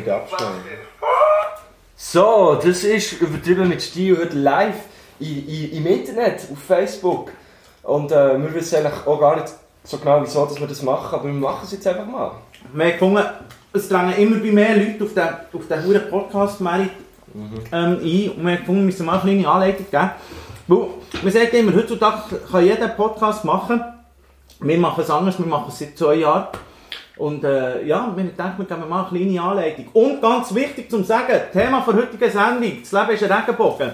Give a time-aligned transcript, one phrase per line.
[0.00, 0.52] nicht abstellen.
[1.96, 4.74] So, das ist übertrieben mit Stil heute live
[5.18, 7.30] im Internet, auf Facebook.
[7.82, 9.52] Und äh, wir wissen eigentlich auch gar nicht
[9.84, 12.32] so genau, wieso dass wir das machen, aber wir machen es jetzt einfach mal.
[12.72, 13.22] Wir haben gefunden,
[13.72, 15.28] es drängen immer bei mehr Leute auf den,
[15.60, 16.90] auf den huren podcast merit
[17.34, 17.96] ähm, ein.
[17.96, 20.10] Und wir haben gefunden, wir müssen mal eine kleine Anleitung geben.
[20.68, 20.86] Weil,
[21.22, 23.82] wir sagen immer, heutzutage kann jeder Podcast machen.
[24.60, 26.48] Wir machen es anders, wir machen es seit zwei Jahren.
[27.20, 29.88] Und äh, ja, wir denken, wir geben mal eine kleine Anleitung.
[29.92, 33.92] Und ganz wichtig zum Sagen, Thema der heutigen Sendung, das Leben ist ein Regenbogen.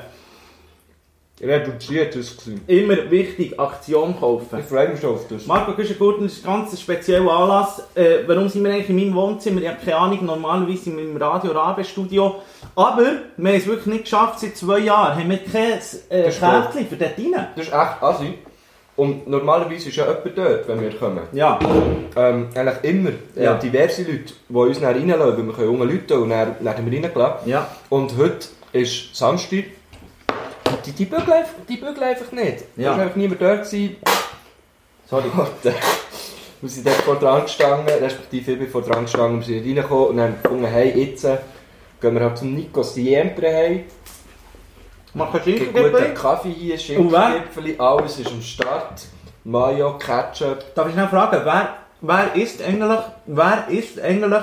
[1.41, 2.53] Reduziert ist es.
[2.69, 4.61] Immer wichtig, Aktion kaufen.
[4.61, 5.45] Ich freue mich auf das.
[5.45, 7.83] Marco Güschengurten ist ein ganz spezieller Anlass.
[7.97, 9.61] Äh, warum sind wir eigentlich in meinem Wohnzimmer?
[9.61, 12.37] Ich habe keine Ahnung, normalerweise sind wir im Radio- oder AB-Studio.
[12.77, 13.03] Aber
[13.37, 15.81] wir haben es wirklich nicht geschafft, seit zwei Jahren haben wir kein
[16.11, 17.49] äh, Kärtchen für dort rein.
[17.57, 18.39] Das ist echt assi.
[18.97, 21.21] Und normalerweise ist ja jemand dort, wenn wir kommen.
[21.33, 21.59] Ja,
[22.17, 23.55] Ähm, eigentlich immer äh, Ja.
[23.55, 27.03] diverse Leute, die uns dann reinlassen, weil wir können junge Leute und dann werden wir
[27.03, 27.49] reingelassen.
[27.51, 27.69] ja.
[27.91, 29.65] Und heute ist Samstag.
[30.87, 32.65] Die, die, bügeln, einfach, die bügeln einfach nicht.
[32.77, 32.91] Ja.
[32.93, 33.65] Da war einfach niemand dort.
[33.65, 33.97] Gewesen.
[35.09, 35.25] Sorry.
[36.63, 40.07] Wir sind dort vor dran gestanden, respektive ich bin vor dran gestanden wir sind reingekommen
[40.09, 41.23] und haben gefunden, hey, jetzt
[42.01, 43.81] gehen wir halt zum Nico Siempre heim.
[45.17, 46.15] Machen Gibt guten Schinkengipfel.
[46.15, 47.23] Kaffee hier, Und wer?
[47.23, 49.07] Schinkengipfel, alles ist am Start.
[49.45, 50.75] Mayo, Ketchup.
[50.75, 51.69] Darf ich schnell fragen, wer,
[52.03, 54.43] wer isst eigentlich, wer isst eigentlich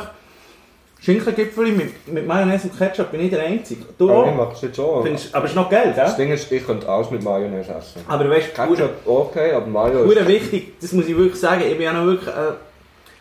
[1.00, 3.12] Schinkengipfel mit, mit Mayonnaise und Ketchup?
[3.12, 3.86] Bin ich der Einzige.
[4.00, 4.36] Du Aber ich auch?
[4.36, 5.04] mache es jetzt schon.
[5.04, 6.18] Findest, aber es ist noch Geld, Das ja?
[6.18, 8.02] Ding ist, ich könnte alles mit Mayonnaise essen.
[8.08, 11.62] Aber weißt du, Ketchup okay, aber Mayo Hure wichtig, das muss ich wirklich sagen.
[11.62, 12.30] Ich bin ja noch wirklich.
[12.30, 12.54] Äh,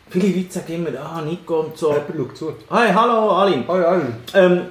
[0.08, 1.88] viele Leute sagen immer, ah, Nico und so.
[1.92, 2.52] Jemand schaut zu.
[2.70, 3.64] Hi, hallo, Alin.
[3.68, 4.00] Oh ja,
[4.34, 4.62] Ähm,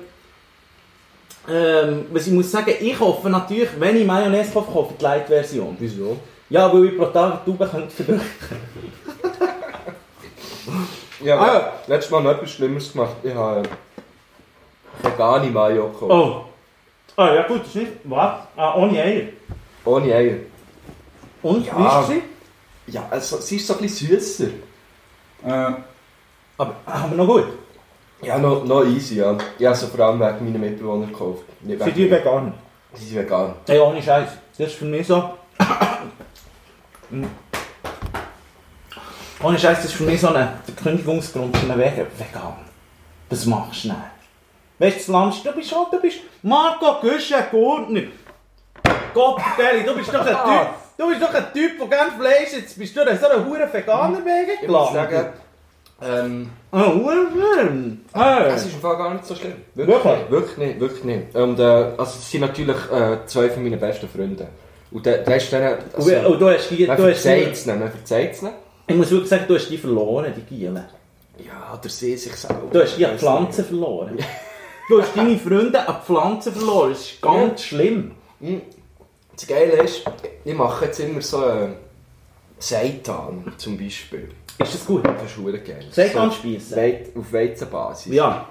[1.50, 5.03] ähm, was ich muss sagen, ich hoffe natürlich, wenn ich Mayonnaise kaufe, kaufe ich die
[5.03, 5.75] Light-Version.
[5.80, 6.17] wieso?
[6.50, 8.21] Ja, weil ich pro Tag eine Tube könnte verdrücken.
[11.23, 11.42] Ja, Ah.
[11.48, 13.16] aber letztes Mal noch etwas Schlimmeres gemacht.
[13.21, 13.61] Ich habe
[15.04, 16.11] vegane Mayo gekauft.
[16.11, 16.45] Oh.
[17.16, 17.92] Ah, ja gut, das ist nicht.
[18.05, 18.39] Was?
[18.55, 19.23] Ah, ohne Eier.
[19.86, 20.37] Ohne Eier.
[21.43, 21.77] Und, Ja.
[21.77, 22.23] wie ist
[22.87, 22.92] sie?
[22.92, 24.45] Ja, also, sie ist so ein bisschen süßer.
[25.45, 25.71] Äh,
[26.58, 27.45] aber, aber noch gut.
[28.21, 29.36] Ja, noch, noch easy, ja.
[29.58, 31.43] Ich habe sie vor allem wegen meiner Mitbewohner gekauft.
[31.61, 32.11] Nicht Für wegen die mir.
[32.11, 32.54] Veganer.
[32.93, 33.55] Sie sind vegan.
[33.67, 34.30] Hey, ohne Scheiß.
[34.58, 35.17] Das ist für mich so.
[37.10, 37.23] Mm.
[39.43, 42.08] ohne Scheiß, das ist für mich so ein der Kündigungsgrund für einen Vegan.
[42.17, 42.54] Vegan.
[43.30, 43.99] Das machst du nicht.
[44.77, 48.02] Weißt du, das Land, du bist schon, du bist Marco Güsche Gurtner.
[49.14, 50.67] Gott, Deli, du bist doch ein Typ,
[50.98, 54.20] du bist doch ein Typ, der gerne Fleisch jetzt bist du so ein hure Veganer
[54.20, 55.33] wegen Ich muss sagen,
[56.02, 58.00] ähm, Oh, hure Film.
[58.14, 59.54] es ist im Fall gar nicht so schlimm.
[59.76, 60.17] Wirklich, Wirklich?
[60.17, 61.36] nicht, wirklich nicht, wirklich nicht.
[61.36, 64.48] Und, äh, also, es sind natürlich äh, zwei von meinen besten Freunden.
[64.92, 65.78] Und der, der ist dann...
[65.95, 68.54] Und, und du hast die, man verzeiht es nicht, man verzeiht es nicht.
[68.88, 70.84] ich muss wirklich sagen, du hast die verloren, die Gielen.
[71.45, 72.61] Ja, der See sich selber.
[72.72, 74.17] Du hast die an Pflanzen verloren.
[74.90, 76.90] Du hast deine Freunde an Pflanzen verloren.
[76.92, 78.11] Das ist ganz schlimm.
[79.36, 80.04] Das Geile ist,
[80.44, 81.70] ich mache jetzt immer so äh,
[82.61, 84.30] Seitan zum Beispiel.
[84.60, 85.04] Ist das gut?
[85.04, 85.86] Das ist verdammt geil.
[85.89, 86.77] Seitanspiessen?
[86.77, 88.14] Weit, auf Weizenbasis.
[88.14, 88.45] Ja.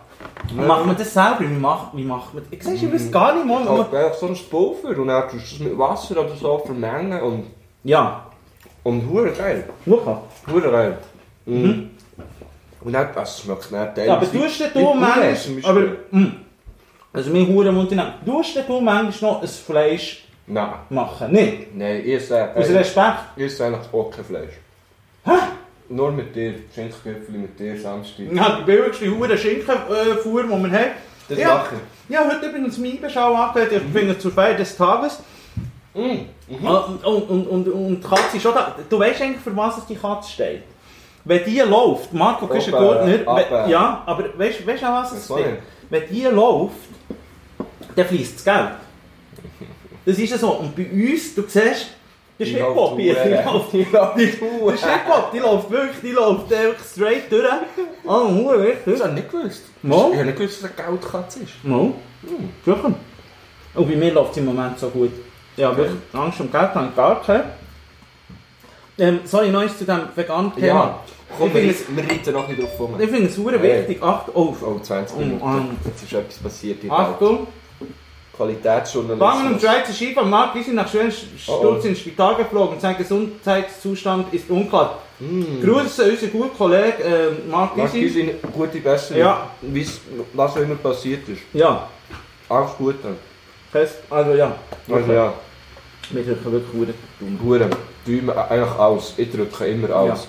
[0.55, 1.41] Macht man das selber?
[1.41, 2.53] Wie macht, wie macht man das?
[2.53, 3.67] Ich sehe, ich weiß gar nicht, mal.
[3.67, 7.47] einfach so ein Pulver und dann tust du es mit Wasser oder so vermengen und,
[7.85, 8.27] Ja.
[8.83, 9.69] und hure geil.
[9.87, 10.23] Schau.
[10.51, 10.99] Hure geil.
[11.47, 11.91] Mhm.
[12.83, 15.37] Und dann, also es schmeckt nicht Ja, aber du hast du manchmal...
[15.65, 16.37] Aber, mm.
[17.13, 17.93] Also mein Hurenmund...
[18.25, 21.31] Du hast du manchmal noch ein Fleisch Nein, machen.
[21.33, 21.77] Nicht?
[21.77, 23.19] nein, ich esse, Aus äh, Respekt.
[23.37, 24.55] ich esse eigentlich auch kein Fleisch.
[25.89, 28.27] Nur mit dir, Schinkenköpfchen mit dir, Samstag.
[28.33, 30.91] Ja, die billigste Huren Schinkenfuhr, die wir haben.
[31.29, 31.55] Das ja.
[31.55, 32.15] mache ich.
[32.15, 33.73] Ja, heute übrigens meine Einbeschau angehört.
[33.73, 35.21] Ich finde zur Feier des Tages.
[35.95, 36.27] Mhm.
[36.65, 38.75] Ah, Und, und, und, und, die Katze ist schon da.
[38.89, 40.63] Du weißt eigentlich, für was die Katze steht.
[41.25, 43.71] Wenn die läuft, Marco Küschengurtner, ab, wenn- äh.
[43.71, 45.59] ja, aber weißt du, was es steht?
[45.91, 46.75] Wenn die läuft,
[47.95, 48.71] dann fließt das Geld.
[50.07, 50.51] Das ist ja so.
[50.53, 51.89] Und bei uns, du siehst,
[52.39, 53.15] das ist Hip-Hop hier.
[53.15, 57.45] Die läuft, die das ist Hip-Hop, die läuft wirklich, die läuft einfach straight durch.
[58.07, 59.01] Ah, hure Das richtig.
[59.01, 59.63] habe ich nicht gewusst.
[59.83, 60.09] Mo?
[60.13, 61.53] Ich habe nicht gewusst, dass es eine Geldkatze ist.
[61.63, 61.95] No.
[62.65, 62.95] Sicher.
[63.75, 65.13] Und bei mir läuft es im Moment so gut.
[65.57, 65.99] Ja, wirklich.
[66.13, 67.45] Angst um Geld habe ich gar keine.
[68.99, 70.67] Ähm, sorry, Neues zu diesem veganen Thema.
[70.67, 71.01] Ja.
[71.39, 72.97] Komm, wir, es, wir reiten noch nicht auf rum.
[73.01, 73.81] ich finde es super Hey.
[73.89, 74.03] wichtig.
[74.03, 75.45] Achtung, oh, Oh, 20 Oh, Minuten.
[75.45, 75.77] Mann.
[75.85, 77.39] Jetzt ist etwas passiert in der Welt.
[78.41, 79.09] Achtung.
[79.21, 79.61] Wangen und Qualitätsjournalismus.
[79.63, 81.13] Schweizer Skifahren Marc ist nach schweren
[81.47, 82.81] Oh, Sturz ins Spital geflogen.
[82.81, 84.99] Sein Gesundheitszustand ist unklar.
[85.63, 88.21] Grüße an unseren guten Kollegen äh, Marc Gysi.
[88.21, 89.21] Ihnen gute Besserung?
[89.21, 89.51] Ja.
[89.61, 90.01] Wie's-
[90.33, 91.43] Was auch immer passiert ist.
[91.53, 91.89] Ja,
[92.49, 92.97] Alles Gute.
[93.71, 93.97] fest.
[94.09, 94.53] Also ja.
[94.91, 95.33] Also ja,
[96.11, 96.73] Wir drücken wirklich
[97.21, 97.41] gut.
[97.45, 97.71] Huren.
[98.07, 99.15] Daumen, eigentlich alles.
[99.19, 100.27] Ich drücke immer alles.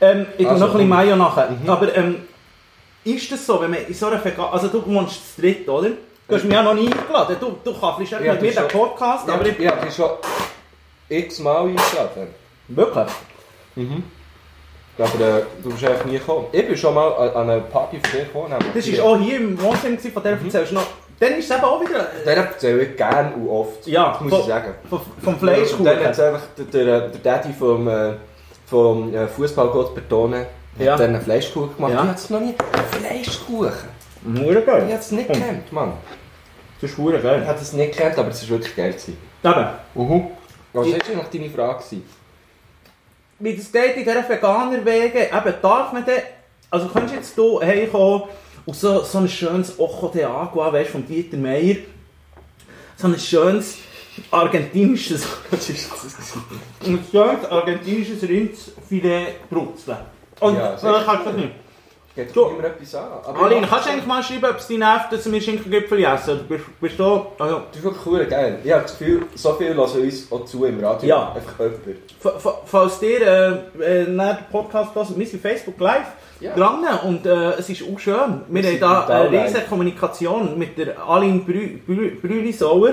[0.00, 0.88] Ähm, ich Also, noch ein bisschen.
[0.88, 1.50] Mayo nachher.
[1.50, 1.68] Mhm.
[1.68, 2.16] Aber ähm,
[3.04, 4.46] ist das so, wenn man in so einer Vegan...
[4.52, 5.90] Also du wohnst zu dritt, oder?
[6.26, 7.36] Du hast mich ja noch nie eingeladen.
[7.38, 8.68] Du, du kannst Ja, mit du mir den.
[8.68, 9.58] Podcast, aber ich...
[9.58, 10.10] ich habe dich schon
[11.08, 12.34] x-mal eingeladen.
[12.68, 13.08] Wirklich?
[14.96, 16.46] Aber äh, du bist einfach nie gekommen.
[16.52, 18.54] Ich bin schon mal an, an eine Party von dir gekommen.
[18.74, 20.86] Das war auch hier im Wohnzimmer, von der erzählst du noch...
[21.20, 22.06] Dann ist es eben auch wieder...
[22.24, 23.86] Den erzähle ich gerne und oft.
[23.86, 24.74] Ja, das muss von- ich sagen.
[24.88, 25.88] Vom, vom Und dann hat Fleischkuchen.
[25.88, 28.12] einfach der, der, der Daddy vom, äh,
[28.66, 30.46] vom äh, Fußballgott Bertone
[30.78, 30.92] Ja.
[30.92, 31.92] hat dann einen Fleischkuchen gemacht.
[31.92, 32.02] Ja.
[32.02, 32.54] Ich hatte noch nie.
[33.00, 33.93] Fleischkuchen?
[34.24, 34.82] Hure Ich geil.
[34.82, 35.34] habe es nicht Hm.
[35.34, 35.92] gekannt, Mann.
[36.80, 37.46] Das ist hure Ich geil.
[37.46, 38.90] habe es nicht gekannt, aber es war wirklich geil.
[38.92, 39.16] gewesen.
[39.42, 39.66] Eben.
[39.94, 40.26] Mhm.
[40.72, 41.78] Was Ich- war eigentlich deine Frage?
[41.84, 42.04] gewesen?
[43.38, 46.14] Wie das geht in dieser Veganerwege, eben darf man dann...
[46.70, 48.22] Also kannst du jetzt hier heimkommen
[48.66, 51.76] und so, so ein schönes Ojo de Agua, weißt du, von Dieter Meier.
[52.96, 53.76] So ein schönes
[54.30, 55.24] argentinisches...
[56.86, 59.98] Ein schönes argentinisches Rindsfilet brutzeln.
[60.40, 61.02] Und Ja, sicher.
[61.04, 61.50] kannst du das nicht.
[62.16, 62.48] Geht So.
[62.50, 63.08] immer etwas an.
[63.24, 66.30] Aber Aline, kannst du eigentlich mal schreiben, ob es dich nervt, dass wir Schinkengipfel essen?
[66.34, 67.26] Oder bist, bist du...
[67.38, 68.58] Also, Das ist wirklich cool, geil.
[68.62, 71.08] Ich habe das Gefühl, so viel hören uns auch zu im Radio.
[71.08, 71.32] Ja.
[71.34, 72.62] Einfach jemand.
[72.66, 73.20] Falls ihr
[73.80, 76.06] äh, äh, nach dem Podcast hört, wir sind Facebook live
[76.40, 76.54] Ja.
[76.54, 78.42] dran und äh, es ist auch schön.
[78.48, 79.68] Wir, Wir haben da total eine riesige live.
[79.68, 82.90] Kommunikation mit der Aline Brü Brü Brülisauer.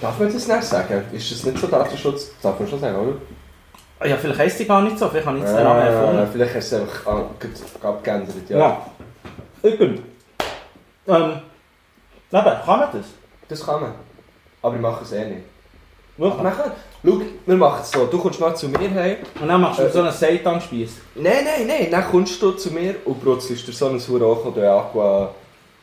[0.00, 1.02] Darf man das nicht sagen?
[1.12, 2.30] Ist das nicht so Datenschutz?
[2.42, 3.16] Darf man schon sagen, oder?
[4.04, 5.86] Ah Ja, vielleicht heisst sie gar nicht so, vielleicht habe ich jetzt den Namen Äh,
[5.86, 6.28] erfunden.
[6.30, 7.24] vielleicht hast du es einfach an-
[7.82, 8.34] abgeändert.
[8.50, 8.58] Ja.
[8.58, 8.86] Ja.
[9.62, 10.00] Übrigens.
[11.08, 11.40] Ähm, eben,
[12.30, 13.06] kann man das?
[13.48, 13.92] Das kann man.
[14.62, 15.40] Aber ich mache es eh nicht.
[16.18, 16.42] Wirklich?
[16.42, 16.72] Nachher,
[17.04, 18.04] schau, wir machen es so.
[18.06, 19.16] Du kommst mal zu mir heim.
[19.40, 20.90] Und dann machst du Äh, so einen Seitan-Spieß.
[21.16, 21.88] Nein, nein, nein.
[21.90, 25.30] Dann kommst du zu mir und brutzelst dir so ein Hurocho de Aqua.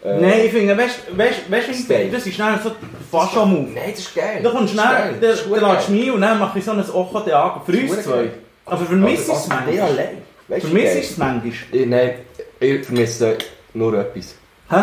[0.03, 2.71] Äh, Nein, ich finde, weißt du, das ist schnell so
[3.11, 3.69] Fascho-Move.
[3.73, 4.39] Nein, das ist geil.
[4.41, 7.19] Du kommst Das schnell, Das verdammt lässt mich und dann mache ich so ein Ocho
[7.19, 8.29] de Agua für Das uns zwei.
[8.65, 10.59] Aber für mich ist Aber es manchmal.
[10.59, 11.85] Für mich ist es manchmal.
[11.85, 12.11] Nein,
[12.59, 13.37] ich vermisse
[13.73, 14.35] nur etwas.
[14.69, 14.75] Hä?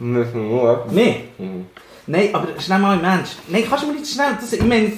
[0.00, 0.92] Nur etwas.
[0.92, 1.24] Nee.
[1.38, 1.66] Mhm.
[2.06, 3.30] Nein, aber schnell mal Mensch.
[3.48, 4.36] Nein, kannst du mir nicht schnell...
[4.38, 4.92] Das, ich meine,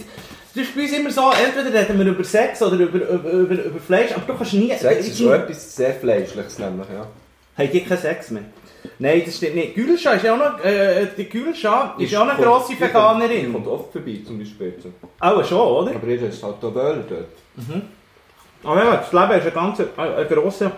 [0.54, 3.54] du ist bei uns immer so, entweder reden wir über Sex oder über, über, über,
[3.64, 4.74] über Fleisch, aber du kannst nie...
[4.76, 7.06] Sex ist schon etwas sehr Fleischliches, nämlich, ja.
[7.56, 8.42] Habt ihr keinen Sex mehr?
[8.98, 9.74] Nein, das stimmt nicht.
[9.74, 10.64] Gülscha ist ja auch noch...
[10.64, 13.52] Äh, die Gülscha ist ja auch eine grosse kommt- Die Veganerin.
[13.52, 14.74] kommt oft vorbei, zum Beispiel.
[15.20, 15.94] Auch schon, oder?
[15.94, 17.28] Aber ihr ist halt auch Böller dort.
[18.64, 20.72] Aber ja, das Leben ist ein ganz ein, ein grosser...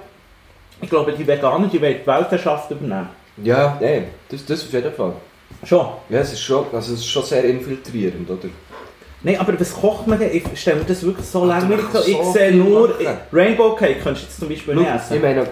[0.80, 3.08] Ich glaube, die Veganer, die wollen die Weltherrschaft übernehmen.
[3.42, 5.12] Ja, nein, das, das auf jeden Fall.
[5.64, 5.86] Schon.
[6.08, 8.48] Ja, es ist schon, also es ist schon sehr infiltrierend, oder?
[9.22, 10.30] Nein, aber was kocht man denn?
[10.36, 12.00] Ich stelle mir das wirklich so Ach, du langweilig vor.
[12.06, 12.94] Ich so sehe nur...
[13.32, 15.16] Rainbow Cake könntest du jetzt zum Beispiel Schau, nicht essen.
[15.16, 15.42] ich meine...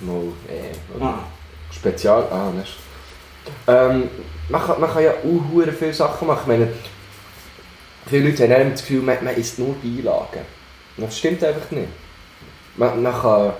[0.00, 0.96] No, nee.
[0.96, 1.04] oder?
[1.06, 1.18] Ah.
[1.74, 2.26] Spezial...
[2.30, 2.76] Ah, nicht.
[3.66, 4.08] Ähm,
[4.48, 6.40] man, kann, man kann ja auch viele Sachen machen.
[6.42, 6.68] Ich meine,
[8.08, 10.40] viele Leute haben das Gefühl, man, man isst nur Beilagen.
[10.96, 11.88] Das stimmt einfach nicht.
[12.76, 13.52] Man, man kann...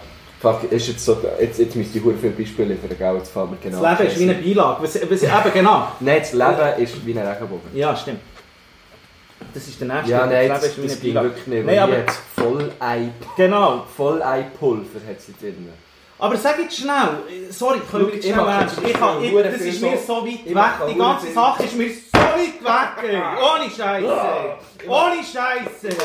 [0.71, 1.19] Ist jetzt so...
[1.41, 3.15] Jetzt, jetzt müsste ich hure viele Beispiele liefern, gell?
[3.17, 3.81] Jetzt mir genau...
[3.83, 4.83] Das Leben ist wie eine Beilage.
[4.83, 5.89] Was, was, eben, genau.
[6.01, 7.71] Nein, das Leben ist wie ein Regenbogen.
[7.75, 8.21] Ja, stimmt.
[9.55, 10.11] Das ist der nächste.
[10.11, 11.67] Ja, nein, das das, das ging wirklich nicht.
[11.67, 13.85] Nein, aber- jetzt voll Ei, Genau.
[13.97, 15.69] voll Eipulver hat sie drin.
[16.23, 18.95] Aber sag jetzt schnell, sorry, können wir jetzt ich schnell Ich
[19.27, 20.73] ich, hure das ist mir so weit ich weg.
[20.89, 23.39] Die ganze viel- Sache ist mir so weit weg.
[23.43, 24.87] Ohne Scheiße.
[24.87, 25.97] Ohne Scheiße.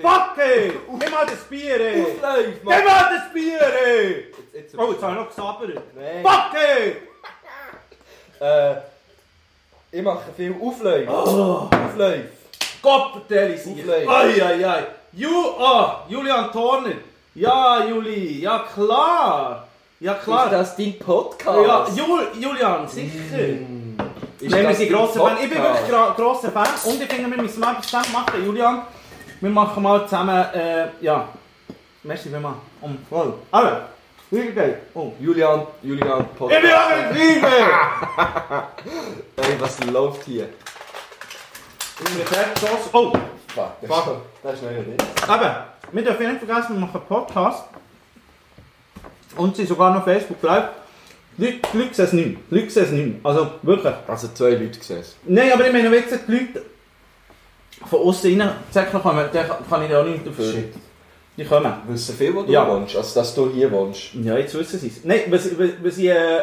[0.00, 0.72] Fuck, ey.
[0.88, 1.96] Nimm mal das Bier, ey.
[1.96, 4.32] Nimm mal das Bier, ey.
[4.76, 5.82] Oh, jetzt habe ich noch gesabbert.
[6.22, 6.96] Fuck, ey.
[8.40, 8.76] Äh,
[9.90, 11.10] ich mache viel Aufläufe.
[11.10, 11.68] Oh.
[11.84, 12.28] Aufläufe.
[12.80, 13.72] Gott vertelle sie.
[13.72, 14.08] Auflegen.
[14.08, 14.86] Ai, ai, ai.
[15.14, 15.28] Ju,
[15.58, 16.92] oh, Julian Torner.
[17.38, 19.68] Ja, Juli, ja klar.
[20.00, 20.46] Ja klar.
[20.46, 21.96] Ist das dein Podcast?
[21.96, 23.38] Ja, Jul, Julian, sicher.
[24.40, 25.36] Ist Nein, wir das sind dein grosser Fan.
[25.42, 26.66] Ich bin wirklich gro grosser Fan.
[26.84, 28.82] Und ich finde, wir müssen mal etwas zusammen machen, Julian.
[29.40, 31.28] Wir machen mal zusammen, äh, ja.
[32.02, 32.56] Merci vielmals.
[32.80, 33.34] Um, voll.
[34.30, 34.82] Wie geil.
[34.94, 35.12] Oh.
[35.20, 36.62] Julian, Julian Ich Podcast.
[36.62, 37.46] bin auch in Liebe!
[39.36, 40.48] Ey, was läuft hier?
[42.92, 43.12] Oh,
[43.54, 44.16] Fuck, das Fuck.
[44.42, 45.28] das ist nicht.
[45.28, 47.64] aber, wir dürfen nicht vergessen, wir machen einen Podcast.
[49.36, 50.68] Und sie sogar noch Facebook Live.
[51.36, 52.38] Leute die Leute sehen es nicht.
[52.50, 53.16] Die Leute sehen es nicht.
[53.22, 53.94] Also, wirklich.
[54.06, 55.04] Also zwei Leute gesehen.
[55.26, 56.62] Nein, aber ich meine, wenn jetzt die Leute
[57.86, 60.52] von außen rein sagen kommen, dann kann ich da auch nichts dafür.
[60.52, 60.74] Shit.
[61.36, 61.72] Die kommen.
[61.86, 62.68] Wissen viel, wo du Ja.
[62.68, 62.96] wohnst?
[62.96, 64.14] Also, dass du hier wohnst.
[64.14, 65.04] Ja, jetzt wissen sie es.
[65.04, 66.08] Nein, was, was, was ich...
[66.08, 66.40] Äh,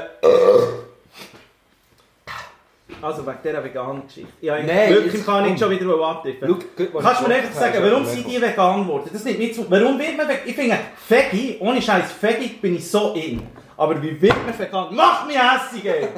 [3.01, 4.32] also wegen dieser veganen Geschichte.
[4.42, 5.58] Ja, Nein, wirklich kann ich komm.
[5.58, 6.60] schon wieder abtippen.
[7.01, 9.10] Kannst du mir einfach sagen, warum sind die vegan geworden?
[9.12, 9.70] Das mich zu...
[9.70, 10.42] Warum wird man vegan?
[10.46, 10.77] Ich finde,
[11.10, 13.42] Veggie, ohne Scheiß, Veggie bin ich so in.
[13.77, 14.88] Aber wie wird man vegan?
[14.92, 16.08] Mach mich hässig, ey!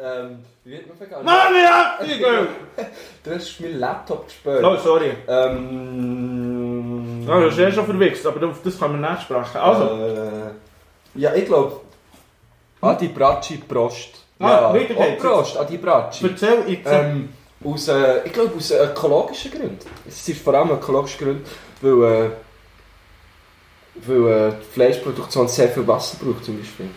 [0.00, 1.24] Ähm, wie wird man vegan?
[1.24, 2.46] Mach mich hässig, ey!
[3.24, 4.64] Du hast meinen Laptop gesperrt.
[4.64, 5.12] Oh, sorry.
[5.26, 7.24] Ähm...
[7.26, 9.56] Ja, das ist eh schon verwichst, aber auf das kann man nicht sprechen.
[9.56, 10.50] Also, Äh,
[11.14, 11.80] ja, ich glaube,
[12.80, 14.17] Adi Bracci Prost.
[14.40, 15.16] Ah, wieder oh.
[15.20, 16.26] Prost, Adi Bracci.
[16.26, 17.30] Erzähl, ich Ähm,
[17.64, 19.78] aus, äh, ich glaube aus ökologischen Gründen.
[20.06, 21.42] Es ist vor allem ökologische Gründe,
[21.80, 22.30] weil, äh,
[24.06, 26.88] weil äh, die Fleischproduktion sehr viel Wasser braucht zum Beispiel.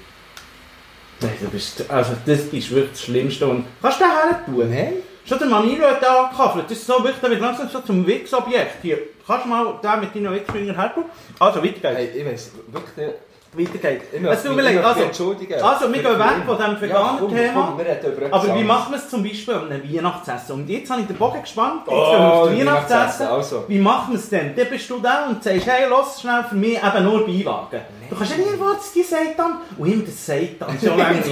[1.19, 3.47] Nein, du bist, also das ist wirklich das Schlimmste.
[3.47, 4.69] Und kannst du den her tun?
[4.69, 4.93] Nein?
[5.25, 6.65] Schon der Manilo hat den angekaffelt.
[6.65, 8.81] Das ist so wichtig, damit langsam so zum Wichsobjekt.
[8.81, 11.05] Hier, kannst du mal den mit deinen Wichsfingern her tun?
[11.39, 11.83] Also, weiter geht's.
[11.83, 13.09] Hey, ich weiß wirklich
[13.55, 13.73] nicht.
[13.73, 14.05] Weiter geht's.
[14.13, 15.61] Ich Es tut mir leid, also, entschuldigen.
[15.61, 19.53] also, wir gehen weg von diesem über etwas Aber wie machen wir es zum Beispiel
[19.53, 20.55] an einem Weihnachtsessen?
[20.55, 21.81] Und jetzt habe ich den Bogen gespannt.
[21.85, 23.65] Jetzt Oh, gehen wir auf das Weihnachtsessen, also.
[23.67, 24.55] Wie machen wir es denn?
[24.55, 27.81] Dann bist du da und sagst, hey, lass schnell für mich eben nur Beilagen.
[28.09, 29.57] Du kannst ja nicht erwarten, dass die Seitan...
[29.77, 31.29] Und immer das Seitan, schon lange nicht.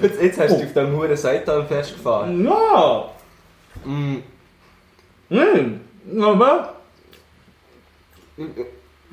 [0.00, 2.44] Jetzt, jetzt hast du dich auf dem Huren Seitan festgefahren.
[2.44, 3.04] Ja!
[3.84, 4.16] Mm.
[5.28, 5.80] Hm,
[6.22, 6.77] aber...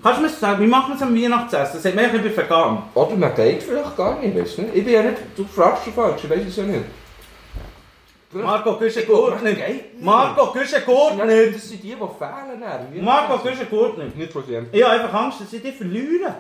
[0.04, 1.76] Kannst du mir sagen, wie machen wir es am Weihnachtsessen?
[1.82, 2.84] Das hat mir ein bisschen vegan.
[2.94, 4.76] Oder man geht vielleicht gar nicht, weißt du nicht?
[4.76, 5.18] Ich bin ja nicht...
[5.36, 6.84] Du fragst dich falsch, ich weiß es ja nicht.
[8.32, 8.78] Marco.
[8.78, 12.62] Geht Marco, gut Ja, das sind die, die fehlen.
[12.62, 13.04] dann.
[13.04, 14.36] Marco, gut nicht.
[14.50, 14.68] Dem.
[14.72, 16.36] Ich habe einfach Angst, dass ich dich verliere.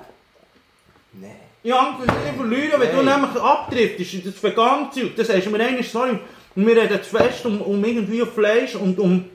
[1.13, 1.31] Nein.
[1.63, 5.15] Ich habe Angst, dass ich dich verliere, wenn du nämlich abdriftest in das Vegan-Zeug.
[5.15, 6.19] Das sagst du mir eigentlich, sorry,
[6.55, 9.25] wir reden zu fest um, um irgendwie Fleisch und um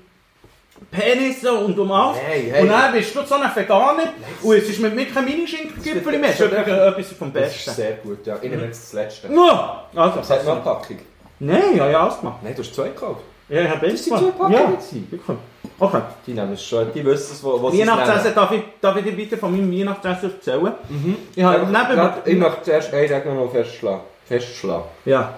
[0.91, 2.19] Penisse und um alles.
[2.19, 2.63] Hey, hey.
[2.63, 6.31] Und dann bist du so ein Veganer und es ist mit mir kein Minischinken-Gipfel mehr.
[6.31, 7.71] Das ist etwas vom Das ist Besten.
[7.73, 8.37] sehr gut, ja.
[8.41, 9.29] Ich nehme jetzt das letzte.
[9.33, 10.99] Ja, also, Was hat noch eine Packung?
[11.39, 12.39] Nein, ja, ja, alles gemacht.
[12.43, 13.21] Nein, du hast zwei gekauft.
[13.49, 14.53] Ja, ich habe Das sind zwei Packungen.
[14.53, 15.35] Ja.
[15.79, 16.01] Okay.
[16.27, 16.93] Die nehmen es schon.
[16.93, 19.73] Die wissen es, wo sie es Weihnachtsessen, darf ich, darf ich dir bitte von meinem
[19.73, 20.73] Weihnachtsessen erzählen?
[20.89, 21.17] Mhm.
[21.35, 22.13] Ich habe neben...
[22.27, 24.01] Ich möchte zuerst eine Sache noch festschlagen.
[24.27, 24.85] Festschlagen.
[25.07, 25.35] Ja.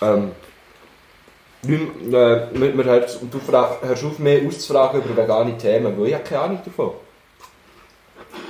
[0.00, 0.30] Ähm,
[1.68, 6.08] Leute, äh, wir, wir hörst, du fra- hörst auf, mehr auszufragen über vegane Themen, weil
[6.08, 6.90] ich habe keine Ahnung davon.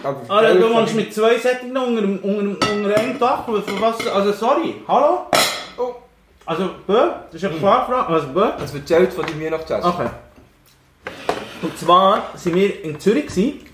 [0.03, 3.45] Aber Alter, du wohnst mit zwei Sättigen unter, unter, unter einem Dach.
[3.47, 4.77] Was, also, sorry.
[4.87, 5.27] Hallo?
[5.77, 5.95] Oh.
[6.47, 6.95] Also, Bö,
[7.33, 7.95] das ist eine Frage.
[8.07, 8.49] Also, Bö.
[8.59, 9.91] Was erzählt von deinem Weihnachtsessen?
[9.91, 10.09] Okay.
[11.63, 13.27] Und zwar waren wir in Zürich.
[13.27, 13.68] Gewesen.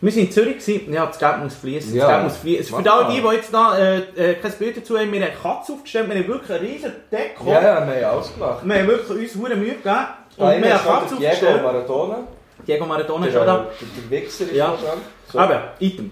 [0.00, 0.58] Wir waren in Zürich.
[0.58, 0.92] Gewesen.
[0.92, 1.94] Ja, das Geld muss fließen.
[1.94, 2.02] Ja.
[2.06, 2.82] Das Geld muss fließen.
[2.82, 5.36] Für all die, die jetzt da äh, äh, kein Bild dazu haben, wir haben eine
[5.40, 6.08] Katze aufgestellt.
[6.10, 7.50] Wir haben wirklich einen riesen Deko.
[7.50, 8.58] Ja, ja, wir haben alles gemacht.
[8.62, 9.96] Wir haben wirklich uns Mühe gegeben.
[10.36, 11.62] Und Einer wir haben eine Katze der Diego aufgestellt.
[11.62, 12.18] Maradona.
[12.66, 13.56] Diego Maradona ist schon da.
[13.56, 13.64] der,
[14.10, 14.68] der Wichser ist Ja.
[14.68, 14.98] noch dran.
[15.32, 15.38] So.
[15.38, 16.10] Aber, Item.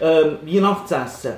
[0.00, 1.34] Ähm, Weihnachtsessen.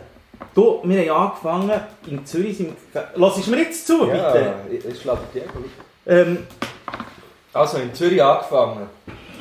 [0.55, 3.09] Du, wir haben angefangen, in Zürich sind wir...
[3.17, 4.55] Lass es mir jetzt zu, ja, bitte.
[4.71, 5.47] ich, ich schlage Diego.
[6.07, 6.47] Ähm,
[7.53, 8.87] Also, in Zürich angefangen.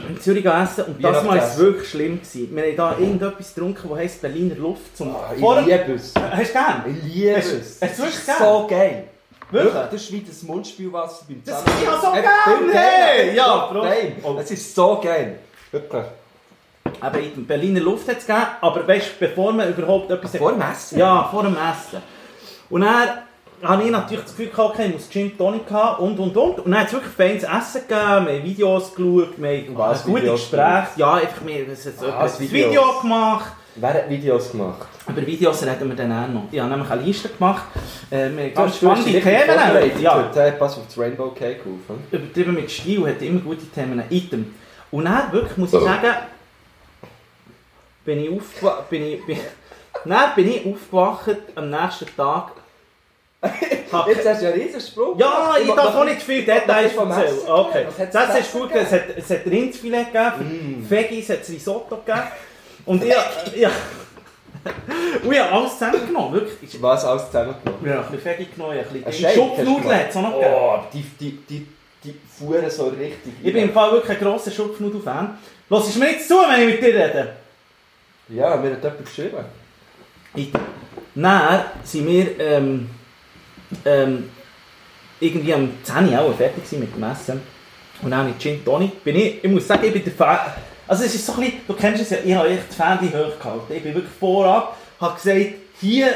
[0.09, 1.65] In Zürich essen und das Mal war es Weihnachtsessen.
[1.65, 2.19] wirklich schlimm.
[2.19, 2.55] Gewesen.
[2.55, 4.95] Wir haben da irgendetwas getrunken, das heisst Berliner Luft.
[4.97, 6.13] Zum Ah, ich liebe es.
[6.15, 6.83] Hast du gern?
[6.87, 7.79] Ich liebe es.
[7.79, 8.37] Das wirklich ist gern?
[8.39, 9.03] so geil.
[9.51, 9.73] Wirklich?
[9.73, 11.81] Das ist wie das Mundspielwasser beim Das Zahnarzt.
[11.81, 13.35] ist ja so geil, hey!
[13.35, 14.15] Ja, geil.
[14.23, 14.35] Oh.
[14.39, 15.39] Es ist so geil.
[15.71, 16.03] Wirklich.
[16.99, 20.35] Aber Item, Berliner Luft hat es gegeben, aber weißt du, bevor man überhaupt etwas...
[20.37, 20.97] Vor dem Essen?
[20.99, 22.01] Ja, vor dem Essen.
[22.69, 23.09] Und dann
[23.67, 26.60] habe ich natürlich das Gefühl gehabt, okay, ich muss Gin Tonic haben und und und.
[26.60, 30.03] Und dann hat es wirklich feines Essen gegeben, wir haben Videos geschaut, wir haben Was,
[30.03, 30.88] gute Videos Gespräche.
[30.98, 32.69] Ja, einfach wir es etwas Videos?
[32.69, 33.51] Video gemacht.
[33.77, 34.88] Wer hat Videos gemacht?
[35.07, 36.43] Über Videos reden wir dann auch noch.
[36.50, 37.65] Ich habe nämlich eine Liste gemacht.
[38.10, 40.01] Äh, wir haben hast spannende Themen.
[40.01, 40.31] Ja.
[40.34, 42.03] Der Pass auf das Rainbow Cake geholfen.
[42.10, 44.01] übertrieben mit Stil, hat immer gute Themen.
[44.10, 44.55] Item.
[44.91, 46.13] Und dann wirklich, muss ich sagen,
[48.05, 49.38] bin ich aufgewacht, bin ich, bin,
[50.05, 52.51] dann bin ich aufgewacht am nächsten Tag.
[54.07, 55.17] Jetzt hast du einen riesen Sprung.
[55.19, 57.37] Ja, ich darf auch nicht viel Details erzählen.
[57.47, 58.69] Okay, das ist gut.
[58.73, 60.89] Es hat, es hat Rindsfilet gegeben, Mm.
[60.89, 62.23] Veggies hat Risotto gegeben.
[62.85, 63.09] Und ich,
[63.55, 63.69] ja,
[65.23, 66.81] und ich habe alles zusammengenommen, wirklich.
[66.81, 67.85] Was alles zusammengenommen?
[67.85, 70.53] Ja, ein bisschen Veggie genommen, ein bisschen Schupfnudeln hat es auch noch gegeben.
[70.55, 71.67] Oh, die, die, die,
[72.03, 73.33] die fuhren so richtig.
[73.43, 75.37] Ich bin im Fall wirklich ein grosser Schupfnudel-Fan.
[75.69, 77.35] Lass es mir jetzt zu, wenn ich mit dir rede.
[78.29, 79.45] Ja, mir hat jemand geschrieben.
[80.35, 80.51] Ich-
[81.15, 82.89] Dann sind wir ähm,
[83.86, 84.29] ähm,
[85.20, 87.41] irgendwie am 10 Uhr auch fertig mit dem Essen.
[88.01, 90.39] Und dann mit Gin Tonic bin ich, ich muss sagen, ich bin der Fan.
[90.88, 93.20] Also es ist so ein bisschen, du kennst es ja, ich habe echt die Fähnchen
[93.20, 93.75] hochgehalten.
[93.75, 96.08] Ich bin wirklich vorab, habe gesagt, hier,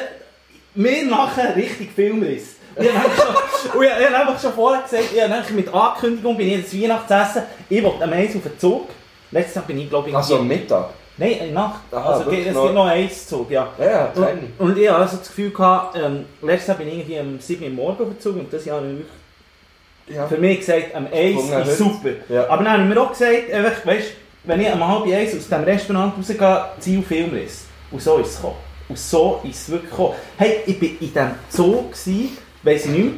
[0.75, 2.55] wir machen richtig Filmriss.
[2.75, 2.99] Ich habe
[4.15, 8.13] einfach schon, vorher gesagt, ich habe mit Ankündigung bin ich ins Weihnachtsessen, ich will am
[8.13, 8.89] Eis auf den Zug.
[9.31, 10.15] Letztes Jahr bin ich glaube ich...
[10.15, 10.89] Also am Mittag.
[11.19, 11.81] Nein, in Nacht.
[11.91, 13.67] Aha, also es noch- gibt noch einen Zug, ja.
[13.77, 14.53] Ja, ja, Training.
[14.57, 17.39] Und, und ich hatte also das Gefühl, gehabt, ähm, letztes Jahr bin ich irgendwie am
[17.39, 20.27] 7 Uhr morgens auf Zug und das Jahr habe ich wirklich Ja.
[20.27, 21.69] für mich gesagt, am 1 Gefunden, heute.
[21.69, 22.09] ist super.
[22.29, 22.49] Ja.
[22.49, 24.07] Aber dann habe ich mir auch gesagt, einfach, weißt,
[24.45, 27.65] wenn ich am halb eins aus dem Restaurant rausgehe, Ziel Filmriss.
[27.91, 28.55] Und so ist es gekommen.
[28.87, 30.13] Und so ist es wirklich gekommen.
[30.37, 33.13] Hey, ich war in diesem Zoo, gewesen, weiss ich nicht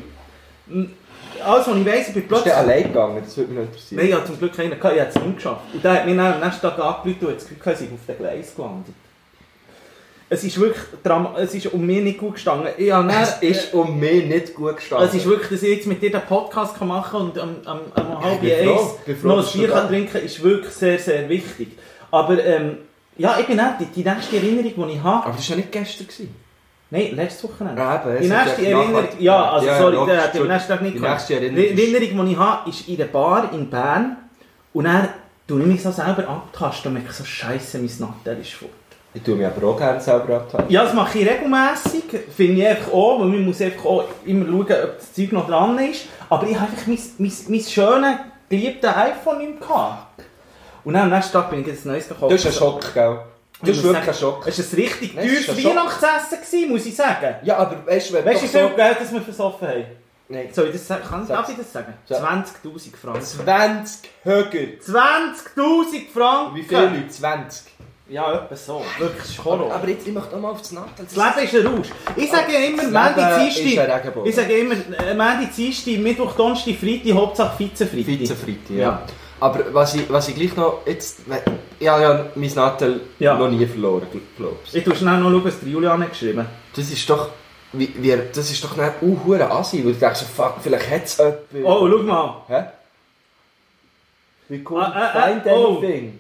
[0.68, 0.86] mehr.
[1.44, 2.54] Alles, was ich weiss, ich bin Bist du plötzlich...
[2.54, 3.22] allein gegangen?
[3.24, 3.98] Das würde mich noch interessieren.
[3.98, 5.62] Nein, ich hatte zum Glück keinen gehabt, ich habe es nicht geschafft.
[5.74, 7.94] Und der hat mir dann am nächsten Tag angerufen und das Gefühl, gehabt, ich sei
[7.94, 8.96] auf den Gleis gelandet.
[10.30, 12.70] es ist wirklich, Drama, es ist um mich nicht gut gestanden.
[12.78, 15.08] Ich dann, Es ist um mich nicht gut gestanden.
[15.08, 17.80] es ist wirklich, dass ich jetzt mit dir den Podcast kann machen und am, am,
[17.96, 21.78] am halb eins noch ein Bier kann trinken ist wirklich sehr, sehr wichtig.
[22.12, 22.78] Aber ähm,
[23.18, 25.62] ja, ich bin nicht, die, die nächste Erinnerung, die ich habe, Aber das war ja
[25.62, 26.08] nicht gestern.
[26.08, 26.36] Gewesen.
[26.92, 27.82] Nein, letztes Wochenende.
[27.82, 31.00] Ja, eben, Die nächste ja Erinnerung, ja, also Ja, sorry, der hat nächsten Tag nicht
[31.00, 34.18] nächste Die Erinnerung Erinnerung, die ich habe, ist in der Bar in Bern
[34.74, 35.10] und dann
[35.48, 38.72] tue ich mich so selber abtasten und merke so, scheisse, mein Nattel ist fort.
[39.14, 40.70] Ich tue mich aber auch gerne selber abteilen.
[40.70, 42.04] Ja, das mache ich regelmässig,
[42.36, 45.48] finde ich einfach auch, weil man muss einfach auch immer schauen, ob das Zeug noch
[45.48, 46.06] dran ist.
[46.30, 48.16] Aber ich habe einfach mein, mein, mein schönes,
[48.48, 50.24] geliebtes iPhone nicht mehr gehabt.
[50.86, 52.32] Und dann am nächsten Tag bin ich jetzt ein neues gekauft.
[52.32, 53.20] Das ist ein Schock, gell?
[53.62, 54.48] Das ist wirklich ein Schock.
[54.48, 55.66] Es war ein richtig teures.
[55.66, 57.36] Weihnachtsessen, gewesen, muss ich sagen.
[57.44, 59.86] Ja, aber weißt du, wenn Weißt du, wie viel Geld das wir versoffen haben?
[60.30, 60.50] Nein.
[60.52, 61.04] Soll ich das sagen?
[61.08, 61.94] Kann, darf ich das sagen?
[62.08, 62.18] Ja.
[62.18, 63.22] 20'000 Franken.
[63.22, 64.60] 20 Höger.
[64.86, 66.56] 20'000 Franken!
[66.56, 67.10] Wie viele Leute?
[67.10, 67.72] 20.
[68.08, 68.84] Ja, etwa so.
[69.00, 69.74] Wirklich, das ist Horror.
[69.74, 71.06] Aber jetzt, ich möchte auch mal auf das Nattel.
[71.06, 71.88] Das Leben ist ein Rausch.
[72.18, 74.30] Ich sage immer, Mandy, Regenbogen.
[74.30, 78.06] Ich sage immer, äh, Mandy, Dienstag, Mittwoch, Donnerstag, Freitag, Hauptsache Vize-Freitag.
[78.06, 78.78] Vize-Freitag, ja.
[78.78, 79.04] Ja.
[79.42, 81.22] Aber was ich, was ich gleich noch jetzt...
[81.80, 83.36] Ich habe ja mein Nattel Ja.
[83.38, 84.08] noch nie verloren,
[84.38, 84.76] glaube ich.
[84.76, 86.46] Ich tue schnell noch schauen, was der Julian hat geschrieben
[86.76, 87.30] Das ist doch...
[87.74, 91.06] Wie, wie, das ist doch nicht uh, hure assi, weil du denkst, fuck, vielleicht hat
[91.06, 91.38] es jemand.
[91.64, 92.36] Oh, schau mal.
[92.48, 92.64] Hä?
[94.50, 95.78] Wie cool, Ah, ah, ah, find oh.
[95.78, 96.20] anything.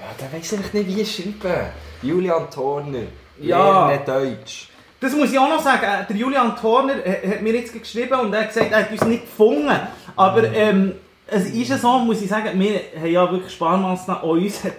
[0.00, 1.66] Ja, der weiss eigentlich nicht, wie es schreiben.
[2.02, 3.02] Julian Thorner.
[3.38, 3.88] Ja.
[3.88, 4.68] Lerne Deutsch.
[5.00, 5.84] Das muss ich auch noch sagen.
[5.84, 8.90] äh, Der Julian Thorner äh, hat mir jetzt geschrieben und er hat gesagt, er hat
[8.92, 9.78] uns nicht gefunden.
[10.16, 10.54] Aber Mhm.
[10.54, 10.92] ähm,
[11.26, 14.72] es ist ja so, muss ich sagen, wir haben ja wirklich Sparmaßnahmen, auch uns hat,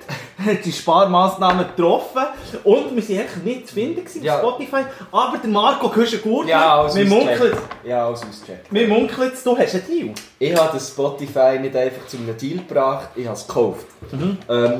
[0.45, 2.21] hat die Sparmaßnahmen getroffen.
[2.63, 4.35] Und wir sind eigentlich nicht zu finden gewesen Ja.
[4.41, 4.83] auf Spotify.
[5.11, 8.13] Aber der Marco Küschen-Gurtner, Ja, als wir munkeln, Ja,
[8.69, 10.13] wir munkeln, du hast einen Deal.
[10.39, 13.85] Ich habe das Spotify nicht einfach zu einem Deal gebracht, ich habe es gekauft.
[14.11, 14.37] Mhm.
[14.47, 14.79] Ähm,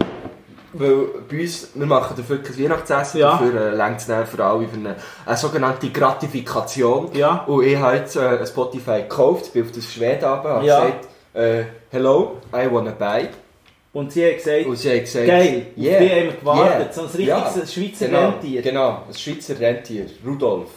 [0.78, 0.96] weil
[1.30, 3.32] bei uns, wir machen dafür kein Weihnachtsessen, Ja.
[3.32, 7.10] dafür äh, längt es für alle für eine, eine sogenannte Gratifikation.
[7.14, 7.44] Ja.
[7.48, 10.82] Und ich habe jetzt äh, ein Spotify gekauft, bin auf das Schweden runter, habe Ja.
[10.82, 13.28] gesagt, äh, hello, I wanna buy.
[13.94, 16.80] Und sie hat gesagt, Und sie hat gesagt, geil, yeah, die haben wir gewartet.
[16.80, 18.62] yeah, So ein richtiges ja, Schweizer genau, Rentier.
[18.62, 20.70] Genau, ein Schweizer Rentier, Rudolf.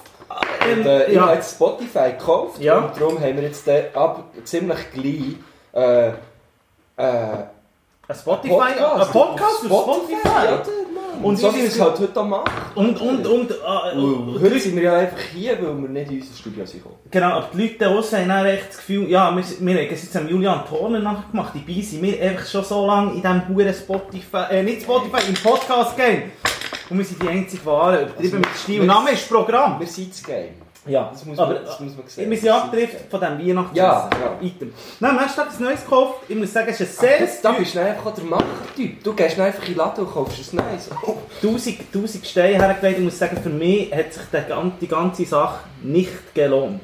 [0.70, 1.22] Ähm, Und, äh, ich ja.
[1.22, 2.78] habe jetzt Spotify gekauft Ja.
[2.78, 5.34] und darum haben wir jetzt den ab, ziemlich gleich
[5.72, 6.12] äh, äh,
[6.96, 10.14] Ein Spotify, ein Podcast auf Spotify.
[10.24, 10.62] Ja,
[10.94, 10.97] Mann.
[11.18, 12.44] Und Und so wie es halt heute machen.
[12.74, 16.20] Und, und, und, äh, Und heute sind wir ja einfach hier, weil wir nicht in
[16.20, 16.84] unser Studio sind.
[17.10, 19.90] Genau, aber die Leute da draussen haben auch echt das Gefühl, ja, wir, wir haben
[19.90, 21.54] jetzt am Julian Thorner nachgemacht.
[21.54, 25.34] Dabei sind wir einfach schon so lange in diesem huren Spotify, äh, nicht Spotify, im
[25.34, 26.22] Podcast-Game.
[26.90, 28.84] Und wir sind die einzige Ware, übertrieben mit Stil.
[28.84, 29.78] Name ist Programm.
[29.78, 30.67] Wir sind das Game.
[30.86, 32.30] Ja, Das muss aber man, das muss man sehen.
[32.30, 33.76] wir sind abgedriftet von diesem Weihnachtsessen.
[33.76, 34.38] Ja, ja.
[34.40, 34.72] Item.
[35.00, 36.14] Nein, am nächsten Tag ein neues gekauft.
[36.28, 37.18] Ich muss sagen, es ist ein sehr...
[37.20, 39.04] Das, da bist du einfach der Machertyp.
[39.04, 40.88] Du gehst einfach in den Laden und kaufst ein Neues.
[41.42, 42.98] 1000, 1000 Steine hergelegt.
[42.98, 46.80] Ich muss sagen, für mich hat sich die ganze, die ganze Sache nicht gelohnt.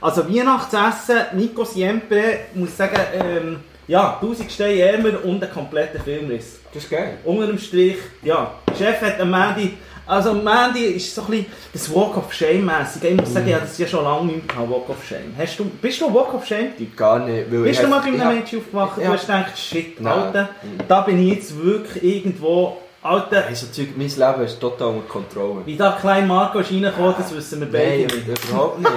[0.00, 6.58] Also Weihnachtsessen, Nico Siempre, muss sagen, ähm, ja, 1000 Steine ärmer und einen kompletten Filmriss.
[6.74, 7.16] Das ist geil.
[7.24, 11.46] Unter dem Strich, ja, der Chef hat am Mandy, also Mandy ist so ein bisschen
[11.72, 13.04] das Walk of Shame mäßig.
[13.04, 15.34] Ich muss sagen, ich habe das ja schon lange nicht mehr Walk of Shame.
[15.38, 16.96] Hast du, bist du Walk of Shame Typ?
[16.96, 17.52] Gar nicht.
[17.52, 20.12] Weil Bist du mal bei einem Mädchen aufgewacht und hast gedacht, shit, Nein.
[20.12, 20.48] Alter,
[20.88, 25.08] da bin ich jetzt wirklich irgendwo, Alter, Hey, so Zeug, mein Leben ist total unter
[25.08, 25.62] Kontrolle.
[25.66, 28.44] wie da klein Marco ist reingekommen, das wissen wir beide Nein, nicht.
[28.50, 28.90] überhaupt nicht.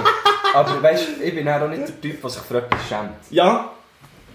[0.54, 3.10] Aber weißt du, ich bin auch nicht der Typ, der sich für etwas schämt.
[3.30, 3.70] Ja,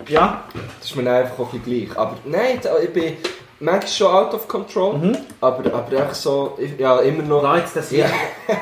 [0.08, 0.44] ja,
[0.80, 1.98] Das ist mir einfach auch ein gleich.
[1.98, 3.14] Aber nein, ich bin
[3.60, 4.98] manchmal schon out of control.
[4.98, 5.18] Mhm.
[5.42, 7.56] Aber, aber einfach so, ich, ja, immer noch.
[7.58, 8.06] jetzt das hier.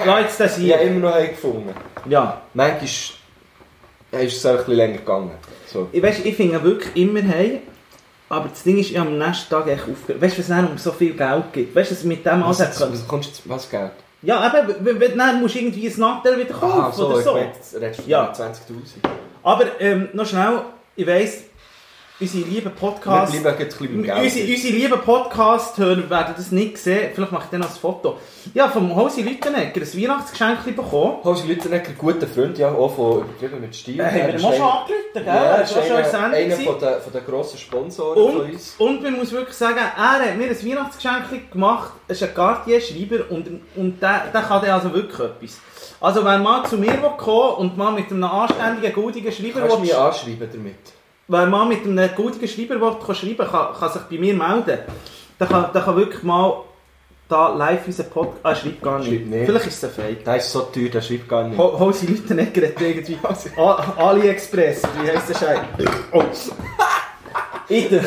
[0.05, 0.79] Ja, jetzt das ich hier.
[0.81, 1.73] immer noch einen gefunden.
[2.07, 2.41] Ja.
[2.53, 3.13] Manchmal ist,
[4.11, 5.31] ja, ist es auch ein bisschen länger gegangen.
[5.71, 5.87] So.
[5.91, 7.61] Ich, weißt, ich finde wirklich immer hey,
[8.29, 10.21] aber das Ding ist, ich habe am nächsten Tag echt aufgehört.
[10.21, 11.75] Weißt du, was es um so viel Geld gibt?
[11.75, 13.91] Weißt du, mit dem Was, alles was, was kommst du jetzt, was Geld?
[14.21, 17.19] Ja, eben, wenn, wenn, dann musst du irgendwie ein Nachteil wieder kaufen Ah, so, oder
[17.19, 17.33] ich so.
[17.33, 18.33] meine, jetzt redest du Ja.
[18.33, 18.53] von 20'000.
[19.43, 20.61] Aber ähm, noch schnell,
[20.95, 21.43] ich weiss,
[22.19, 23.31] unsere lieben Wir Podcasts...
[23.41, 27.09] bleiben jetzt ein bisschen Unsere, unsere lieben Podcast-Hörer werden das nicht sehen.
[27.13, 28.17] Vielleicht mache ich dann noch ein Foto.
[28.53, 31.17] Ja, vom Hosi Lüttenegger ein Weihnachtsgeschenk bekommen.
[31.23, 33.99] Hose Lüttenegger, guter Freund, ja, auch von übertrieben mit Stil.
[33.99, 35.25] Äh, haben wir Er schon einer- angerufen, gell?
[35.25, 35.75] Ja, er er ist
[36.15, 36.65] einer, gewesen.
[36.65, 38.75] von der, von der grossen Sponsoren von Und, uns.
[38.77, 41.91] und man muss wirklich sagen, er hat mir ein Weihnachtsgeschenk gemacht.
[42.07, 45.59] Es ist ein Cartier-Schreiber und, und der, der kann dann also wirklich etwas.
[45.99, 49.81] Also wenn man zu mir kommen und mal mit einem anständigen, gültigen Schreiber Kannst du
[49.81, 50.75] mich anschreiben damit?
[51.27, 54.79] Wenn man mit einem gültigen Schreiber will, kann schreiben kann, kann sich bei mir melden.
[55.39, 56.61] Der kann, der kann wirklich mal
[57.27, 58.39] da live unseren Podcast...
[58.43, 59.09] Ah, schreibt gar nicht.
[59.09, 59.45] Schreibt nicht.
[59.45, 60.23] Vielleicht ist es ein Fake.
[60.25, 61.57] Der ist so teuer, der schreibt gar nicht.
[61.57, 63.17] Ho- Hose Lüttenegger hat irgendwie
[63.57, 65.59] A- AliExpress, wie heisst der Scheiß?
[66.11, 66.23] Oh.
[67.67, 68.01] Iter.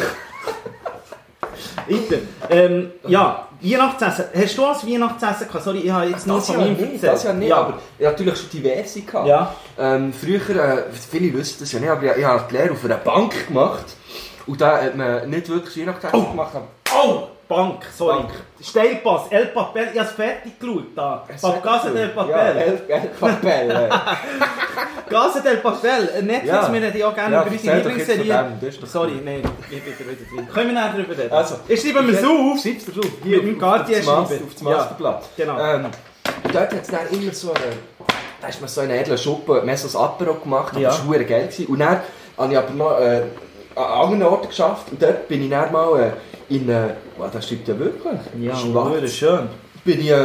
[1.88, 2.18] Iter.
[2.50, 4.25] Ähm, ja, Weihnachtsessen.
[4.35, 5.64] Hast du als Weihnachtsessen gehabt?
[5.64, 7.57] Sorry, ich habe jetzt nur Das von ja meinem nicht, das ja nicht, Ja.
[7.57, 9.27] aber ich habe natürlich schon diverse gehabt.
[9.29, 9.55] Ja.
[9.79, 12.85] Ähm, früher, äh, viele wissen das ja nicht, aber ich, ich habe die Lehre auf
[12.85, 13.85] einer Bank gemacht.
[14.47, 16.31] Und da hat man nicht wirklich Weihnachtsessen Oh.
[16.31, 16.53] gemacht.
[16.94, 18.18] Oh, Bank, sorry.
[18.18, 18.30] Bank.
[18.61, 20.84] Steilpass, El Papel, ich habe es fertig geschaut.
[20.94, 21.24] Da.
[21.62, 22.56] Casa del Ja, Papel.
[22.56, 23.88] El, El Papel.
[25.08, 26.08] Casa del Papel.
[26.18, 26.72] Äh, Netflix, Ja.
[26.72, 28.48] wir reden ja auch gerne Ja, über unsere Lieblingsserie.
[28.84, 30.48] Sorry, nein, ich bin wieder drin.
[30.52, 31.32] Können wir nachher drüber reden?
[31.32, 32.61] Also, ich schreibe mir so auf.
[32.61, 33.11] Schreib's dir drauf.
[33.24, 34.44] Mit dem Guardian auf schreiben.
[34.44, 35.22] Auf das Masterblatt.
[35.37, 35.58] Genau.
[35.58, 35.87] Ähm,
[36.52, 37.64] dort hat es dann immer so eine...
[38.40, 40.90] Da ist man so in einer edlen Schuppe, mehr so ein Apero gemacht, aber Ja.
[40.90, 41.48] das war geil.
[41.66, 42.00] Und dann
[42.37, 43.22] habe ich aber noch äh,
[43.74, 44.92] an anderen Orten geschafft.
[44.92, 46.68] Und dort bin ich dann mal äh, in...
[46.68, 48.18] Äh, wow, das stimmt ja wirklich.
[48.40, 49.12] Ja, Schwarz.
[49.12, 49.48] schön.
[49.84, 50.24] bin ich äh,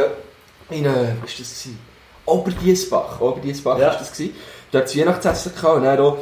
[0.70, 0.84] in...
[0.84, 1.36] Was war das?
[1.36, 1.78] gewesen?
[2.26, 3.20] Oberdiesbach.
[3.20, 3.88] Oberdiesbach Ja.
[3.88, 4.12] war das.
[4.12, 4.34] Gewesen.
[4.72, 6.18] Dort das Weihnachtsessen gehabt und dann auch,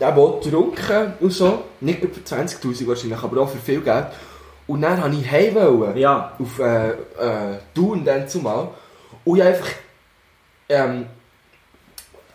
[0.00, 1.62] eben auch getrunken und so.
[1.80, 4.06] Nicht nur für 20'000 wahrscheinlich, aber auch für viel Geld.
[4.66, 5.54] Und dann wollte ich heim.
[5.54, 6.32] Wollen Ja.
[6.38, 8.68] auf äh, äh, Thun dann zumal.
[9.24, 9.68] Und ich einfach
[10.68, 11.06] ähm,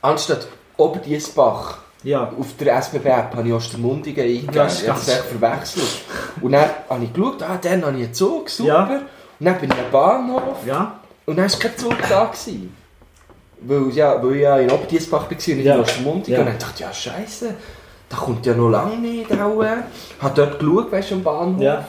[0.02, 2.32] anstatt Oberdiesbach Ja.
[2.40, 4.56] auf der SBB-App habe ich Ostermundigen eingegeben.
[4.56, 5.86] Ja, ich habe echt verwechselt.
[6.42, 8.68] Und dann habe ich geschaut, ah, dann habe ich einen Zug, super.
[8.70, 9.02] Ja.
[9.40, 11.00] Und dann bin ich am Bahnhof Ja.
[11.26, 12.26] und dann war kein Zug da.
[12.26, 12.76] Gewesen.
[13.64, 15.76] Weil, ja, weil ich ja in Oberdiesbach war und nicht Ja.
[15.76, 16.34] in Ostermundigen.
[16.34, 16.40] Ja.
[16.40, 17.54] Und dann dachte ich, ja scheiße,
[18.10, 19.32] da kommt ja noch lange nicht.
[19.40, 19.62] Auch.
[19.62, 21.62] Ich habe dort geschaut, weißt du, am Bahnhof.
[21.62, 21.86] Ja.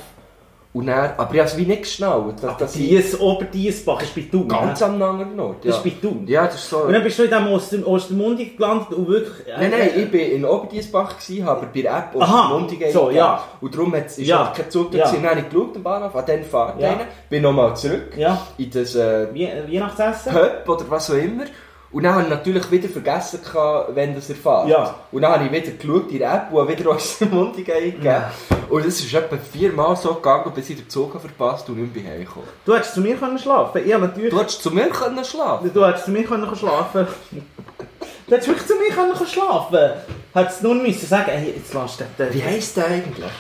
[0.75, 2.43] Und dann, aber ich habe es wie nicht geschnallt.
[2.43, 4.49] Dass, dass ich Dies, Oberdiesbach ist bei Thun.
[4.49, 4.87] ganz ne?
[4.87, 5.57] am anderen Ort.
[5.67, 5.77] Das Ja.
[5.77, 6.25] ist bei Thun.
[6.27, 6.79] ja, das ist so.
[6.85, 9.47] Und dann bist du in diesem Oster Ostermundig gelandet und wirklich...
[9.49, 13.11] äh, Nein, nein, ich war in Oberdiesbach, gewesen, habe bei der App Aha, Ostermundigen so,
[13.11, 13.45] ja.
[13.61, 14.41] Und darum ist Ja.
[14.41, 15.13] einfach kein Zug da Ja.
[15.13, 16.89] Dann habe ich geschaut am Bahnhof, an den Fahrt Ja.
[16.89, 18.41] rein, bin nochmal zurück Ja.
[18.57, 20.33] in das äh, Wie- Weihnachtsessen?
[20.33, 21.45] Pub oder was auch immer.
[21.93, 24.69] Und dann habe ich natürlich wieder vergessen, gehabt, wenn das erfahrt.
[24.69, 24.95] Ja.
[25.13, 28.05] Und dann habe ich wieder geschaut in der App und wieder Ostermundigen eingegeben.
[28.05, 28.33] Ja.
[28.71, 32.15] Und es ist etwa viermal so gegangen, bis ich den Zug verpasst und nicht mehr
[32.15, 32.49] heimgekommen.
[32.65, 34.31] Du hättest zu mir können schlafen habe natürlich...
[34.31, 37.07] Du hättest zu mir können schlafen Du hättest zu mir können schlafen
[38.27, 39.91] Du hättest wirklich zu mir können schlafen
[40.33, 42.07] Hättest nur müssen sagen, hey, jetzt lass den...
[42.19, 43.33] den Wie heisst der eigentlich?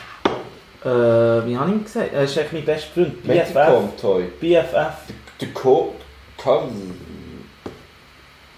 [0.84, 0.88] Äh,
[1.46, 2.12] wie habe ich ihm gesagt?
[2.12, 3.22] Er ist echt mein bester Freund.
[3.22, 4.40] BFF.
[4.40, 4.92] BFF.
[5.40, 5.94] Der Co...
[6.36, 6.68] Com...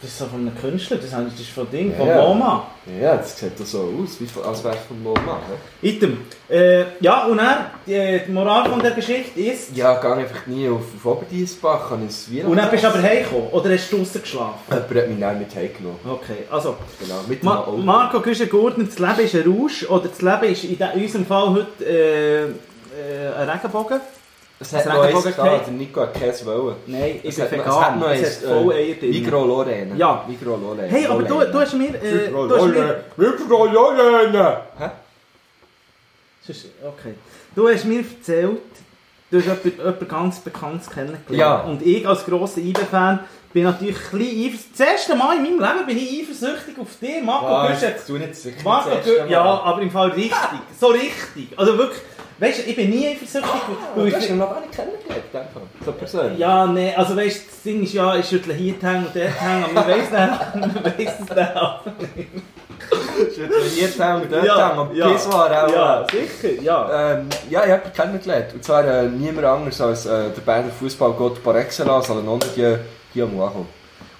[0.05, 2.21] Das ist so von einem Künstler, das ist von Ding, von Ja.
[2.21, 2.67] MoMA.
[3.01, 5.39] Ja, das sieht doch so aus, wie, als wäre es von Mama.
[5.49, 5.57] ne?
[5.81, 6.19] Item.
[6.47, 9.75] Äh, ja, und dann, die, die Moral von der Geschichte ist...
[9.75, 12.89] Ja, ich gehe einfach nie auf, auf Oberdiesbach, habe ich ein Und dann bist du
[12.89, 14.59] aber heimgekommen, oder hast du draussen geschlafen?
[14.69, 15.99] Jemand hat mich dann mit heimgenommen.
[16.07, 16.77] Okay, also...
[17.01, 17.79] Genau, mit Ma Auto.
[17.79, 21.49] Marco Güschen-Gurtner, das Leben ist ein Rausch, oder das Leben ist in, in unserem Fall
[21.49, 24.01] heute äh, äh, ein Regenbogen.
[24.61, 25.23] Es hat das noch eins
[25.65, 26.77] der Nico hat keins wollen.
[26.87, 28.95] Nein, ich Es bin hat, noch- vegan, es hat noch es eins, hat voll Eier
[28.95, 29.11] drin.
[29.11, 29.95] Migro Lorena.
[29.97, 30.25] Ja.
[30.29, 30.89] Migro Lorena.
[30.89, 32.03] Hey, aber du, du hast mir...
[32.03, 32.95] Äh, Migro Lorena.
[33.17, 34.61] Migro Lorena.
[34.79, 34.91] Hä?
[36.83, 37.15] Okay.
[37.55, 38.61] Du hast mir erzählt,
[39.31, 41.31] du hast jemanden, jemanden ganz Bekanntes kennengelernt.
[41.31, 41.61] Ja.
[41.63, 43.21] Und ich als grosser IBE-Fan
[43.55, 44.77] bin natürlich ein bisschen eifersüchtig.
[44.77, 47.95] Das erste Mal in meinem Leben bin ich eifersüchtig auf dich, Marco Güschen.
[48.07, 49.31] du nicht sicher Marco Mal.
[49.31, 50.35] ja, aber im Fall richtig.
[50.79, 51.49] So richtig.
[51.57, 52.01] Also wirklich,
[52.41, 53.51] weißt du, ich bin nie eifersüchtig.
[53.95, 55.61] Weil Du hast ich, ihn noch gar nicht kennengelernt, einfach.
[55.85, 56.39] So persönlich.
[56.39, 59.15] ja, nee, also weißt du, das Ding ist ja, ich schüttle hier die Hänge und
[59.15, 61.81] dort die Hänge, aber man weiss es dann auch.
[63.75, 65.13] Hier Tang, dort Ja, Tang, aber ja.
[65.13, 65.73] das war auch...
[65.73, 67.13] Ja, sicher, ja.
[67.13, 68.53] Ähm, ja, ich habe ihn kennengelernt.
[68.53, 72.49] Und zwar äh, niemand anders als äh, der Berner Fußballgott par excellence, Alejandro
[73.15, 73.67] Di- Diamuajo.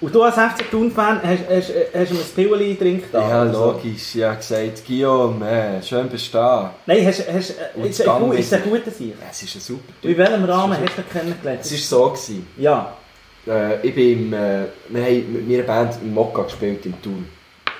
[0.01, 3.07] Und du als FC Thun-Fan hast, hast, hast du ein Pilli getrunken?
[3.13, 4.15] Ja, logisch.
[4.15, 6.69] Ich habe gesagt, Guillaume, äh, schön bestehen.
[6.85, 9.15] Nein, hast, hast, Und ist, gut, ist er wieder- gut Sieg?
[9.19, 11.61] Ja, es ist ein super Und in welchem Rahmen hast du ihn kennengelernt?
[11.61, 12.09] Es war so.
[12.09, 12.47] Gewesen.
[12.57, 12.93] Ja.
[13.47, 17.27] Äh, ich bin im, äh, wir haben mit meiner Band im Mokka gespielt in Thun.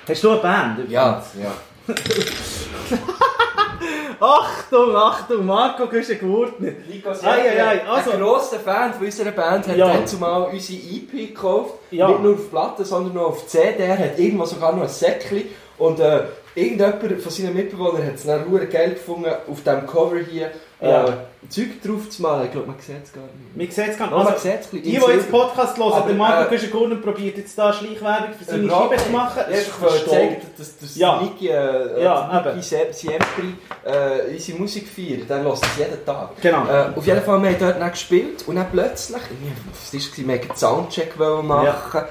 [0.08, 0.90] Hast du eine Band?
[0.90, 1.54] Ja, ja.
[4.20, 6.72] Achtung, Achtung, Marco Güschen Gurtner.
[7.24, 9.88] Ei, ei, ei, also- ein grosser Fan von unserer Band hat Ja.
[9.94, 11.74] dann zumal unsere EP gekauft.
[11.92, 12.08] Ja.
[12.10, 13.84] Nicht nur auf Platte, sondern auch auf CD.
[13.84, 15.44] Er hat irgendwo sogar noch ein Säckchen.
[15.78, 16.22] Und äh,
[16.56, 21.06] irgendjemand von seinen Mitbewohnern hat es dann geil gefunden, auf diesem Cover hier äh, Ja.
[21.48, 22.46] Zeug drauf zu malen.
[22.46, 23.34] Ich glaube, man sieht es gar nicht.
[23.54, 24.18] Wir sehen es gar nicht.
[24.18, 26.96] Man Also, sieht ein die, die jetzt Podcast hören, Aber, der Marco äh, Güschen Gurtner
[26.96, 29.44] probiert jetzt da Schleichwerbung für seine Überhaupt Scheibe zu machen.
[29.52, 31.22] Ja, ich wollte zeigen, dass das Ja.
[31.22, 32.52] Niki, äh, Ja, ja.
[32.56, 33.44] Niki Siempre
[33.86, 35.30] äh, unsere Musik feiert.
[35.30, 36.30] Der lässt es jeden Tag.
[36.42, 36.66] Genau.
[36.68, 39.22] Äh, auf jeden Fall, wir haben dort dann gespielt und dann plötzlich,
[39.72, 42.06] was war, wollten einen Soundcheck machen.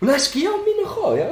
[0.00, 1.26] Und dann ist Guillaume reingekommen, ja.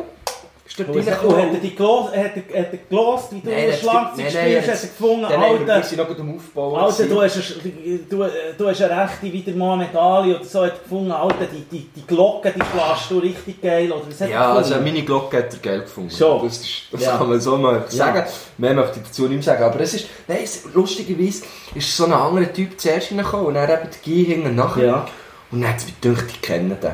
[0.78, 4.16] Dort Und hat er die gelost, hat er, hat er gelost, wie du Nein, Schlagzeug
[4.16, 5.38] nein, spielst, nein, hat er gefunden, wir, wir
[5.74, 6.80] Alter, sind noch gut am Aufbauen.
[6.80, 10.78] Alter, du hast, eine, du, du hast eine rechte wieder Medaille oder so, hat er
[10.78, 14.34] gefunden, Alter, die, die, die Glocke, die schlägst du richtig geil, oder was hat er
[14.34, 16.10] Ja, also meine Glocke hat er geil gefunden.
[16.10, 16.40] So.
[16.42, 17.18] Das, ist, das Ja.
[17.18, 18.16] kann man so mal sagen.
[18.18, 18.26] Ja.
[18.56, 19.64] Mehr möchte ich dazu nicht mehr sagen.
[19.64, 21.42] Aber es ist, nein, es, lustigerweise
[21.74, 24.86] ist so ein anderer Typ zuerst reingekommen und dann eben die Guy hinten nachher.
[24.86, 25.06] Ja.
[25.50, 26.92] Und dann hat es mir gedacht, ich kenne den.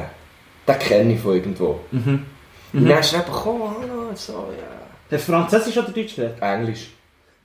[0.67, 1.79] Den kenne ich von irgendwo.
[1.93, 2.27] Mhm.
[2.79, 5.17] Und dann ist er eben gekommen, hallo, so, ja.
[5.17, 6.41] Hast du Französisch oder Deutsch geredet?
[6.41, 6.88] Englisch.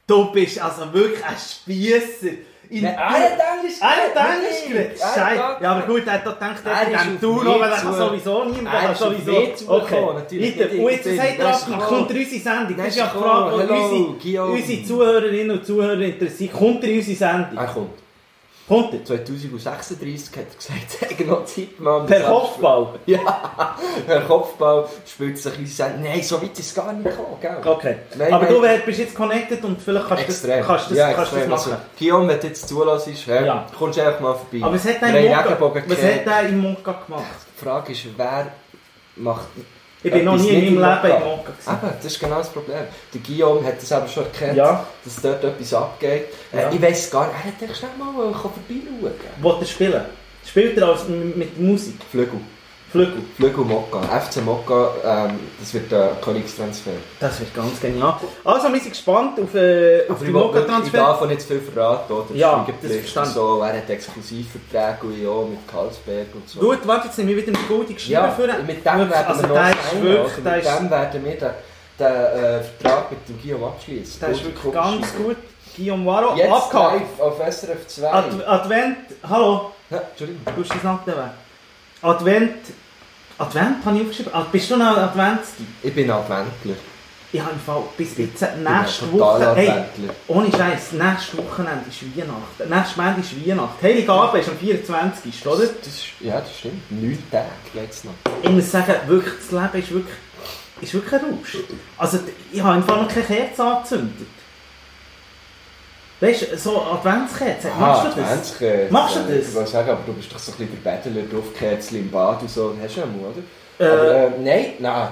[0.06, 2.36] Du bist also wirklich ein Spiesser.
[2.70, 5.00] In, Nein, er hat Englisch Er hat geredet, Englisch geredet.
[5.00, 5.64] Er Scheiße.
[5.64, 8.46] Ja, aber gut, er hat doch gedacht, Er er mich noch, weil er kann sowieso
[8.46, 9.32] niemand, Er kann sowieso.
[9.68, 10.06] Okay.
[10.14, 10.74] natürlich Bitte.
[10.74, 12.78] nicht Und jetzt sagt er ab, kommt er unsere Sendung.
[12.78, 16.54] Das ist ja die Frage, die Hello, unsere, unsere Zuhörerinnen und Zuhörer interessiert.
[16.54, 17.58] Kommt er unsere Sendung?
[17.58, 18.03] Er kommt.
[18.68, 19.04] Kommt er?
[19.04, 22.06] 2036 hat er gesagt, er hat noch Zeit, Mann.
[22.06, 22.88] Per Kopfball?
[23.06, 23.76] Ja,
[24.08, 27.58] per Kopfball spielt sich uns sagen, nein, so weit ist es gar nicht gekommen, gell?
[27.64, 27.96] Okay.
[28.18, 28.80] Nein, aber nein.
[28.80, 31.50] du bist jetzt connected und vielleicht kannst du das, kannst das, ja, kannst das extrem.
[31.50, 31.72] machen.
[31.72, 33.42] Also, Guillaume, wenn du jetzt zulässt, ja.
[33.42, 33.68] Ja.
[33.78, 34.66] kommst du einfach mal vorbei.
[34.66, 35.02] Aber was hat
[36.26, 37.24] der im Monka gemacht?
[37.58, 38.48] Die Frage ist, wer
[39.18, 39.48] macht...
[40.04, 41.24] Ich bin noch nie in meinem Leben?
[41.24, 41.70] Monka gewesen.
[41.82, 42.84] Eben, das ist genau das Problem.
[43.14, 44.86] Der Guillaume hat das eben schon erkannt, Ja.
[45.06, 46.26] dass dort etwas abgeht.
[46.52, 46.60] Ja.
[46.70, 50.06] Äh, ich weiss gar nicht, er hätte schnell mal vorbeischauen Wollt er spielen?
[50.46, 51.96] Spielt er als, mit Musik?
[52.12, 52.40] Flügel.
[52.94, 53.24] Flügel?
[53.38, 54.02] Flügel Mokka.
[54.20, 56.92] FC Mokka, ähm, das wird ein Kollegen-Transfer.
[57.20, 58.18] Das wird ganz genial.
[58.44, 60.98] Also, wir sind gespannt auf, äh, auf Aber die ich, Mokka-Transfer.
[60.98, 62.36] darf nicht zu viel verraten, oder?
[62.36, 63.12] Ja, das ich.
[63.12, 63.62] so.
[63.62, 66.60] Er hat Exklusivverträge und ja, mit Karlsberg und so.
[66.60, 68.14] Gut, warte, jetzt sind wir wieder im Goldie geschrieben.
[68.14, 68.36] ja,
[68.68, 71.50] mit dem werden also, wir noch der wirklich, der Mit dem werden wir den,
[72.00, 74.20] den äh, Vertrag mit dem Guillaume abschließen.
[74.20, 75.38] der ist wirklich ganz gut.
[75.76, 76.94] Guillaume Waro, Jetzt abgehakt.
[77.00, 78.14] live auf SRF 2.
[78.14, 80.42] Ad Advent, hallo, ja, Entschuldigung.
[80.56, 81.16] du hast das Nacht weg.
[82.04, 82.58] Advent,
[83.38, 84.34] Advent habe ich aufgeschrieben.
[84.34, 85.66] Ah, bist du noch Adventstyp?
[85.82, 86.76] Ich bin Adventler.
[87.32, 89.72] Ich habe im Fall bis jetzt nächste Woche, hey,
[90.28, 92.70] ohne Scheiß, nächstes Wochenende ist Weihnachten.
[92.70, 93.82] Nächstes Montag ist Weihnachten.
[93.86, 95.48] Heiligabend ist am 24.
[95.48, 95.66] oder?
[95.66, 96.92] Das ja, das stimmt.
[96.92, 98.14] Neun Tage jetzt noch.
[98.44, 100.16] Ich muss sagen, wirklich, das Leben ist wirklich,
[100.82, 101.58] ist wirklich ein Rausch.
[101.98, 102.20] Also,
[102.52, 104.28] ich habe im Fall noch keine Kerze angezündet.
[106.24, 108.30] Weißt du, so Adventskerzen, machst du das?
[108.30, 108.94] Adventskerze.
[108.94, 109.48] Machst du das?
[109.50, 112.42] Ich wollte sagen, aber du bist doch so ein bisschen der Bettler, Duftkerzen im Bad
[112.42, 112.74] und so.
[112.82, 113.86] Hast du ja mal, oder?
[113.86, 115.08] Äh, aber, äh, nein, nein.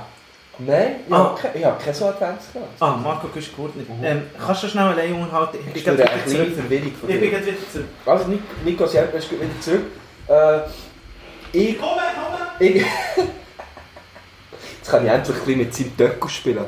[0.60, 1.36] Nein, ich Ah.
[1.64, 2.68] habe keine, so Adventskerze.
[2.80, 3.90] ah, Marco, du bist gut nicht.
[4.04, 5.58] Ähm, kannst du schnell allein unterhalten?
[5.58, 6.56] Ich bin Ich gerade bin wieder zurück.
[6.56, 7.30] Verwirrung von Ich bin dir.
[7.32, 7.86] gerade wieder zurück.
[8.06, 9.82] Also, Nic- Nico Serp ist wieder zurück.
[10.28, 10.60] Äh,
[11.58, 11.80] ich...
[11.80, 12.38] Komm, komm!
[12.60, 12.76] ich
[14.78, 16.66] Jetzt kann ich endlich ein bisschen mit seinem Döckel spielen.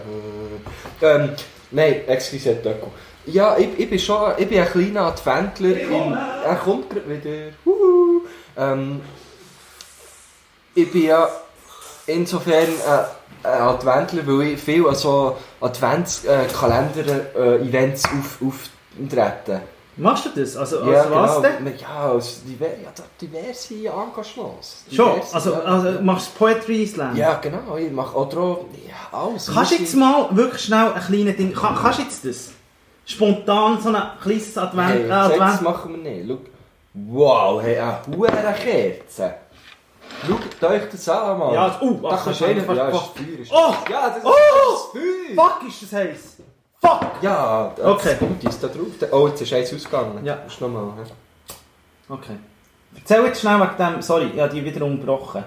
[1.01, 1.29] Ähm,
[1.71, 2.89] nein, excuse Döckel.
[3.25, 5.79] Ja, ich, ich bin schon ich bin ein kleiner Adventler.
[5.79, 7.51] In, er kommt gerade wieder.
[8.57, 9.01] Ähm,
[10.75, 11.29] ich bin ja
[12.07, 19.61] insofern äh, ein Adventler, weil ich viel an so Adventskalender-Events auf, auftrete.
[19.95, 20.57] Machst du das?
[20.57, 21.47] Also, also Ja, was genau.
[21.47, 21.73] denn?
[21.79, 24.85] Ja, als diver, ja, diverse Engagements.
[24.91, 25.59] Schon, Diverse, also, ja.
[25.59, 27.15] also machst du Poetry Slam?
[27.15, 27.77] Ja, genau.
[27.77, 28.57] Ich mache auch ja,
[29.11, 29.51] alles.
[29.53, 32.49] Kannst du jetzt mal wirklich schnell ein kleines Ding, kann, kannst du jetzt das?
[33.05, 34.89] Spontan so ein kleines Advent...
[34.89, 36.27] Hey, äh, das Advent machen wir nicht.
[36.29, 36.37] Schau.
[36.93, 39.35] Wow, hey, eine hure Kerze.
[40.27, 41.53] Schaut euch das an, Mann.
[41.53, 42.99] Ja, uh, da ach, kannst das du ist einfach- Ja, ist oh.
[43.15, 43.39] Feuer.
[43.39, 43.73] Ist Oh!
[43.91, 44.29] Ja, das ist, Oh!
[44.31, 44.91] das ist
[45.35, 45.35] Feuer.
[45.49, 46.37] Fuck, ist das heiß!
[46.81, 47.01] Fuck!
[47.21, 48.15] Ja, das Okay.
[48.19, 49.09] kommt uns da drauf.
[49.11, 50.23] Oh, jetzt ist eins ausgegangen.
[50.23, 50.35] Ja.
[50.35, 50.83] Das ist nochmal.
[50.97, 51.11] hä?
[52.13, 52.35] Okay.
[52.95, 54.01] Erzähl jetzt schnell wegen dem...
[54.01, 55.43] Sorry, ich habe die wieder unterbrochen.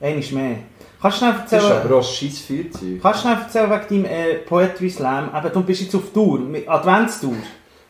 [0.00, 0.58] Einmal mehr.
[1.00, 1.80] Kannst du schnell Das ist erzählen...
[1.84, 3.02] aber auch ein scheiß Feuerzeug.
[3.02, 5.30] Kannst du schnell erzählen wegen deinem äh, Poetry Slam?
[5.36, 7.34] Eben, du bist jetzt auf Tour, Adventstour.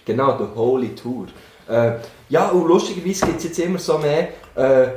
[0.04, 1.26] Genau, der Holy Tour.
[1.68, 1.92] Äh,
[2.28, 4.88] ja, und lustigerweise gibt es jetzt immer so mehr äh,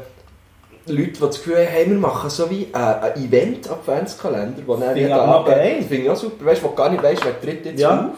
[0.87, 5.21] Leute, die das Gefühl haben, wir machen so wie äh, ein Event-Adventskalender, wo dann jeder
[5.21, 5.53] Abend-
[5.87, 8.05] finde ich auch super, weißt du, wo gar nicht weißt, wer tritt jetzt Ja.
[8.07, 8.15] auf.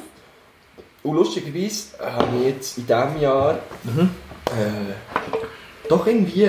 [1.03, 4.09] Und lustigerweise habe ich jetzt in diesem Jahr Mhm.
[4.47, 6.47] äh, doch irgendwie,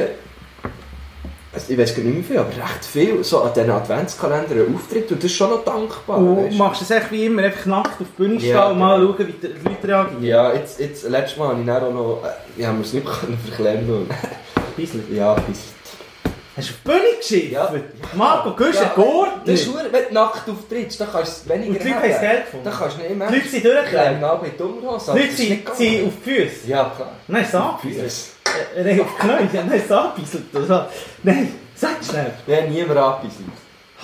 [1.55, 5.11] also ich weiß gar nicht mehr viel, aber recht viel so an diesen Adventskalendern Auftritt
[5.13, 6.19] und das ist schon noch dankbar.
[6.19, 6.59] Und weisst du.
[6.59, 8.99] machst du es echt wie immer, einfach nackt auf die Bühne stehen Ja, und mal
[9.01, 9.15] genau.
[9.17, 10.25] schauen, wie die Leute reagieren?
[10.25, 12.93] Ja, jetzt, jetzt, letztes Mal habe ich dann auch noch, äh, ich habe mir es
[12.95, 14.09] nicht können verklemmen
[14.77, 15.15] Bisschen.
[15.15, 15.73] Ja, bis.
[16.57, 17.53] Hast du auf die Bühne geschickt?
[17.53, 17.73] Ja.
[18.15, 21.47] Marco, gehst du Ja, ja, Gurt Das ist verdammt, wenn du nackt auftrittst, dann kannst
[21.47, 22.21] du es weniger Und die Leute haben es.
[22.21, 22.65] Geld gefunden.
[22.65, 23.29] Dann kannst du nicht mehr.
[23.29, 24.21] Die Leute sind durchgekommen.
[24.21, 25.13] bei die Unterhose.
[25.13, 26.69] Die Leute sind, auf die Füße.
[26.69, 27.13] Ja, klar.
[27.27, 28.31] Nein, sag Füße.
[28.77, 29.49] Äh, Nein, auf die Knie.
[29.53, 29.83] Ja, Nein,
[30.53, 30.85] oder so.
[31.25, 32.33] Nein, sag schnell.
[32.47, 33.49] Wir haben niemand angebisselt.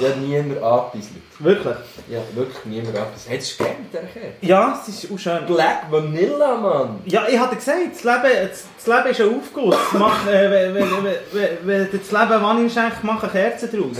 [0.02, 1.22] Habe niemand angebisselt.
[1.38, 1.76] Wirklich?
[2.08, 3.30] Ja, wirklich niemand angebisselt.
[3.34, 4.32] Hättest du gegeben, der Kerl?
[4.40, 5.46] Ja, es ist auch schön.
[5.46, 7.00] Black Vanilla, Mann.
[7.06, 9.76] Ja, ich hatte gesagt, das Leben, das, das Leben ist ein Aufguss.
[9.92, 10.90] Mach, äh, wenn, wenn,
[11.32, 13.96] wenn, wenn, das Leben Vanille schenkt, mach eine Kerze draus.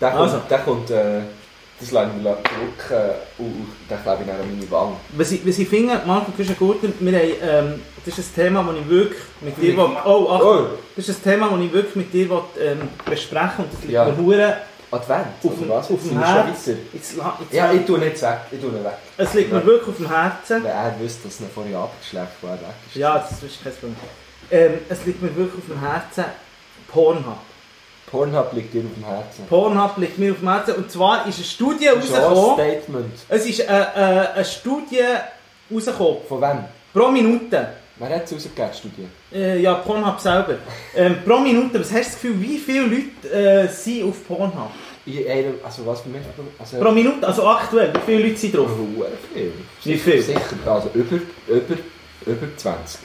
[0.00, 0.38] Der kommt, Also.
[0.50, 1.20] der kommt äh,
[1.82, 4.96] das lasse ich mir drücken und, und den klebe ich dann an meine Wange.
[5.16, 7.32] Was ich, was ich finde, Marco, du bist ein guter, wir haben,
[7.74, 10.66] ähm, das ist ein Thema, das ich wirklich mit dir, will, oh, Achtung, Oh,
[10.96, 13.92] das ist ein Thema, das ich wirklich mit dir will, ähm, besprechen und das liegt
[13.92, 14.04] Ja.
[14.06, 14.56] mir hure
[14.90, 15.90] Advent, auf dem, was?
[15.90, 16.64] auf dem Sind wir Herz.
[16.64, 16.80] schon weiter?
[16.92, 18.92] Jetzt, la- jetzt, Ja, ich tue nicht weg, ich tue nicht weg.
[19.16, 19.66] es liegt mir Ja.
[19.66, 20.64] wirklich auf dem Herzen.
[20.64, 22.96] Wenn er wüsste, dass er vorhin abgeschleckt wo er weg ist.
[22.96, 23.96] Ja, das ist kein Problem.
[24.50, 26.24] Ähm, es liegt mir wirklich auf dem Herzen,
[26.88, 27.38] Pornhub.
[28.12, 29.46] Pornhub liegt dir auf dem Herzen.
[29.48, 33.14] Pornhub liegt mir auf dem Herzen und zwar ist eine Studie auch ein rausgekommen, Statement.
[33.30, 34.98] es ist äh, äh, eine Studie
[35.74, 36.58] rausgekommen, Von wem?
[36.92, 37.68] pro Minute.
[37.96, 39.08] Wer hat es rausgegeben, die Studie?
[39.32, 40.56] Äh, ja, Pornhub selber.
[40.94, 44.70] Ähm, pro Minute, was hast du das Gefühl, wie viele Leute äh, sind auf Pornhub?
[45.06, 46.22] In einem, also was für mich?
[46.60, 48.68] Also, Pro Minute, also aktuell, wie viele Leute sind drauf?
[48.70, 49.52] Hure viel.
[49.82, 50.22] Wie viel?
[50.22, 51.16] Sicher, also über,
[51.48, 51.74] über,
[52.26, 53.00] über 20.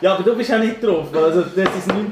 [0.00, 2.08] Ja, aber du bist ja nicht drauf, also das ist 19.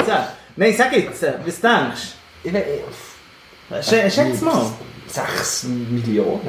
[0.57, 2.03] Nein, sag jetzt, äh, was denkst
[2.45, 3.97] Ich weiß, du?
[4.11, 4.67] Sch schätz mal.
[5.07, 6.49] 6 Millionen.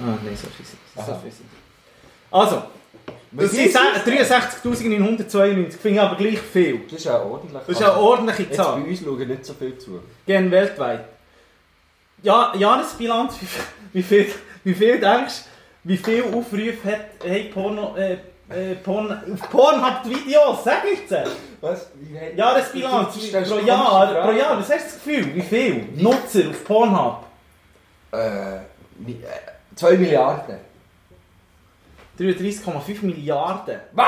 [0.00, 1.06] Ah, nein, so viel sind es.
[1.06, 2.30] So sind es.
[2.30, 2.62] Also,
[3.32, 6.80] das sind viel ist 63.992, finde ich aber gleich viel.
[6.84, 7.62] Das ist ja ordentlich.
[7.66, 8.82] Das ist eine ordentliche Jetzt bei Zahl.
[8.82, 10.00] uns schauen nicht so viel zu.
[10.26, 11.04] Gehen weltweit.
[12.22, 15.34] Ja, Jahresbilanz, wie, viel- wie viel, wie viel denkst
[15.84, 18.18] du, wie viel Aufrufe hat hey, Porno, äh,
[18.54, 20.64] äh, Porn, auf Pornhub die Videos?
[20.64, 21.14] Sag jetzt!
[21.60, 21.88] Was?
[21.94, 23.14] Wie- Jahresbilanz
[23.48, 25.34] pro Jahr, pro Jahr, was hast du das Gefühl?
[25.34, 27.24] Wie viel Nutzer auf Pornhub?
[28.12, 28.58] Äh,
[28.98, 30.56] mi- äh, 2 Milliarden.
[32.18, 33.80] 33,5 Milliarden.
[33.92, 34.06] Was?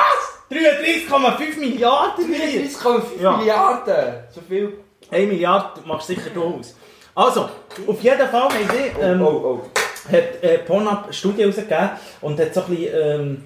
[0.51, 2.25] 33,5 Milliarden!
[2.35, 3.37] 33,5 Ja.
[3.39, 4.15] Milliarden!
[4.31, 4.79] So viel.
[5.11, 6.75] 1 Milliarde machst du sicher du aus.
[7.15, 7.49] Also,
[7.87, 9.27] auf jeden Fall haben sie, ähm, oh,
[9.63, 9.63] oh.
[10.13, 13.45] hat äh, Pornhub eine Studie rausgegeben und hat so ein bisschen ähm,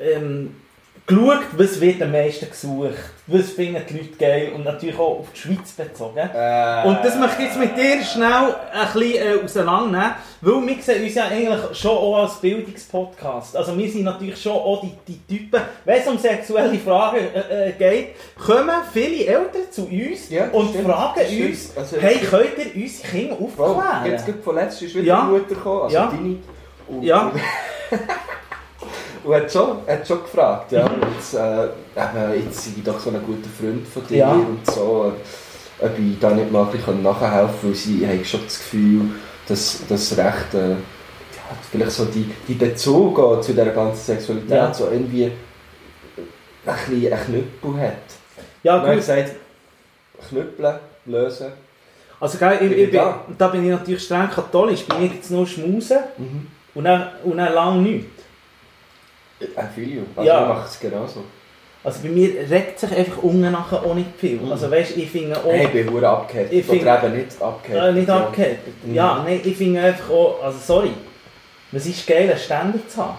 [0.00, 0.56] ähm,
[1.04, 2.94] geschaut, was wird am meisten gesucht,
[3.26, 6.18] was finden die Leute geil und natürlich auch auf die Schweiz bezogen.
[6.32, 10.82] Äh, Und das möchte ich jetzt mit dir schnell ein bisschen äh, auseinandernehmen, weil wir
[10.82, 13.56] sehen uns ja eigentlich schon auch als Bildungspodcast.
[13.56, 14.92] Also wir sind natürlich schon auch die,
[15.26, 20.30] die Typen, wenn es um sexuelle Fragen äh, äh, geht, kommen viele Eltern zu uns
[20.30, 24.06] Ja, und stimmt, fragen uns, Also, hey, könnt ihr unsere Kinder aufklären?
[24.06, 25.24] jetzt gerade von letztem ist wieder Ja.
[25.26, 26.06] die Mutter gekommen, also Ja.
[26.06, 26.36] deine.
[26.86, 27.32] Und, Ja.
[29.24, 31.66] Und hat schon, hat schon gefragt, ja, jetzt, äh,
[32.36, 34.32] jetzt bin ich doch so ein guter Freund von dir Ja.
[34.32, 35.12] und so,
[35.80, 39.00] ob ich da nicht mal ein bisschen nachhelfen kann, weil sie haben schon das Gefühl,
[39.46, 40.76] dass das recht, äh, ja,
[41.70, 44.74] vielleicht so die, die Bezug auch zu dieser ganzen Sexualität Ja.
[44.74, 45.32] so irgendwie ein
[46.64, 47.92] bisschen einen Knüppel hat.
[48.62, 48.94] Ja, Man gut.
[48.96, 49.30] gesagt,
[50.28, 50.74] knüppeln,
[51.06, 51.52] lösen.
[52.20, 53.20] Also, gell, ich ich bin, da?
[53.36, 54.84] da bin ich natürlich streng katholisch.
[54.86, 56.46] Bin ich jetzt nur schmusen Mhm.
[56.74, 58.21] und dann, und dann lang nichts.
[59.56, 60.02] Ein Video.
[60.16, 60.42] Also Ja.
[60.42, 61.24] ich mache es genauso.
[61.84, 64.36] Also bei mir regt sich einfach unten nachher auch nicht viel.
[64.40, 64.52] Mhm.
[64.52, 65.50] Also weißt, ich finde auch...
[65.50, 66.52] Hey, ich bin hure abgehakt.
[66.52, 67.88] Ich find- Oder eben nicht abgehakt.
[67.88, 68.16] Äh, nicht Ja.
[68.18, 68.58] abgehakt.
[68.86, 68.94] Mhm.
[68.94, 70.42] Ja, nein, ich finde einfach auch...
[70.44, 70.92] Also sorry.
[71.72, 73.16] Was ist geil, einen Ständer zu haben?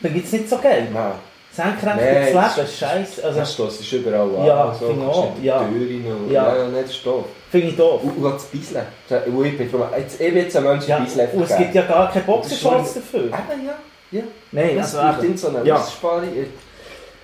[0.00, 0.88] Dann gibt es nicht so geil.
[0.92, 1.12] Nein.
[1.52, 3.24] Senkrecht Nein, ins Leben, scheiße.
[3.24, 4.44] Also das Stoss ist überall an.
[4.44, 5.60] Ja, so, finde auch, ja.
[5.68, 6.56] Türen und Ja.
[6.56, 7.24] ja, nicht das ist doof.
[7.48, 8.00] finde ich doof.
[8.02, 8.84] Und, und das Bisseln.
[9.08, 11.82] Und ich bin jetzt, ich will jetzt einen Menschen Ja, Bisseln und es gibt ja
[11.82, 13.20] gar keinen Boxershorts dafür.
[13.26, 13.74] Eben, ja.
[14.10, 14.22] Ja.
[14.52, 15.32] Nein, Das also eben.
[15.32, 15.76] in so einer Ja.
[15.76, 16.28] Aussparung.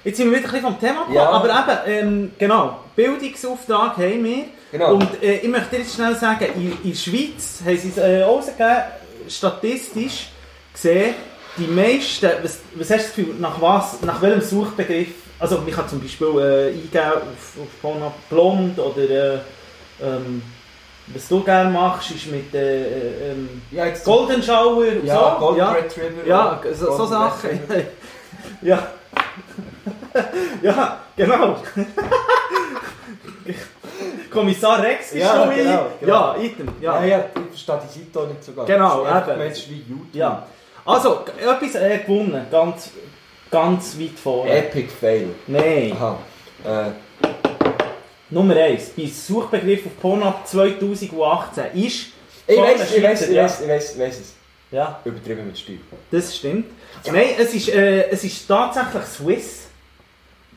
[0.03, 1.29] Jetzt sind wir wieder ein bisschen vom Thema gekommen, Ja.
[1.31, 4.45] aber eben, ähm, genau, Bildungsauftrag haben wir.
[4.73, 4.95] Genau.
[4.95, 8.23] Und äh, ich möchte jetzt schnell sagen, in, in der Schweiz haben sie es äh,
[8.23, 8.83] rausgegeben,
[9.29, 10.29] statistisch
[10.73, 11.15] gesehen,
[11.57, 15.71] die meisten, was, was hast du das Gefühl, nach was, nach welchem Suchbegriff, also man
[15.71, 19.39] kann zum Beispiel äh, eingeben auf, auf blond oder äh,
[20.03, 20.43] ähm,
[21.15, 25.47] was du gerne machst, ist mit äh, äh, ähm, ja, Golden Shower und ja, so.
[25.47, 25.73] Golden ja.
[25.73, 26.27] Retriever.
[26.27, 27.61] Ja, so, so Sachen.
[28.63, 28.89] Ja.
[30.63, 31.57] ja, genau.
[34.31, 36.13] Kommissar Rex bist Ja, du genau, genau.
[36.13, 36.69] Ja, item.
[36.81, 37.07] Ja, Ja.
[37.07, 38.67] ja, ich verstehe die Seite nicht so ganz.
[38.69, 39.41] Genau, ist eben.
[39.41, 40.15] ist wie YouTube.
[40.15, 40.47] ja.
[40.85, 42.47] Also, etwas äh, gewonnen.
[42.51, 42.91] Ganz,
[43.51, 44.51] ganz weit vorne.
[44.51, 45.29] Epic Fail.
[45.47, 45.93] Nein.
[45.97, 46.19] Aha.
[46.65, 46.91] Äh,
[48.31, 48.91] Nummer 1.
[48.97, 52.07] Bei Suchbegriff auf Pornhub 2018 ist...
[52.47, 53.45] ich weiß, ich weiß, ich ja.
[53.45, 54.33] weiß, ich weiß, ich weiß es.
[54.71, 55.81] Ja, Übertrieben mit Stil.
[56.13, 56.67] das stimmt.
[57.05, 59.61] Nein, es ist, äh, es ist tatsächlich Swiss.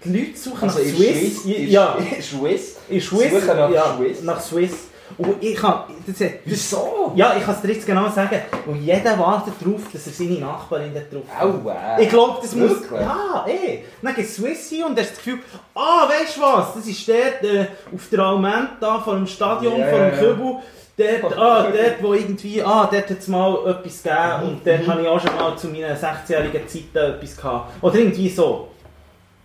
[0.04, 1.45] Die Leute suchen Also nach Swiss.
[1.45, 1.97] In ja.
[2.22, 2.76] Swiss.
[2.89, 4.22] In Swiss, Suchen nach ja, Swiss.
[4.22, 4.72] nach Swiss.
[5.18, 7.11] Und ich kann, das, das, Wieso?
[7.16, 8.39] ja, ich kann es dir jetzt genau sagen.
[8.66, 11.43] Und jeder wartet darauf, dass er seine Nachbarin da drauf hat.
[11.43, 11.99] Aua.
[11.99, 12.70] Ich glaube, das muss.
[12.72, 13.01] Wirklich?
[13.01, 13.80] Ja, eh.
[14.01, 15.39] Dann geht Swiss hin und hast das Gefühl,
[15.76, 16.74] ah, weißt du was?
[16.76, 20.11] Das ist der äh, auf der Alment da vor dem Stadion, Ja, vor dem.
[20.20, 20.55] Kübel.
[20.95, 24.47] Dort, ah, dort, wo irgendwie, ah, dort hat es mal etwas gegeben Mhm.
[24.49, 27.72] und dort habe ich auch schon mal zu meiner 16-jährigen Zeit etwas gehabt.
[27.84, 28.68] Oder irgendwie so.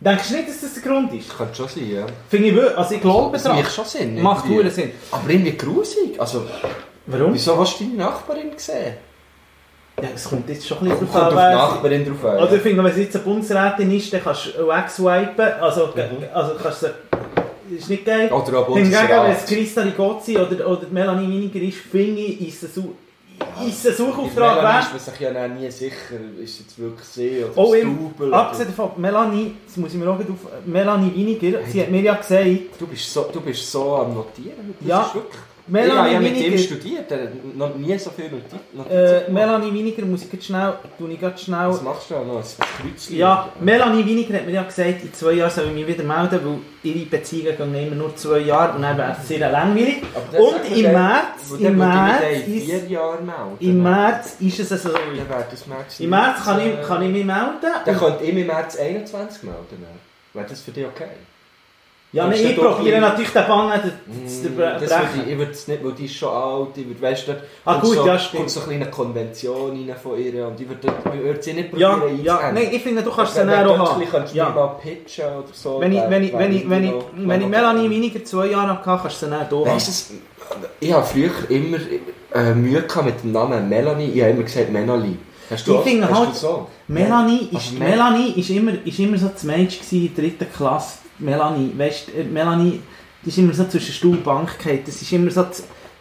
[0.01, 1.37] Denkst du nicht, dass das der Grund ist?
[1.37, 2.07] Könnte schon sein, ja.
[2.29, 3.57] Finde ich wirklich, also ich glaube Das dran.
[3.57, 4.23] macht schon Sinn.
[4.23, 4.71] Macht irgendwie.
[4.71, 4.91] Sinn.
[5.11, 6.21] Aber irgendwie grusig.
[6.21, 6.45] Also,
[7.07, 7.35] Warum?
[7.35, 8.95] wieso hast du deine Nachbarin gesehen?
[10.01, 12.39] Ja, es kommt jetzt schon ein bisschen Kommt auf die Nachbarin drauf an.
[12.39, 15.53] Also ich finde, wenn sie jetzt eine Bundesrätin ist, dann kannst du wegswipen.
[15.61, 16.25] Also, Mhm.
[16.33, 16.87] also kannst du...
[17.77, 18.31] Ist nicht geil.
[18.33, 19.47] Oder auch Hingegen, wenn es Bundesrat.
[19.49, 22.95] Christa Rigozzi oder, oder Melanie Winiger ist, finde ich, ist es ein, Su-
[23.67, 24.85] ist ein Suchauftrag wert.
[24.85, 25.95] ist man sich ja dann nie sicher,
[26.41, 28.35] ist es jetzt wirklich sie oder Oh, Double.
[28.35, 30.25] abgesehen davon, Melanie, das muss ich mir auch auf...
[30.67, 32.47] Melanie Winiger, sie hat mir ja gesagt,
[32.79, 34.75] Du bist so, du bist so am Notieren.
[34.81, 35.03] Das Ja.
[35.03, 35.43] ist wirklich...
[35.69, 38.91] Melanie ich habe ja mit ihm Winiger- studiert, er hat noch nie so viel Notizen
[38.91, 39.31] äh.
[39.31, 40.75] Melanie Winiger, muss ich jetzt schnell...
[40.99, 41.69] Tue ich grad schnell...
[41.69, 42.37] Was machst du da noch?
[42.37, 42.43] Ein
[42.93, 43.17] Kreuzchen?
[43.17, 46.41] Ja, Melanie Winiger hat mir ja gesagt, in zwei Jahren soll ich mich wieder melden,
[46.45, 46.59] weil
[46.93, 50.03] ihre Beziehungen gehen immer nur zwei Jahre und dann wäre es sehr langweilig.
[50.39, 53.57] Und im März, im ich März ist- vier Jahren melden.
[53.61, 54.89] Im März ist es so.
[54.91, 56.01] Dann wäre das März...
[56.01, 57.57] Im März kann äh, ich, kann ich mich melden.
[57.85, 59.59] Dann könnte ich mich im März 21 melden.
[59.71, 59.81] dann.
[60.35, 61.07] Wäre das für dich okay?
[62.13, 64.89] Ja, kannst nein, ich probiere natürlich den Bann nicht zu brechen.
[65.27, 67.39] ich, ich würde es nicht, weil die ist schon alt, ich würde, weißt du, da
[67.67, 68.37] Ah, gut, so, ja, stimmt.
[68.39, 71.77] kommt so eine kleine Konvention rein von ihr und ich würde, ich würde sie nicht
[71.77, 72.55] Ja, probieren ja, einzuhängen.
[72.65, 74.05] nein, ich finde, du kannst du auch haben.
[74.11, 74.49] könntest du Ja.
[74.51, 75.81] mal pitchen oder so.
[75.81, 78.83] Wenn ich, wenn ich, wenn ich, wenn ich, wenn ich Melanie weniger zwei Jahre hatte,
[78.85, 80.15] kannst du es dann auch hier Weißt du,
[80.81, 81.77] ich habe früher immer
[82.35, 85.19] äh, Mühe gehabt mit dem Namen Melanie, ich habe immer gesagt Melanie.
[85.51, 86.67] Hast du Ich auch- finde halt- du so?
[86.89, 90.99] Melanie ist, Mel- Melanie ist immer, ist immer so das Mädchen in der dritten Klasse.
[91.19, 92.81] Melanie, weißt du, Melanie,
[93.25, 94.83] die ist immer so zwischen Stuhl und Bank gefallen.
[94.87, 95.45] Das ist immer so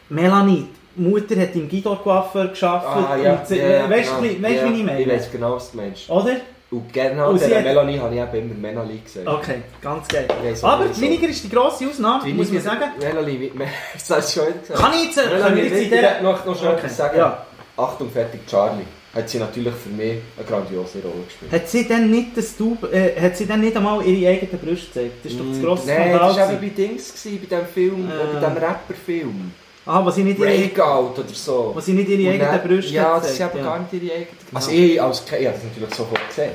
[0.10, 3.06] Melanie, die Mutter hat im Guido Coiffeur gearbeitet.
[3.10, 4.48] Ah, ja, und ja, ja, weißt du, genau.
[4.48, 5.02] ja, wie ich meine?
[5.02, 6.10] Ich weiß genau, was du meinst.
[6.10, 6.36] Oder?
[6.70, 9.26] Und genau Und der hat- Melanie habe ich eben immer Melanie gesagt.
[9.28, 10.28] Okay, ganz geil.
[10.62, 12.92] Aber Winiger ist die grosse Ausnahme, Die muss man sagen.
[13.00, 13.52] Melanie, wie-
[13.94, 14.80] das hast du schon gesagt.
[14.80, 16.02] Kann ich jetzt, jetzt in ich dieser...
[16.02, 17.18] darf noch, noch schnell Okay, sagen.
[17.18, 17.46] ja.
[17.78, 18.84] Achtung, fertig, Charlie.
[19.14, 21.52] Hat sie natürlich für mich eine grandiose Rolle gespielt.
[21.52, 24.88] Hat sie denn nicht das Tub, äh, hat sie denn nicht einmal ihre eigenen Brüste
[24.88, 25.14] gezeigt?
[25.24, 26.28] Das ist doch das grosse Mm, Nein, Skandal.
[26.28, 28.14] das war eben bei Dings, gewesen, bei diesem Film, Äh.
[28.14, 28.18] äh.
[28.34, 29.52] bei diesem Rapper-Film.
[29.86, 31.72] Ah, was sie nicht ihre, Breakout oder so.
[31.74, 33.64] was sie nicht ihre eigenen dann- Brüste Ja, das sind aber ja.
[33.64, 34.38] gar nicht ihre eigenen.
[34.54, 34.78] Also Ja.
[34.86, 36.52] ich als ich habe das natürlich sofort gesehen.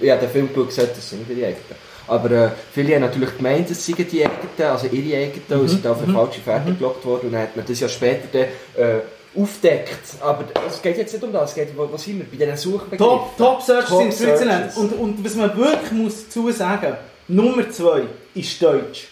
[0.00, 1.88] Ich habe den Film gesehen, das sind ihre eigenen.
[2.06, 5.86] Aber äh, viele haben natürlich gemeint, es seien die eigenen, also ihre eigenen, und sind
[5.86, 7.26] auf eine falsche Fährte gelockt worden.
[7.26, 8.42] Und dann hat man das ja später dann,
[8.84, 9.00] äh,
[9.36, 10.20] aufdeckt.
[10.20, 12.26] Aber es geht jetzt nicht um das, es geht, wo, wo sind wir?
[12.26, 12.98] Bei diesen Suchbegriffen.
[12.98, 14.76] Top, Top Searches Top in Switzerland.
[14.76, 16.96] Und, und was man wirklich muss dazu sagen
[17.28, 18.04] Nummer zwei
[18.34, 19.08] ist Deutsch.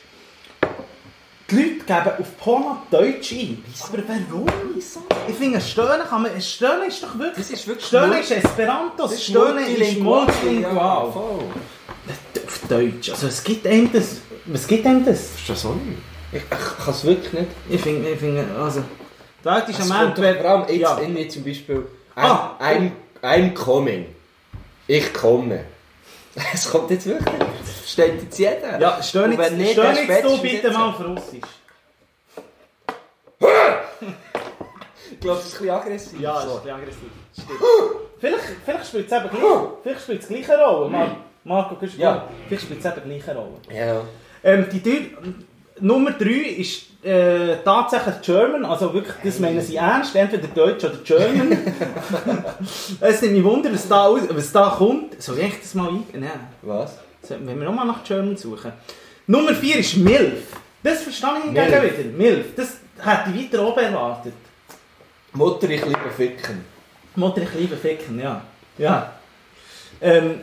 [1.49, 3.63] Die Leute geben auf Porno Deutsch ein.
[3.81, 4.47] Aber warum?
[5.29, 6.41] Ich finde, Stöhnen kann man...
[6.41, 7.47] Stöhnen ist doch wirklich...
[7.47, 11.07] Das ist wirklich Stöhnen ist Esperanto, Das ist Stöhnen ist multilingual.
[11.07, 11.43] Auf
[12.69, 13.11] Deutsch.
[13.11, 14.17] Also es gibt einem das...
[14.47, 15.21] Was gibt einem das?
[15.21, 15.99] Ist das auch nicht.
[16.33, 17.49] Ich, ich kann es wirklich nicht.
[17.69, 18.83] Ich finde, ich finde, also...
[19.79, 20.35] Es am Ende...
[20.41, 20.99] vor allem jetzt Ja.
[20.99, 21.77] irgendwie zum Beispiel
[22.17, 22.57] I'm, Ah.
[22.61, 22.91] I'm,
[23.23, 24.15] I'm coming.
[24.87, 25.65] Ich komme.
[26.53, 27.35] Es kommt jetzt wirklich.
[27.65, 28.79] Versteht jetzt jeder.
[28.79, 31.41] Ja, jetzt, wenn nicht, jetzt spätestens du bitte mal auf Russisch.
[35.11, 36.21] Ich glaube, das ist ein bisschen aggressiv.
[36.21, 37.11] Ja, das ist ein bisschen aggressiv.
[37.33, 37.61] Stimmt.
[38.19, 39.43] vielleicht, vielleicht spielt es eben gleich,
[39.83, 40.91] vielleicht spielt es gleich eine Rolle.
[40.91, 42.29] Mar Marco, Ja.
[42.49, 43.57] Vielleicht spielt es eben gleich eine Rolle.
[43.73, 44.01] Ja.
[44.43, 45.01] Ähm, die Tür,
[45.81, 46.25] Nummer 3
[46.59, 51.59] ist äh, tatsächlich German, also wirklich, das meinen sie ernst, entweder Deutsch oder German.
[53.01, 55.21] es nimmt mich wunder, was da, was da kommt.
[55.23, 56.05] Soll ich das mal ein?
[56.15, 56.31] Nein.
[56.63, 56.99] Was?
[57.23, 58.73] Sollten wir nochmal nach German suchen.
[59.27, 60.57] Nummer 4 ist Milf.
[60.83, 62.17] Das verstehe ich hingegen wieder.
[62.17, 62.47] Milf.
[62.57, 64.35] Das hätte ich weiter oben erwartet.
[65.33, 66.65] Mutter, ich liebe Ficken.
[67.17, 68.43] Mutter, ich liebe Ficken, ja.
[68.79, 69.13] ja.
[70.01, 70.41] Ähm,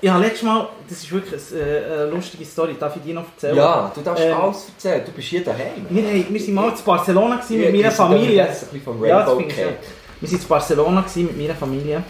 [0.00, 3.24] ich habe letztes Mal, das ist wirklich eine, äh, lustige Story, darf ich dir noch
[3.34, 3.56] erzählen?
[3.56, 5.02] Ja, du darfst Ähm, alles erzählen.
[5.06, 5.86] Du bist hier daheim.
[5.88, 8.42] Wir, wir sind mal zu Barcelona gewesen mit Ja, meiner Familie.
[8.42, 9.56] ein bisschen vom Ja, das ich.
[10.20, 12.02] Wir sind zu Barcelona gewesen mit meiner Familie.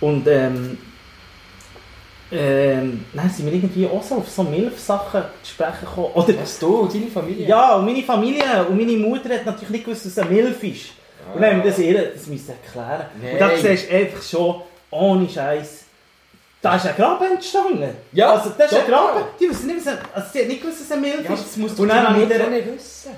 [0.00, 0.78] Und ähm,
[2.32, 6.08] ähm, dann sind wir irgendwie auch so auf so Milf-Sachen zu sprechen gekommen.
[6.14, 7.46] Oder, Was, du und deine Familie?
[7.46, 10.86] ja, und meine Familie und meine Mutter hat natürlich nicht gewusst, was ein Milf ist.
[11.32, 13.06] Und dann haben wir das ihr, das müssen erklären.
[13.32, 13.56] Und da Nein.
[13.62, 15.83] siehst du einfach schon, ohne Scheiß.
[16.64, 17.94] Da ist ein Graben entstanden.
[18.12, 18.86] Ja, also, das ist ein.
[18.86, 19.20] Graben.
[19.38, 21.44] Die wissen nicht, was ein, also sie hat nicht gewusst, was ein Milf Ja, ist.
[21.44, 23.10] das muss Und dann deine habe ich Mutter der- nicht wissen.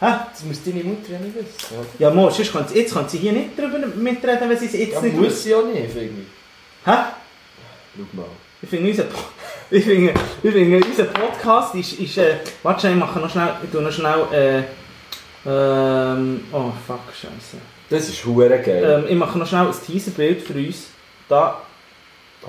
[0.00, 0.06] Hä?
[0.32, 1.86] Das muss deine Mutter ja nicht wissen.
[1.98, 4.72] Ja, Mo, sonst kann sie, jetzt kann sie hier nicht darüber mitreden, wenn sie es
[4.72, 5.40] jetzt Ja, nicht muss wusste.
[5.40, 6.86] sie ja nicht, finde ich.
[6.86, 6.92] Hä?
[7.96, 8.26] Schau mal.
[8.62, 9.04] Ich finde, unser,
[9.70, 13.48] ich finde, ich finde, unser Podcast ist, ist äh, warte schnell, ich mache noch schnell,
[13.62, 14.62] ich tue noch schnell, äh,
[15.48, 17.58] ähm, oh fuck, scheiße.
[17.90, 19.04] Das ist hure geil.
[19.04, 20.86] Ähm, ich mache noch schnell ein Teaserbild für uns.
[21.28, 21.60] Da,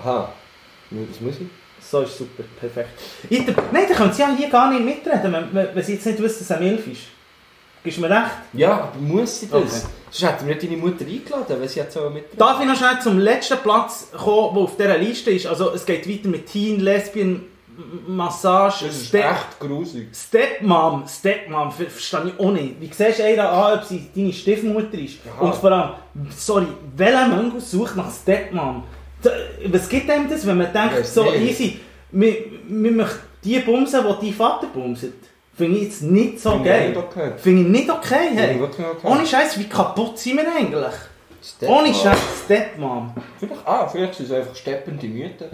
[0.03, 0.29] Aha.
[0.91, 1.47] Was muss ich?
[1.79, 2.89] so ist super, perfekt.
[3.29, 6.39] Nein, da können sie ja hier gar nicht mitreden, wenn, wenn, sie jetzt nicht wissen,
[6.39, 7.01] dass es ein Milf ist.
[7.83, 8.31] Gibst du mir recht?
[8.53, 9.61] Ja, aber muss sie das?
[9.61, 9.69] Okay.
[10.09, 12.25] Sonst hätten wir nicht deine Mutter eingeladen, wenn sie jetzt so mit...
[12.39, 15.45] Darf ich noch schnell zum letzten Platz kommen, der auf dieser Liste ist?
[15.45, 17.43] Also es geht weiter mit Teen, Lesbian,
[17.77, 20.07] M- Massage, Das ist Step, echt grusig.
[20.13, 21.03] Stepmom.
[21.07, 22.81] Stepmom, ver verstehe ich auch nicht.
[22.81, 25.19] Wie siehst du einer an, ob sie deine Stiefmutter ist?
[25.23, 25.39] Ja.
[25.39, 25.91] Und vor allem,
[26.35, 26.65] sorry,
[26.97, 28.83] welcher Mango sucht nach Stepmom?
[29.65, 31.41] Was gibt einem das, wenn man denkt, so nicht.
[31.61, 31.79] easy,
[32.11, 32.35] wir,
[32.67, 35.13] wir möchten die bumsen, die dein Vater bumset?
[35.55, 36.89] Finde ich jetzt nicht so Finde ich geil.
[36.89, 37.31] nicht okay.
[37.37, 38.59] Finde ich nicht okay, hey.
[38.59, 39.07] wirklich okay.
[39.07, 40.93] Ohne Scheiß, wie kaputt sind wir eigentlich?
[41.43, 41.77] Stepmom.
[41.77, 43.13] Ohne Scheiß, Stepmom.
[43.39, 45.45] Vielleicht, ah, vielleicht sind es einfach steppende Mütter.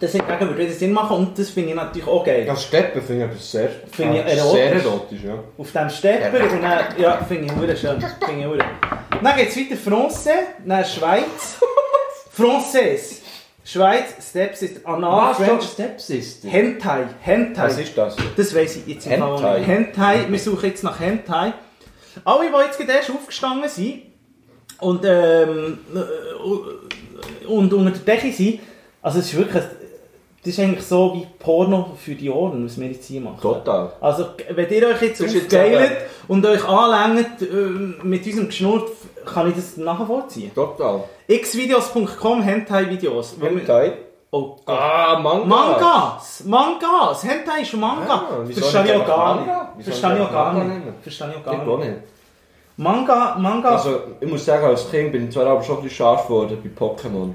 [0.00, 2.44] Das hingegen würde wieder Sinn machen und das finde ich natürlich auch geil.
[2.46, 4.84] Ja, Steppen finde ich aber sehr, Finde ich ah, sehr erotisch.
[4.84, 5.34] erotisch, ja.
[5.58, 6.88] Auf dem Stepper Ja.
[6.98, 8.00] ja, finde ich schön.
[8.26, 9.20] Finde ich.
[9.22, 11.60] Dann geht es weiter Francais, dann Schweiz.
[12.36, 13.20] Française.
[13.64, 15.62] Schweiz, Steps ist Anal Was, French.
[15.64, 16.48] Stepsister?
[16.48, 17.64] Hentai, Hentai.
[17.64, 18.16] Was ist das?
[18.36, 19.58] Das weiss ich jetzt im Fall Hentai.
[19.58, 19.68] nicht.
[19.68, 21.52] Hentai, wir suchen jetzt nach Hentai.
[22.24, 24.02] Alle, die jetzt gerade erst aufgestanden sind
[24.80, 28.60] und, ähm, äh, und unter der Decke sind,
[29.00, 32.88] also es ist wirklich, das ist eigentlich so wie Porno für die Ohren, was wir
[32.88, 33.40] jetzt hier machen.
[33.40, 33.92] Total.
[34.00, 35.92] Also, wenn ihr euch jetzt aufgeilt
[36.26, 38.90] und euch anlängt äh, mit unserem Geschnurrt,
[39.24, 40.54] kann ich das nachher vorziehen.
[40.54, 41.04] Total.
[41.28, 43.36] xvideos.com Hentai-Videos.
[43.40, 43.92] Hentai?
[44.30, 44.78] Oh Gott.
[44.78, 45.44] Ah, Manga.
[45.44, 46.42] Mangas!
[46.46, 47.22] Mangas!
[47.24, 48.14] Hentai ist Manga!
[48.14, 49.34] Ah, Verstehe ich auch gar
[49.74, 49.84] nicht.
[49.84, 50.86] Verstehe ich nicht auch gar nicht.
[51.02, 51.96] Verstehe ich auch gar nicht.
[52.78, 53.70] Manga, Manga...
[53.72, 56.58] Also, ich muss sagen, als Kind bin ich zwar aber schon ein bisschen scharf geworden
[56.62, 57.32] bei Pokémon.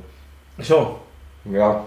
[0.63, 0.95] Schon.
[1.53, 1.83] Ja.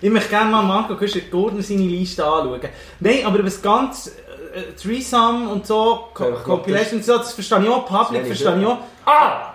[0.00, 2.60] Ich möchte gerne mal Marco Küster Gordon seine Liste anschauen.
[2.98, 4.10] Nein, aber was ganz...
[4.54, 8.26] Äh, Threesome und so, Co Ja, glaub, Compilation und so, das verstehe ich auch, Public
[8.26, 8.78] verstehe ich auch.
[9.06, 9.54] Ah!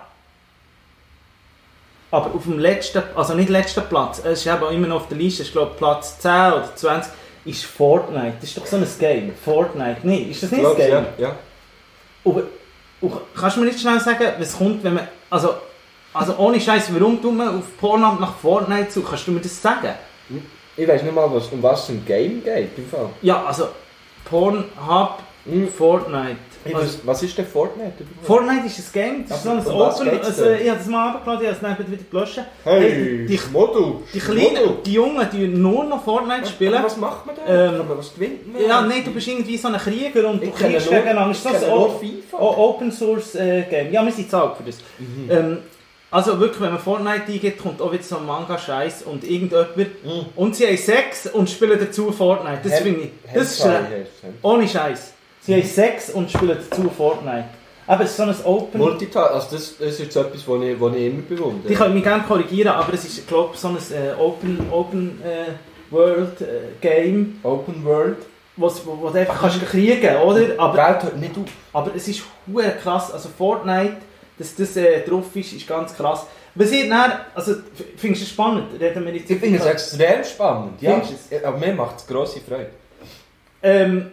[2.10, 5.18] Aber auf dem letzten, also nicht letzten Platz, es ist eben immer noch auf der
[5.18, 7.12] Liste, ich glaube Platz 10 oder 20,
[7.44, 8.34] ist Fortnite.
[8.40, 9.32] Das ist doch so ein Game.
[9.44, 9.98] Fortnite.
[10.02, 11.06] Nein, ist das nicht ein Glaubst du, Game?
[11.18, 11.28] ja.
[11.28, 11.36] ja.
[12.24, 12.44] Und,
[13.00, 15.08] und kannst du mir nicht schnell sagen, was kommt, wenn man.
[15.30, 15.54] Also,
[16.12, 19.06] also ohne Scheiß, warum man auf Pornhub nach Fortnite suchen?
[19.08, 19.94] Kannst du mir das sagen?
[20.76, 22.76] Ich weiß nicht mal, was, um was es im Game geht.
[22.76, 23.10] Im Fall.
[23.22, 23.68] Ja, also
[24.30, 25.18] Pornhub,
[25.50, 25.68] Hm.
[25.68, 26.36] Fortnite.
[26.74, 27.92] Also, was ist denn Fortnite?
[28.22, 30.20] Fortnite ist ein Game, das ist so ein was Open.
[30.20, 30.60] Also, denn?
[30.62, 32.40] ich habe das mal runtergeladen, ich habe es dann wieder gelöscht.
[32.64, 33.94] Hey, die, Model.
[34.12, 36.74] die Kleinen, die Jungen, die nur noch Fortnite spielen.
[36.74, 37.74] Aber was macht man da?
[37.74, 38.60] Ähm, Aber was gewinnt man?
[38.60, 41.30] Ja, nein, du bist irgendwie so ein Krieger und du Ich kenne kriegst gegeneinander.
[41.30, 42.00] Ist das kenne so
[42.36, 43.90] ein Open Source äh, Game?
[43.92, 44.76] Ja, wir sind zahlt für das.
[44.98, 45.30] Mhm.
[45.30, 45.58] Ähm,
[46.10, 49.68] also wirklich, wenn man Fortnite eingeht, kommt auch wieder so ein Manga-Scheiß und irgendjemand.
[50.36, 52.60] Und sie haben Sex und spielen dazu Fortnite.
[52.64, 53.10] Das finde ich.
[53.34, 53.66] Das ist
[54.42, 55.12] ohne Scheiß.
[55.40, 57.44] Sie haben Sex und spielen dazu Fortnite.
[57.86, 58.80] Aber es ist so ein Open.
[58.80, 61.68] Multitask, also das, das ist jetzt etwas, was ich, was ich immer bewundere.
[61.68, 65.20] Die können mich gerne korrigieren, aber es ist, glaube ich, so ein äh, Open, Open
[65.24, 65.52] äh,
[65.90, 66.46] World äh,
[66.82, 68.18] Game, Open World.
[68.58, 70.40] wo's- wo, wo du einfach kannst kriegen oder?
[70.58, 71.44] Aber Welt hört nicht auf.
[71.72, 72.22] Aber es ist
[72.82, 73.96] krass, also Fortnite,
[74.38, 76.26] dass das äh, drauf ist, ist ganz krass.
[76.54, 77.54] Was ich dann, also
[77.96, 78.80] findest du es spannend?
[78.80, 80.80] Reden wir jetzt Ich finde es extrem spannend.
[80.82, 82.70] Ja, Findest du aber mir macht es grosse Freude.
[83.62, 84.10] Ähm,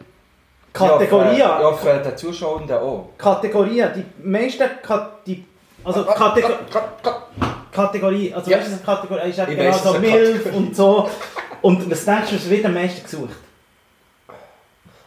[0.73, 3.09] Kategorien, Ja, ja, für den Zuschauenden auch.
[3.17, 4.63] Kategorien, die meisten,
[5.25, 5.45] die,
[5.83, 6.49] also Katego
[7.71, 8.59] Kategorie, also Ja.
[8.59, 10.57] weißt Kategorie ist, ja genau so es ist Milf Kategorie.
[10.57, 11.09] und so.
[11.61, 13.35] Und was denkst du, was wird am meisten gesucht?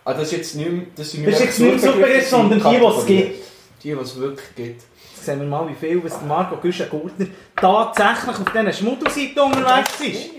[0.05, 0.83] Ah, das ist jetzt nicht mehr...
[0.97, 3.45] Das, Das ist jetzt nicht mehr das sondern die, die es gibt.
[3.83, 4.83] Die, die es wirklich gibt.
[5.29, 10.31] Sehen wir mal, wie viel was der Marco Güschen-Gurtner tatsächlich auf diesen Schmuddelseiten unterwegs ist.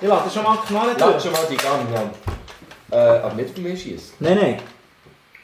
[0.00, 1.22] Ich lasse schon mal knallen Lass durch.
[1.24, 2.96] schon mal die Gang, ja.
[2.96, 4.14] Äh, aber nicht auf mich schießen.
[4.20, 4.58] Nein, nein.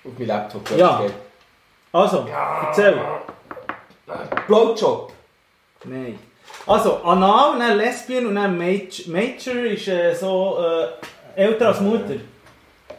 [0.05, 0.71] Auf mein Laptop.
[0.79, 0.89] Ja.
[0.89, 1.15] das geht.
[1.91, 2.29] Also,
[2.65, 3.01] erzähl.
[4.47, 5.13] Blowjob.
[5.83, 6.17] Nein.
[6.65, 9.09] Also, Anal, dann Lesbian und dann Major.
[9.09, 12.15] Major ist äh, so äh, älter als Mutter.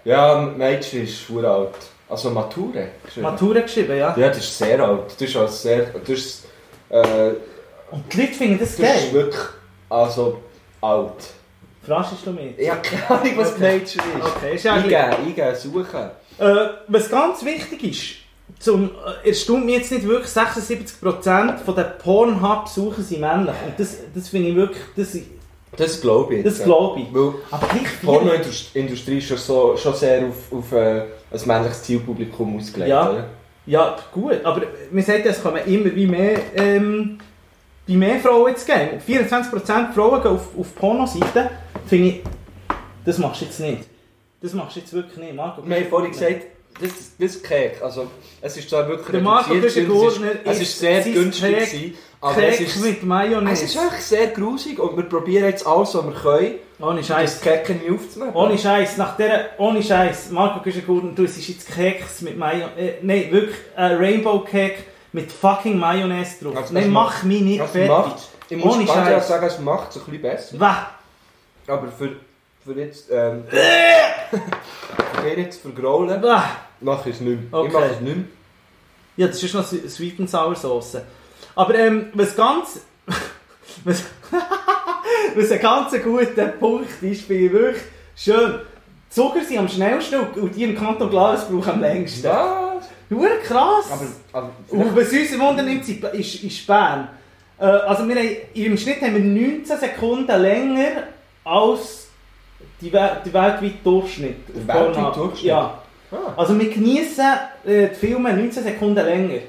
[0.03, 1.75] Ja, Mädchen ist schwer alt.
[2.13, 2.89] Also Mature.
[3.05, 3.23] geschrieben.
[3.27, 4.15] Matura geschrieben, ja.
[4.17, 5.05] Ja, das ist sehr alt.
[5.07, 5.85] Das ist auch sehr...
[5.85, 6.45] Das ist...
[6.89, 7.29] Äh,
[7.91, 9.13] Und die Leute finden das das ist geil.
[9.13, 9.41] wirklich...
[9.89, 10.39] Also...
[10.81, 11.23] Alt.
[11.81, 12.57] Verarschst du mich?
[12.57, 13.61] Ich habe keine Ahnung, was Okay.
[13.61, 14.27] Mädchen ist.
[14.37, 16.09] Okay, ist ja Eingeben, eingeben, suchen.
[16.39, 18.91] Äh, was ganz wichtig ist, zum,
[19.23, 23.55] äh, erstaunt mich jetzt nicht wirklich, 76% von den Pornhub-Besuchern sind männlich.
[23.65, 25.17] Und das, das finde ich wirklich, das,
[25.77, 26.43] Das glaube ich.
[26.43, 27.13] das glaube ich.
[27.13, 28.05] Weil Aber die.
[28.05, 30.71] Pornoindustrie ist schon, so, schon sehr auf, auf
[31.33, 32.89] ein männliches Zielpublikum ausgelegt.
[32.89, 33.09] Ja.
[33.09, 33.25] oder?
[33.65, 37.17] Ja, gut, aber man sagt, ja, es kommen immer wie mehr, ähm,
[37.85, 38.99] wie mehr Frauen ins Game.
[38.99, 41.49] 24% Frauen gehen auf, auf Pornoseiten.
[41.87, 42.21] Finde ich,
[43.05, 43.83] das machst du jetzt nicht.
[44.41, 45.65] Das machst du jetzt wirklich nicht, Marco.
[45.65, 46.43] Wir haben vorhin gesagt,
[46.81, 48.07] das, das Cake, also
[48.41, 51.97] es ist zwar wirklich Der Marco reduziert, Güschen-Gurtner es ist, es ist sehr günstig gewesen,
[52.19, 53.65] aber es Cake ist, mit Mayonnaise.
[53.65, 57.07] es ist echt sehr grusig und wir probieren jetzt alles, was wir können Ohne Das
[57.07, 57.41] Scheiß.
[57.41, 58.33] Kecken nicht aufzunehmen.
[58.33, 62.67] Ohne Scheiß, nach der, ohne Scheiß, Marco Güschengurten, du, es ist jetzt Keks mit Mayo,
[62.77, 66.57] äh, nein, wirklich, ein Rainbow Cake mit fucking Mayonnaise drauf.
[66.57, 67.89] Also, nein, das mach mich nicht Das fertig.
[67.89, 68.15] macht,
[68.49, 70.59] ich muss Ohne ganz ehrlich sagen, es macht es ein bisschen besser.
[70.59, 70.87] Wah!
[71.67, 72.17] Aber für,
[72.65, 76.21] für jetzt, ähm, für den jetzt vergraulen,
[76.81, 77.59] mache ich es nicht mehr.
[77.59, 77.67] Okay.
[77.67, 78.25] Ich mache es nicht mehr.
[79.15, 80.97] Ja, das ist noch Swe- Sweet and Sour Sauce.
[81.55, 82.81] Aber ähm, was ganz...
[83.85, 84.03] was,
[85.35, 87.83] was ein ganz guter Punkt ist, finde ich wirklich
[88.15, 88.55] schön.
[89.09, 92.23] Zucker sind am schnellsten und- die im Kanton Glarus brauchen am längsten.
[92.27, 92.89] Was?
[93.11, 93.91] Hure krass!
[94.31, 97.09] Aber, aber Und was uns Wunder nimmt, ist, ist, Bern.
[97.59, 101.03] Äh, also wir haben, im Schnitt haben wir 19 Sekunden länger
[101.43, 102.07] als
[102.81, 102.93] die, die
[103.33, 104.37] weltweite Durchschnitt.
[104.49, 105.19] Der weltweite.
[105.19, 105.43] Durchschnitt?
[105.45, 105.79] Ja.
[106.11, 106.15] ah.
[106.35, 107.25] Also wir genießen
[107.65, 109.39] äh, die Filme 19 Sekunden länger.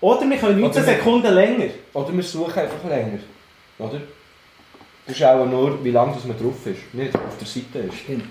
[0.00, 1.64] Oder wir können 19 Oder wir- Sekunden länger.
[1.94, 3.18] Oder wir suchen einfach länger.
[3.78, 4.00] Oder?
[5.06, 6.92] Das ist auch nur, wie lange das man drauf ist.
[6.92, 8.22] Nicht auf der Seite ist.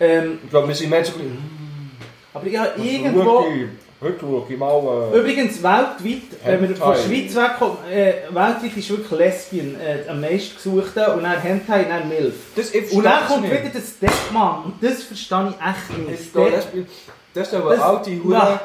[0.00, 1.90] Ähm, Ich glaube, wir sind mehr so ein bisschen...
[2.34, 3.22] aber ja, "Hm, irgendwo...
[3.24, 3.66] schau ich-
[4.00, 5.10] Heute schaue ich mal...
[5.12, 6.98] Äh, Übrigens, weltweit, wenn wir von der.
[7.02, 11.88] Schweiz wegkommen, äh, weltweit ist wirklich Lesbian äh, am meisten gesuchte und dann Hentai und
[11.90, 12.34] dann Milf.
[12.54, 13.52] das Und dann kommt nicht.
[13.52, 16.36] wieder der Stepman und das verstehe ich echt nicht.
[16.36, 16.66] Das-
[17.34, 18.60] Das ist aber Das- alte Hure.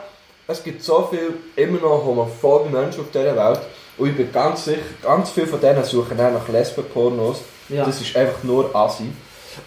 [0.45, 3.59] Es gibt so viele immer noch homophobe Menschen auf dieser Welt.
[3.97, 7.41] Und ich bin ganz sicher, ganz viele von denen suchen auch nach Lesben-Pornos.
[7.69, 7.85] Ja.
[7.85, 9.05] Das ist einfach nur Assi.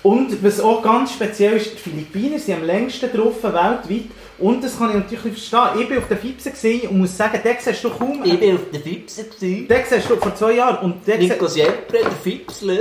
[0.02, 4.10] Und was auch ganz speziell ist, die Philippiner sind am längsten drauf weltweit.
[4.38, 5.80] Und das kann ich natürlich verstehen.
[5.80, 8.22] Ich bin auf der Fipse gesehen und muss sagen, den siehst du kaum.
[8.24, 9.24] Ich war auf der Fipse.
[9.40, 10.84] Den siehst du vor zwei Jahren.
[10.84, 12.80] Und den Nico Siempre, der Fipsler.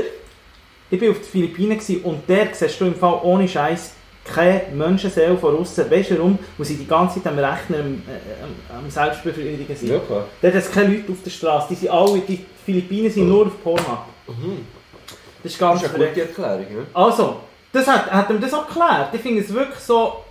[0.90, 3.92] ich bin auf den Philippinen und der siehst du im Fall ohne Scheiß
[4.26, 5.90] keine Menschenseele von außen.
[5.90, 6.40] Weißt du warum?
[6.58, 9.90] Weil sie die ganze Zeit am Rechner, am, äh, am, am Selbstbefriedigen sind.
[9.90, 10.20] Wirklich?
[10.42, 11.68] Dort hat es keine Leute auf der Straße.
[11.70, 14.00] Die sind alle, die Philippinen sind nur auf Pornhub.
[14.28, 16.60] Das ist Das ganz ist eine gute Erklärung.
[16.60, 16.86] Ne?
[16.94, 17.38] Also,
[17.72, 19.10] das hat, hat ihm das auch geklärt.
[19.14, 20.24] Ich finde es wirklich so...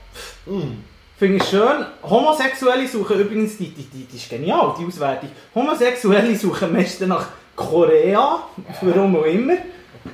[1.17, 1.87] Finde ich schön.
[2.03, 5.31] Homosexuelle suchen übrigens, die, die, die, die ist genial, die Auswertung.
[5.55, 8.43] Homosexuelle suchen meistens nach Korea,
[8.81, 9.55] warum auch immer.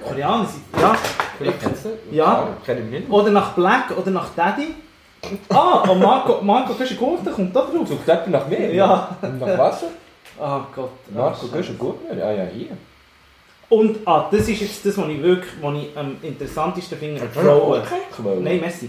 [0.06, 0.96] Koreaner sind, ja.
[1.38, 1.98] Kennst du das?
[2.10, 2.48] Ja.
[2.62, 3.10] Ich nicht.
[3.10, 4.74] Oder nach Black oder nach Daddy.
[5.48, 7.88] Ah, und Marco, Marco Güschen-Gurten kommt da drauf.
[7.88, 8.74] Sucht jemand nach mir?
[8.74, 9.16] Ja.
[9.20, 9.84] Und nach was?
[10.40, 10.90] Ah Gott.
[11.12, 12.24] Marco Ah, Göschen Gurtner?
[12.24, 12.76] Ah ja, hier.
[13.68, 17.20] Und ah, das ist jetzt das, was ich wirklich was ich am interessantesten finde.
[17.28, 17.82] Frauen.
[18.10, 18.42] Frauen.
[18.42, 18.88] Nein, merci.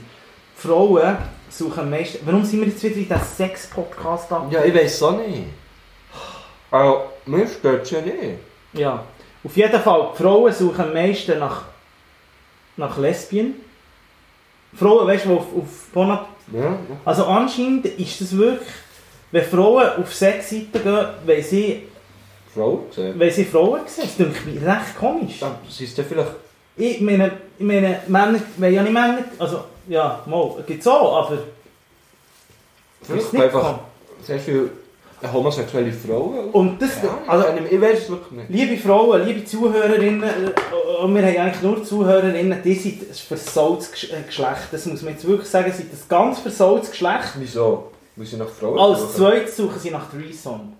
[0.55, 1.17] Frauen
[1.49, 2.19] suchen am meisten...
[2.25, 4.47] Warum sind wir jetzt wieder in diesem Sex-Podcast da?
[4.49, 5.43] Ja, ich weiß auch nicht.
[6.71, 8.15] Also, mir stört es ja nicht.
[8.73, 9.03] Ja.
[9.43, 11.63] Auf jeden Fall, die Frauen suchen am meisten nach,
[12.77, 13.55] nach Lesbien.
[14.75, 16.27] Frauen, weißt du, auf, auf Pornhub...
[16.53, 16.77] Ja.
[17.05, 18.69] Also anscheinend ist das wirklich...
[19.31, 21.87] Wenn Frauen auf Sexseiten gehen, weil sie,
[22.53, 23.17] Frau gesehen.
[23.17, 24.03] weil sie Frauen sehen.
[24.05, 25.39] Das klingt mir recht komisch.
[25.39, 26.31] Dann sind es dann vielleicht...
[26.75, 29.19] Ich meine, ich meine Männer, weil ja nicht Männer...
[29.39, 31.37] Also, ja, mal, es gibt so, aber...
[33.01, 33.79] Vielleicht nicht einfach
[34.21, 34.39] sehr
[35.21, 36.49] viele homosexuelle Frauen.
[36.51, 37.01] Und das...
[37.03, 38.49] Ja, Also, ich weiß es wirklich nicht.
[38.49, 43.91] Liebe Frauen, liebe Zuhörerinnen, äh, und wir haben eigentlich nur Zuhörerinnen, die sind ein versautes
[44.11, 44.67] äh, Geschlecht.
[44.71, 47.29] Das muss man jetzt wirklich sagen, sie sind ein ganz versautes Geschlecht.
[47.37, 47.91] Wieso?
[48.15, 49.15] Weil sie nach Frauen Als suchen?
[49.15, 50.73] zweites suchen sie nach Threesome.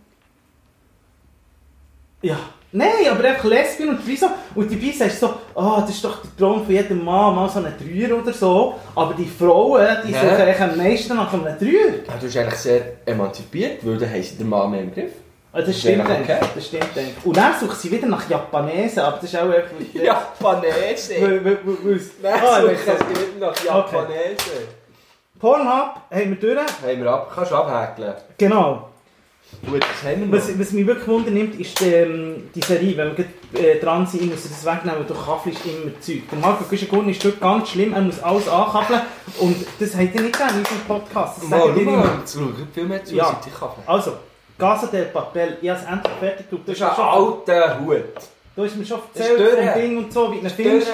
[2.22, 2.38] Ja.
[2.74, 4.34] Nein, aber einfach Lesbien und Threesome.
[4.56, 7.50] Und dabei sagst du so, ah, das ist doch der Traum von jedem Mann, mal
[7.50, 8.76] so einen Dreier oder so.
[8.96, 10.22] Aber die Frauen, die Ja.
[10.22, 11.96] suchen eigentlich am meisten nach einem Dreier.
[12.08, 15.12] Ja, du bist eigentlich sehr emanzipiert, weil dann haben sie den Mann mehr im Griff.
[15.54, 16.38] Ah, Das stimmt, okay.
[16.56, 16.84] das stimmt.
[16.96, 17.26] eigentlich.
[17.26, 19.72] Und dann suchen sie wieder nach Japanesen, aber das ist auch einfach...
[19.94, 21.14] Japanese!
[21.20, 22.80] Weil- weil- weil- weil- Nein, Ah, nicht.
[22.88, 24.38] es nicht nach Japanese.
[25.40, 26.58] Pornhub haben wir durch.
[26.58, 28.14] Haben wir ab, kannst du abhäkeln.
[28.38, 28.88] Genau.
[29.70, 32.98] Gut, das haben wir Was, was mich wirklich wundernimmt, ist ähm, die Serie.
[32.98, 36.24] Wenn wir äh, dran sind, muss er das wegnehmen, du kaffelst immer Zeug.
[36.32, 39.02] Der Marco Güschengunn ist dort ganz schlimm, er muss alles ankabeln.
[39.40, 41.38] Und das habt ihr nicht gerne in unserem Podcast.
[41.42, 43.26] Das Mal, schau mal, jetzt schau ich viel mehr zu, Ja.
[43.26, 43.70] seit ich kann.
[43.86, 44.14] Also,
[44.58, 46.68] Casa del Papel, ich habe es endlich fertig gemacht.
[46.68, 48.04] Das ist ein alter Hut.
[48.56, 50.88] du hast mir schon erzählt vom Ding und so, wie du findest.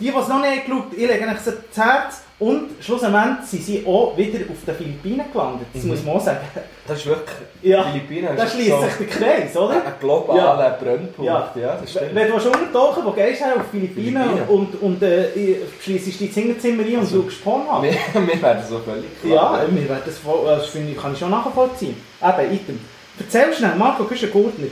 [0.00, 2.22] Die, die es noch nicht geschaut ich lege so das Herz.
[2.42, 5.66] Und schlussendlich sind sie auch wieder auf den Philippinen gelandet.
[5.72, 5.90] Das Mhm.
[5.90, 6.40] muss man auch sagen.
[6.88, 7.36] Das ist wirklich...
[7.62, 9.74] Ja, Philippinen da ist schließt so sich der Kreis, oder?
[9.74, 11.18] ein globaler Brennpunkt.
[11.24, 11.52] Ja.
[11.54, 12.14] Ja, das stimmt.
[12.14, 14.48] Wenn du willst untertauchen wo gehst du auf die Philippinen Philippinen.
[14.48, 17.92] und, und äh, schließt dich ins Hinterzimmer ein und Also, schaust Porn Wir,
[18.26, 21.30] wir werden so völlig Ja, mir wird das, voll, das finde ich, kann ich schon
[21.30, 21.94] nachvollziehen.
[22.20, 22.80] Eben, item.
[23.20, 24.66] Erzähl schnell, Marco Güschen-Gurtner,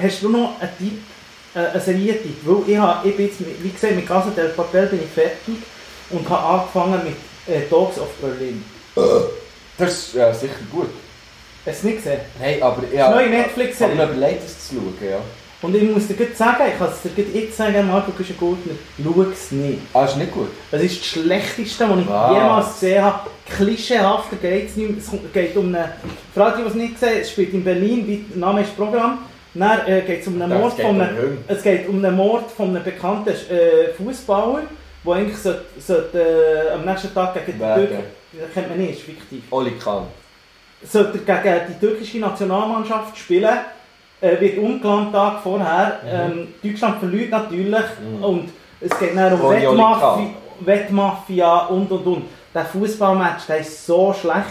[0.00, 0.98] hast du noch einen Tipp,
[1.56, 2.36] äh, einen Serientipp?
[2.44, 5.56] Weil ich, habe, ich bin jetzt, wie gesagt, mit Casa del Papel bin ich fertig
[6.10, 8.64] und habe angefangen mit äh, Dogs of Berlin.
[9.76, 10.88] Das ist ja, sicher gut.
[11.64, 12.20] Hast du es nicht gesehen?
[12.40, 13.10] Hey, aber Das ja...
[13.10, 15.18] neue Ich habe mir überlegt, das zu schauen, ja.
[15.60, 18.74] Und ich muss dir gleich sagen, ich kann es dir gleich jetzt sagen, Marco Güschen-Gurtner,
[19.02, 19.80] schau es nicht.
[19.92, 20.48] Ah, ist nicht gut.
[20.70, 22.32] Es ist das Schlechteste, was ich Was?
[22.32, 23.30] jemals gesehen habe.
[23.56, 24.98] Klischeehafter geht es nicht mehr.
[24.98, 25.92] Es geht um eine...
[26.32, 29.18] Für alle, die es nicht sehen, es spielt in Berlin, wie der Name ist Programm.
[29.54, 31.38] Dann äh, geht es um einen Mord es geht von um einem...
[31.48, 34.62] Es geht um einen Mord von einem bekannten äh, Fußballer,
[35.08, 37.64] der eigentlich sollte, sollte, äh, am nächsten Tag gegen die.
[37.64, 38.04] Türkei...
[38.32, 39.42] Das kennt man nicht, ist fiktiv.
[39.50, 40.04] Oli Kahn.
[40.82, 43.58] sollte er gegen die türkische Nationalmannschaft spielen,
[44.20, 46.00] äh, wird umgelangt am Tag vorher.
[46.06, 48.24] Ähm, Deutschland verliert natürlich Mhm.
[48.24, 48.48] und
[48.80, 50.30] es geht dann um Oli Wettmafia,
[50.60, 52.24] Wettmafia und und und.
[52.54, 54.46] Der Fußballmatch, der ist so schlecht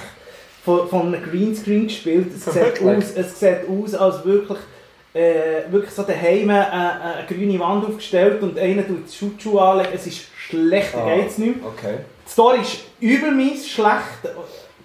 [0.64, 2.32] von, von einem Greenscreen gespielt.
[2.36, 4.60] Es sieht, aus, es sieht aus, als wirklich,
[5.18, 9.90] äh, wirklich so daheim äh, äh, eine grüne Wand aufgestellt und einer tut Schutzschuhe anlegen.
[9.94, 11.16] Es ist schlechter, Ah.
[11.16, 11.68] geht's nicht mehr.
[11.68, 11.96] Okay.
[12.26, 14.36] Die Story ist übelmies schlecht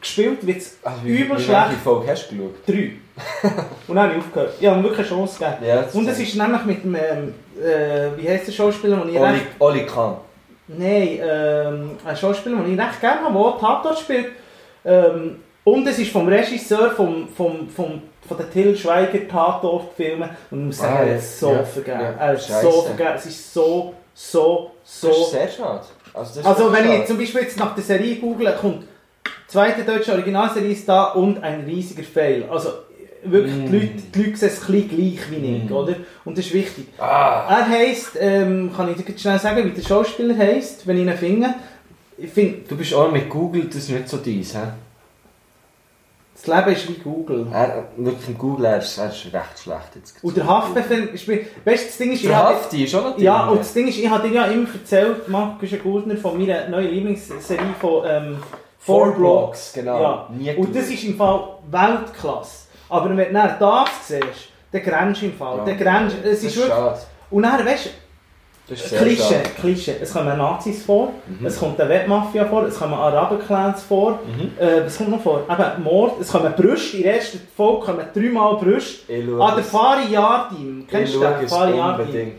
[0.00, 1.68] gespielt, wird es Also, Übel wie schlecht.
[1.68, 2.54] welche Folge hast du geschaut?
[2.66, 2.92] Drei.
[3.88, 4.54] Und dann habe ich aufgehört.
[4.58, 5.64] Ich habe wirklich eine Chance gegeben.
[5.66, 9.20] Ja, Und es ist nämlich mit dem, ähm, äh, wie heisst der Schauspieler, den ich
[9.20, 9.46] Oli, recht...
[9.58, 10.16] Oli Kahn.
[10.68, 14.26] Nein, ähm, ein Schauspieler, den ich recht gerne habe, der Tatort spielt.
[14.84, 20.30] Ähm, und es ist vom Regisseur vom, vom, vom, von den Till Schweiger Tatort-Filmen.
[20.50, 21.62] Und ich muss sagen, Ah, er ist so Ja.
[21.64, 22.00] vergeben.
[22.00, 22.10] Ja.
[22.18, 23.10] Er ist so vergeben.
[23.16, 25.08] Es ist so, so, so...
[25.08, 25.82] Das ist sehr schade.
[26.14, 27.04] Also, Also wenn ich schade.
[27.06, 28.84] zum Beispiel jetzt nach der Serie google, kommt
[29.48, 32.44] zweite deutsche Originalserie ist da und ein riesiger Fail.
[32.50, 32.70] Also
[33.24, 33.66] wirklich, Mm.
[33.66, 35.72] die, Leute, die Leute sehen es ein bisschen gleich wie ich, Mm.
[35.72, 35.94] oder?
[36.24, 36.86] Und das ist wichtig.
[36.98, 41.06] Ah, Er heisst, ähm, kann ich dir schnell sagen, wie der Schauspieler heisst, wenn ich
[41.06, 41.54] ihn finde.
[42.18, 44.58] Ich finde, du bist auch mit Google, das ist nicht so dies, hä?
[46.44, 47.46] Das Leben ist wie Google.
[47.52, 50.22] Er, wirklich im Google, er ist, er ist recht schlecht jetzt.
[50.22, 51.46] Und der Haftbefehl spielt...
[51.64, 52.24] Weißt du, das Ding ist...
[52.24, 54.68] Der Hafti ist auch noch Ja, und das Ding ist, ich habe dir ja immer
[54.72, 58.36] erzählt, Markus Gurtner, von meiner neuen Lieblingsserie von ähm,
[58.78, 59.72] Four Blocks.
[59.72, 60.02] genau.
[60.02, 60.28] Ja.
[60.36, 62.66] Nie Und das ist im Fall Weltklasse.
[62.88, 65.58] Aber wenn du das siehst, dann grenzt du im Fall.
[65.58, 65.64] Ja.
[65.64, 66.98] Dann grenzt, es Das ist wirklich, schade.
[67.30, 67.90] und dann, weißt ist du,
[68.68, 69.42] Klischee.
[69.60, 69.94] Klischee.
[70.00, 71.46] Es kommen Nazis vor, Mhm.
[71.46, 74.50] es kommt eine Wettmafia vor, es kommen Araber-Clans vor, Mhm.
[74.58, 75.42] äh, was kommt noch vor?
[75.48, 79.02] Eben Mord, es kommen Brüste, in der ersten Folge kommen dreimal Brüste.
[79.26, 79.70] Schaue Ah, der es.
[79.70, 81.32] Fari Yardim, kennst du den?
[81.44, 82.32] es Fari Yardim.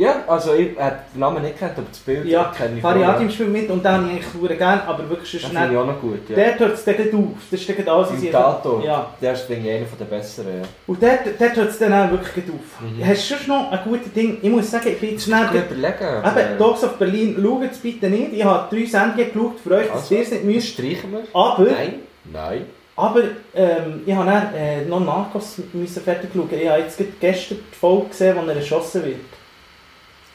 [0.00, 2.94] Ja, also ich habe den Namen nicht kennt, aber das Bild Ja, kenne ich Fari
[3.00, 5.76] voll, Yardim spielt mit und den habe ich eigentlich verdammt gerne, aber wirklich ich nicht.
[5.76, 6.36] auch noch gut, ja.
[6.36, 8.32] Der hört es dann auf, das ist dann alles, was ich-.
[8.32, 9.10] Ja.
[9.20, 10.68] Der ist ich einer der besseren, ja.
[10.86, 12.80] Und dort hört es dann auch wirklich auf.
[12.80, 13.06] Mhm.
[13.06, 14.38] Hast du sonst noch ein gutes Ding?
[14.40, 15.46] Ich muss sagen, ich bin jetzt schnell...
[15.52, 16.04] Ich überlegen.
[16.24, 18.32] aber- Eben, Dogs of Berlin, schaut es bitte nicht.
[18.32, 20.68] Ich habe drei Sendungen geschaut für euch, dass Also, ihr es nicht müsst.
[20.68, 21.20] Streichen wir?
[21.34, 21.94] Aber, Nein.
[22.32, 22.64] Nein.
[22.96, 23.22] aber
[23.54, 26.48] ähm, ich habe dann, äh, noch Narcos müssen fertig schauen.
[26.50, 29.16] Ich habe jetzt gestern die Folge gesehen, wo er erschossen wird.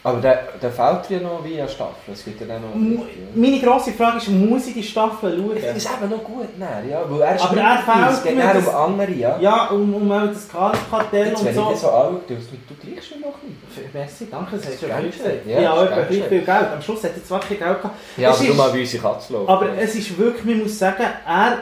[0.06, 2.14] Aber der, der fällt ja noch wie eine Staffel.
[2.14, 2.76] Es gibt ja dann noch...
[2.76, 3.03] Mu-
[3.34, 5.58] Meine grosse Frage ist, muss ich die Staffel schauen?
[5.62, 7.01] Das ist eben noch gut, nein, ja.
[7.10, 9.38] Weil er Aber er dabei, Es fehlt geht dann um andere, ja.
[9.39, 11.64] Ja, um, um das Kartell Jetzt, und wenn ich so.
[11.64, 13.89] so anschaue, du, du gleich schon noch ein bisschen.
[13.93, 15.12] Merci, danke, das hast du geschehen.
[15.12, 15.45] gesagt.
[15.47, 16.49] Ja, Ja, etwa gleich viel Geld.
[16.74, 17.95] Am Schluss hat er zwar kein Geld gehabt.
[18.18, 19.49] Ja, Es aber du ist- mal wie unsere Katze laufen.
[19.49, 21.58] Aber es ist wirklich, man muss sagen, er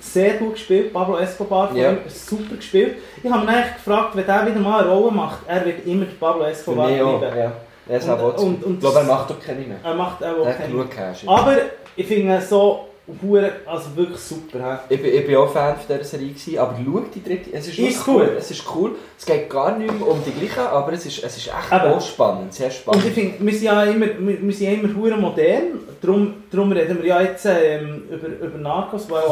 [0.00, 1.94] sehr gut gespielt, Pablo Escobar Ja.
[2.06, 2.98] super gespielt.
[3.22, 6.06] Ich habe mich eigentlich gefragt, wenn er wieder mal eine Rolle macht, er wird immer
[6.20, 7.36] Pablo Escobar bleiben.
[7.36, 7.52] ja.
[7.88, 9.78] Er ist Und- und- und Ich glaube, er macht doch keine mehr.
[9.82, 10.66] Er macht auch Er okay.
[10.70, 11.24] genug Cash.
[11.26, 11.56] Aber
[11.96, 12.84] ich finde es so
[13.22, 14.58] hure- also wirklich super.
[14.88, 14.94] hä?
[14.94, 17.66] Ich bin, ich bin auch Fan von dieser Serie, gewesen, aber schau die dritte, es
[17.68, 18.16] ist, Ist cool.
[18.16, 18.36] cool.
[18.38, 18.90] Es ist cool.
[19.18, 21.92] Es geht gar nicht mehr um die gleiche, aber es ist, es ist echt Eben.
[21.94, 23.06] auch spannend, sehr Und spannend.
[23.06, 26.70] ich finde, wir sind ja immer, wir, wir sind ja immer hure modern, darum, darum
[26.72, 29.22] reden wir ja jetzt ähm, über, über Narcos, weil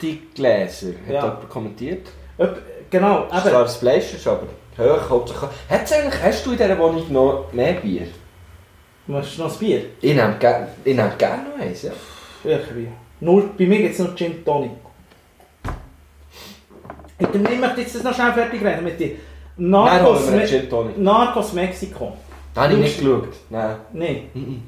[0.00, 1.22] die Gläser, hat Ja.
[1.24, 2.06] jemand kommentiert.
[2.38, 2.56] Ob,
[2.88, 4.44] genau, eben, das Fleisch, ist aber
[4.80, 5.50] hoch, hauptsächlich.
[5.68, 8.06] Hat's eigentlich, hast du in dieser Wohnung noch mehr Bier?
[9.06, 9.82] machst du noch ein Bier?
[10.00, 11.92] Ich nehme gerne nehm gern noch eins, ja.
[12.44, 12.88] Irgendwie.
[13.20, 14.70] Nur, bei mir gibt es noch Gin Tonic.
[17.18, 19.10] Ich möchte jetzt das noch schnell fertig reden mit dir.
[19.56, 21.04] Nein, Narcos, wir einen Me.
[21.04, 22.16] Narcos Mexiko.
[22.54, 23.28] Da habe ich nicht geschaut.
[23.50, 23.76] Nein.
[23.92, 24.62] Nein.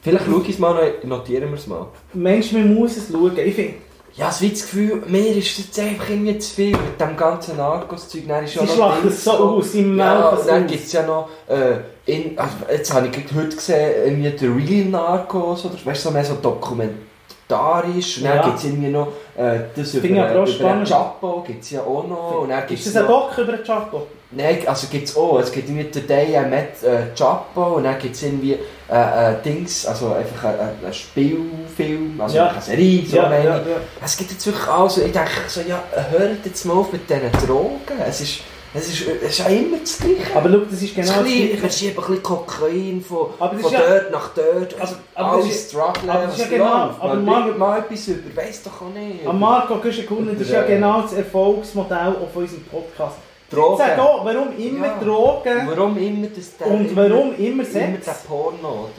[0.00, 1.88] Vielleicht schaue ich es mal noch, notieren wir es mal.
[2.12, 3.36] Mensch, man muss es schauen.
[3.36, 3.74] Ich finde,
[4.16, 8.22] Ja, das Gefühl, mir ist jetzt einfach irgendwie zu viel mit dem ganzen Narcos-Zeug.
[8.26, 10.64] Dann ist ja sie noch schlachten es so aus, sie melken Ja, es und dann
[10.64, 10.70] aus.
[10.70, 14.56] gibt es ja noch, äh, in, also jetzt habe ich gerade heute gesehen, irgendwie der
[14.56, 18.18] Real Narcos, oder weißt du, so mehr so dokumentarisch.
[18.18, 18.44] Und dann Ja.
[18.46, 20.88] gibt es irgendwie noch äh, das über, Finde ich aber auch über den spannend.
[20.88, 22.40] Chapo, gibt es ja auch noch.
[22.40, 24.06] Und dann Ist gibt's das ein noch, Doc über den Chapo?
[24.36, 25.38] Nein, also gibt es auch.
[25.40, 29.34] Es gibt irgendwie Today I Met äh, Chapo und dann gibt es irgendwie äh, äh,
[29.42, 32.48] Dings, also einfach ein, Spielfilm, also Ja.
[32.48, 33.66] eine Serie, so ja, ja, ich.
[34.04, 34.98] Es gibt jetzt wirklich alles.
[34.98, 37.78] Ich denke so, ja, hört jetzt mal auf mit diesen Drogen.
[38.06, 38.40] Es ist,
[38.74, 40.36] es ist, es ist ja immer das Gleiche.
[40.36, 41.70] Aber schau, das ist genau das wir Gleiche.
[41.72, 44.74] schieben ein bisschen Kokain von, Aber das von ja- dort nach dort.
[44.74, 47.00] Aber- Also, aber das alles ist- Struggle, aber das ist ja genau- läuft.
[47.02, 49.26] aber mal etwas über, weiss doch auch nicht.
[49.26, 53.16] Am Marco Güschen-Kunden, das ist ja äh, genau das Erfolgsmodell auch von unserem Podcast.
[53.50, 53.78] Drogen.
[53.78, 54.98] Sag auch, warum immer Ja.
[55.02, 58.04] Drogen Warum immer das der, und warum immer immer Sex?
[58.04, 58.90] der Porno, oder?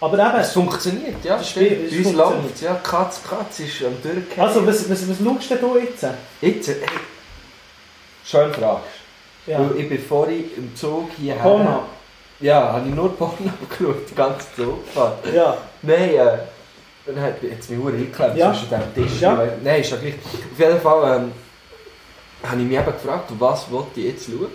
[0.00, 1.90] Aber eben, Es funktioniert, ja, das stimmt.
[1.90, 4.40] Bei uns läuft ja, Katz, Katz ist am Durchgehen.
[4.40, 6.06] also was, was, was schaust denn du jetzt?
[6.40, 6.76] Jetzt, hey,
[8.24, 8.84] schön fragst.
[9.46, 9.58] Ja.
[9.60, 11.42] Weil ich bin vorhin im Zug hierher.
[11.42, 11.82] Porno.
[12.40, 13.34] Ja, habe ich nur Porno
[13.78, 15.26] geschaut, die ganze Zugfahrt.
[15.34, 15.56] Ja.
[15.82, 16.38] Nein, äh,
[17.06, 18.52] dann hat jetzt mich verdammt eingeklemmt Ja.
[18.52, 19.20] zwischen dem Tisch.
[19.20, 19.42] Ja.
[19.64, 20.14] Nein, ist ja gleich.
[20.14, 21.32] Auf jeden Fall ähm,
[22.42, 24.46] habe ich mich eben gefragt, was wollte ich jetzt schauen?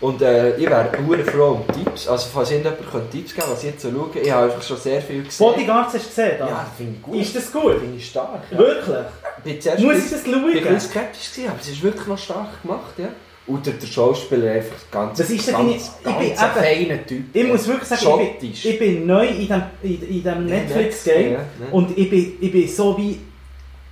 [0.00, 2.08] Und äh, ich wäre sehr froh um Tipps.
[2.08, 4.10] Also falls irgendjemand könnte Tipps geben was ich jetzt so schaue.
[4.20, 5.46] Ich habe einfach schon sehr viel gesehen.
[5.46, 6.32] Bodyguards hast du gesehen?
[6.40, 6.48] da?
[6.48, 7.16] Ja, finde ich gut.
[7.20, 7.78] Ist das gut?
[7.80, 8.42] Finde ich stark.
[8.50, 8.58] Ja.
[8.58, 8.96] Wirklich?
[9.46, 10.80] Ich bin Muss ich das bisschen- ich bin schauen?
[10.80, 13.08] skeptisch gewesen, aber es ist wirklich noch stark gemacht, ja.
[13.46, 16.86] Und der, der Schauspieler einfach ganz, Das ist ganz, Ding, ich bin ganz ein eben-
[16.90, 17.24] feiner Typ.
[17.36, 21.32] Ich muss wirklich sagen, ich bin, ich bin neu in dem, in, in dem Netflix-Game
[21.32, 21.44] ja, ne?
[21.70, 23.20] und ich bin, ich bin so wie,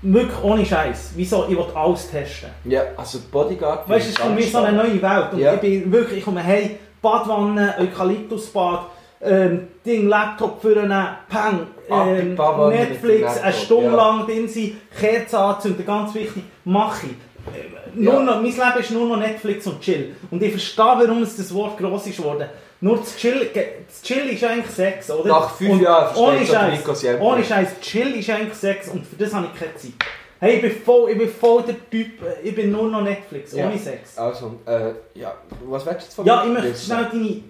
[0.03, 2.51] wirklich ohne Scheiß, wieso, ich will alles testen.
[2.65, 3.89] Ja, also Bodyguard.
[3.89, 5.55] Weißt du, es ist für mich so eine neue Welt und Ja.
[5.55, 8.87] ich bin wirklich, ich komme hey, Badwanne, Eukalyptusbad,
[9.23, 13.97] ähm, Ding, Laptop für einen die ähm, dem Netflix, Laptop, eine Stunde ja.
[13.97, 17.13] lang drin sein, Kerzen anzünden, ganz wichtig, mache ich.
[17.55, 18.21] Äh, Nur Ja.
[18.23, 20.15] noch, mein Leben ist nur noch Netflix und Chill.
[20.31, 22.49] Und ich verstehe, warum es das Wort gross ist geworden.
[22.83, 23.49] Nur das Chill,
[23.89, 25.29] das Chill ist eigentlich Sex, oder?
[25.29, 27.25] Nach fünf Und Jahren ohne versteht schon Scheiß, Nico Siempre.
[27.25, 29.93] ohne Scheiß, Chill ist eigentlich Sex und für das habe ich keine Zeit.
[30.41, 33.53] Hey, ich bin voll, ich bin voll der Typ, äh, ich bin nur noch Netflix,
[33.53, 33.67] Ja.
[33.69, 34.19] ohne Sex.
[34.19, 35.33] Also, äh, ja,
[35.67, 37.41] was willst du jetzt von Ja, mir ich möchte schnell deine...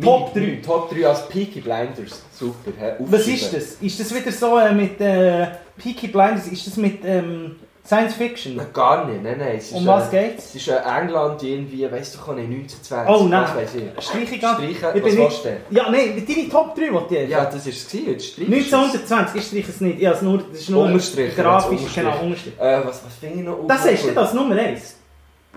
[0.00, 0.40] Top drei.
[0.42, 2.22] meine Top 3 als Peaky Blinders.
[2.32, 2.70] Super.
[2.78, 2.92] hä?
[3.00, 3.64] Was ist das?
[3.80, 5.46] Ist das wieder so äh, mit äh,
[5.76, 6.46] Peaky Blinders?
[6.46, 7.56] Ist das mit ähm,
[7.88, 8.60] Science Fiction?
[8.74, 9.56] Gar nicht, nein, nein.
[9.56, 10.44] Es ist, Um was äh, geht's?
[10.50, 13.14] Es ist äh, England irgendwie, weißt du, kann ich 1920.
[13.14, 13.42] Oh nein.
[13.44, 14.04] Was weiß ich.
[14.04, 14.58] Streiche ganz...
[14.58, 15.44] Streichen, Ich was bin willst nicht...
[15.44, 15.58] du denn?
[15.70, 17.88] Ja, nein, deine Top 3 wollte ich Ja, das war es.
[17.88, 18.72] gewesen, Jetzt streichst du es.
[18.74, 20.00] 1920, ich streiche es nicht.
[20.00, 22.52] Ja, es nur, das ist nur Unterstrich, grafisch, jetzt genau, Unterstrich.
[22.58, 22.60] Unterstrich.
[22.60, 24.94] Äh, was, was finde ich noch Das ist das Nummer 1.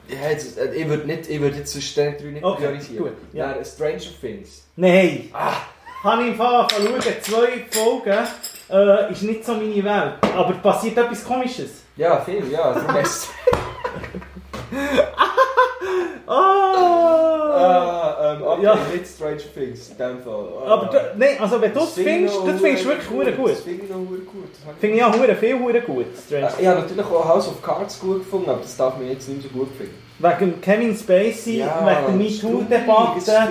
[0.08, 3.04] Ja, jetzt, äh, ich würde nicht, ich würde jetzt zwischen den drei nicht Okay, priorisieren.
[3.04, 3.54] gut, ja.
[3.54, 4.64] Dann Stranger Things.
[4.78, 5.30] Nein.
[5.34, 5.52] Ah.
[6.04, 8.28] Habe ich im Fall schauen, zwei Folgen.
[8.70, 10.14] Äh, ist nicht so meine Welt.
[10.36, 11.81] Aber passiert etwas Komisches.
[11.98, 12.74] Ja, viel, ja.
[12.74, 13.30] Du hast,
[16.28, 16.34] Oh!
[16.34, 18.78] ah, ähm, okay, Ja.
[18.94, 20.46] nicht Stranger Things in dem Fall.
[20.66, 20.72] Ah.
[20.72, 23.52] Aber du, nein, also wenn du es ich findest, das findest du wirklich hure gut.
[23.52, 24.50] Das finde ich hure gut.
[24.66, 26.06] Das Finde ich auch hure viel hure gut.
[26.26, 26.46] Strange.
[26.48, 29.28] Äh, Ich habe natürlich auch House of Cards gut gefunden, aber das darf man jetzt
[29.28, 29.94] nicht so gut finden.
[30.20, 33.50] Wegen Kevin Spacey, wegen der das MeToo-Debatte.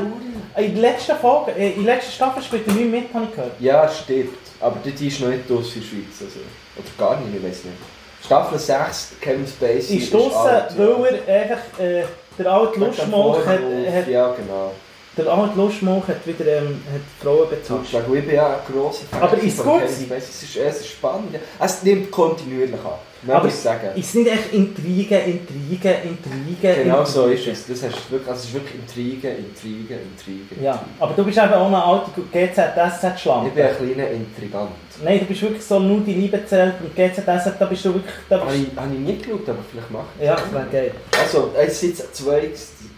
[0.56, 3.34] In der letzten Folge, äh, in der letzten Staffel spielt er nicht mit, habe ich
[3.36, 3.52] gehört.
[3.60, 4.38] Ja, stimmt.
[4.60, 6.20] Aber die ist noch nicht aus in der Schweiz.
[6.20, 6.40] Also.
[6.76, 7.76] Oder gar nicht, ich weiß nicht.
[8.30, 9.96] Staffel 6, Kevin Spacey.
[9.96, 12.04] Ist draussen, weil er einfach äh,
[12.38, 14.70] der alte Lustmolch hat, hat, Ja, genau.
[15.16, 17.80] der alte Lustmolch hat wieder ähm, hat Frauen bezahlt.
[17.82, 19.82] Ich ich bin ja ein grosser Fan Aber ist von gut.
[19.84, 21.34] Es ist, es ist spannend.
[21.58, 23.09] Es nimmt kontinuierlich an.
[23.22, 23.88] Man Aber sagen.
[23.96, 26.84] Ist es nicht echt Intrigen, Intrigen, Intrigen?
[26.84, 27.66] Genau so ist es.
[27.66, 30.62] Das hast wirklich, also es ist wirklich Intrigen, Intrigen, Intrigen.
[30.64, 33.50] Ja, aber du bist eben auch eine alte Ich GZSZ-Schlampe.
[33.50, 34.70] bin ein kleiner Intrigant.
[35.04, 38.14] Nein, du bist wirklich so nur die Liebe zählt und GZSZ, da bist du wirklich...
[38.28, 40.66] Da Habe bist, ich, habe ich nicht geschaut, aber vielleicht mache ich ja, das wäre
[40.72, 40.92] geil.
[41.22, 42.50] Also, es sind jetzt zwei,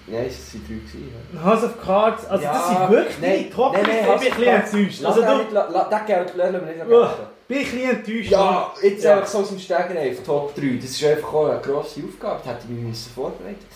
[0.06, 1.12] nein, es sind drei gewesen.
[1.34, 1.44] ja.
[1.44, 4.60] House of Cards, also das sind wirklich nein, die top nein, nein, Ich bin ein
[4.62, 5.04] bisschen enttäuscht.
[5.04, 7.16] Also du, den Geld lassen wir nicht.
[7.52, 8.30] Bin ich ein bisschen enttäuscht.
[8.30, 9.16] Ja, jetzt Ja.
[9.16, 10.78] einfach so aus dem Stegreif, Top 3.
[10.80, 13.66] Das ist einfach auch eine grosse Aufgabe, das hätte ich mir müssen vorbereiten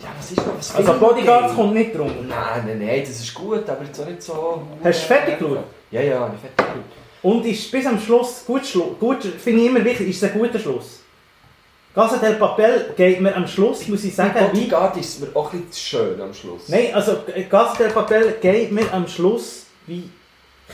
[0.00, 2.22] Ja, was ist was Also Bodyguards kommt nicht drunter.
[2.22, 4.62] Nein, nein, nein, das ist gut, aber jetzt auch nicht so...
[4.82, 5.64] Hast du fertig geschaut?
[5.90, 6.84] Ja, ja, ich fertig geschaut.
[7.22, 8.98] Und ist bis am Schluss gut Schluss.
[8.98, 11.00] Gut, finde ich immer wichtig, ist es ein guter Schluss.
[11.94, 14.60] Casa del Papel geht mir am Schluss, muss ich sagen, wie...
[14.60, 16.68] Bodyguard ist mir auch ein bisschen schön am Schluss.
[16.68, 17.18] Nein, also
[17.50, 20.12] Casa del Papel geht mir am Schluss wie ein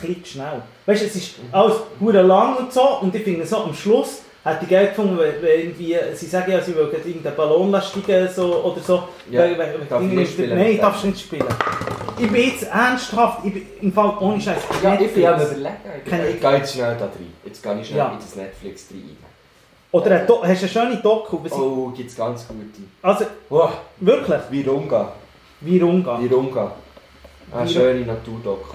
[0.01, 0.63] bisschen schnell.
[0.87, 4.21] Weißt du, es ist alles hure lang und so und ich finde so am Schluss
[4.45, 8.29] hätte ich geil gefunden, wenn, wenn irgendwie, sie sagen ja, sie wollen irgendeinen Ballon steigen
[8.35, 9.05] so, oder so.
[9.31, 10.59] Ja, Weil- weil- darf ich nicht spielen.
[10.59, 11.47] Nein, darfst du nicht spielen.
[12.19, 14.59] Ich bin jetzt ernsthaft, ich bin im Fall ohne Scheiß.
[14.83, 15.77] Ja, ich bin am überlegen.
[16.05, 16.41] Ich, ich.
[16.41, 17.33] gehe jetzt schnell da rein.
[17.45, 18.13] Jetzt gehe ich schnell Ja.
[18.13, 19.17] in das Netflix rein.
[19.91, 21.39] Oder ein hast du eine schöne Doku?
[21.51, 22.83] Oh, gibt es ganz gute.
[23.01, 23.69] Also, Oh,
[24.01, 25.13] wirklich, Virunga.
[25.61, 26.21] Virunga.
[26.21, 26.73] Virunga.
[27.53, 28.75] Eine schöne Naturdoku.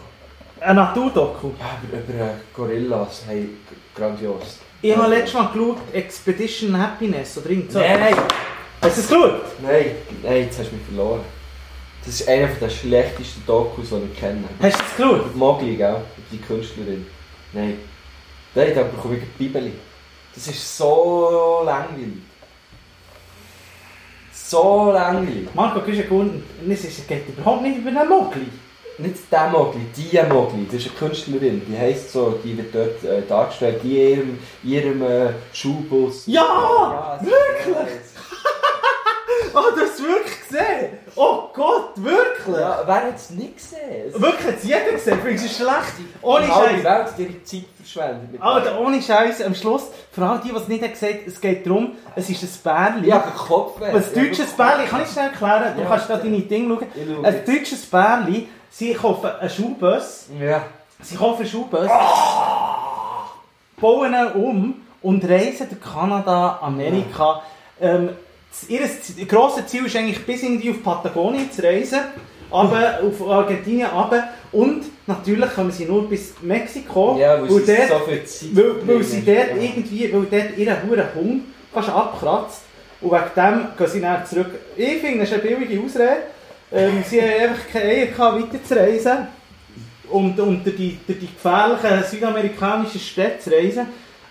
[0.61, 1.51] Eine Naturdoku.
[1.59, 3.23] Ja, über, über äh, Gorillas.
[3.27, 3.49] Hey,
[3.95, 4.59] grandios.
[4.81, 7.79] Ich habe letztes Mal geschaut, Expedition Happiness oder irgend so.
[7.79, 8.15] Nein, nein,
[8.81, 9.41] Hast du es geschaut?
[9.61, 9.91] nein,
[10.23, 11.21] nein, jetzt hast du mich verloren.
[12.05, 14.43] Das ist einer der schlechtesten Dokus, die ich kenne.
[14.61, 15.35] Hast du es geschaut?
[15.35, 15.97] Mogli, gell?
[16.31, 17.05] Die Künstlerin.
[17.51, 17.77] Nein.
[18.55, 19.71] Nein, da bekomme ich eine Bibel.
[20.33, 22.13] Das ist so langweilig.
[24.31, 25.47] So langweilig.
[25.53, 28.47] Marco Küschenkunden, es ist- es geht überhaupt nicht über einen Mogli.
[28.99, 30.65] Nicht der Mogli, die Mogli.
[30.65, 31.61] Das ist eine Künstlerin.
[31.67, 36.23] Die heisst so, die wird dort äh, dargestellt, in ihrem, ihrem äh, Schulbus.
[36.27, 37.17] Ja!
[37.21, 37.75] ist- wirklich?
[37.75, 38.13] ja, es-
[39.53, 40.89] Oh, es wirklich gesehen?
[41.15, 42.55] Oh Gott, wirklich?
[42.57, 44.11] Ja, wer hat es nicht gesehen?
[44.13, 45.19] Wirklich, hat es jeder gesehen?
[45.23, 45.93] Findest du es schlecht?
[46.21, 46.83] Ohne Die Scheiß.
[46.83, 48.41] Welt hat ihre Zeit verschwendet.
[48.41, 51.65] Alter, ohne Scheiß, am Schluss, für alle die, die es nicht haben gesehen es geht
[51.65, 53.07] darum, es ist ein Bärli.
[53.09, 53.81] Ja, der Kopf.
[53.81, 55.73] Ein deutsches Bärli, kann ich schnell erklären?
[55.75, 55.87] Du Ja.
[55.87, 57.25] kannst da deine Dinge schauen.
[57.25, 60.63] Ein deutsches Bärli, sie kaufen einen Schulbus, Ja.
[61.01, 61.89] sie kaufen einen Schulbus,
[63.79, 67.41] bauen ihn um und reisen durch Kanada, Amerika.
[67.81, 68.09] Ähm,
[68.51, 71.99] das- ihr grosses Ziel ist eigentlich bis irgendwie auf Patagonien zu reisen,
[72.51, 74.23] aber auf Argentinien runter.
[74.51, 78.49] und natürlich kommen sie nur bis Mexiko, Ja, weil weil sie dort so viel Zeit
[78.55, 79.55] weil, weil sie dort Ja.
[79.61, 82.61] irgendwie, weil dort ihren Huren Hund fast abkratzt.
[82.99, 84.47] Und wegen dem gehen sie dann zurück.
[84.75, 86.17] Ich finde, das ist eine billige Ausrede.
[86.71, 89.27] Ähm, sie haben einfach keine Eier gehabt, weiterzureisen.
[90.09, 93.87] Und, und durch, die, durch die gefährlichen südamerikanischen Städte zu reisen.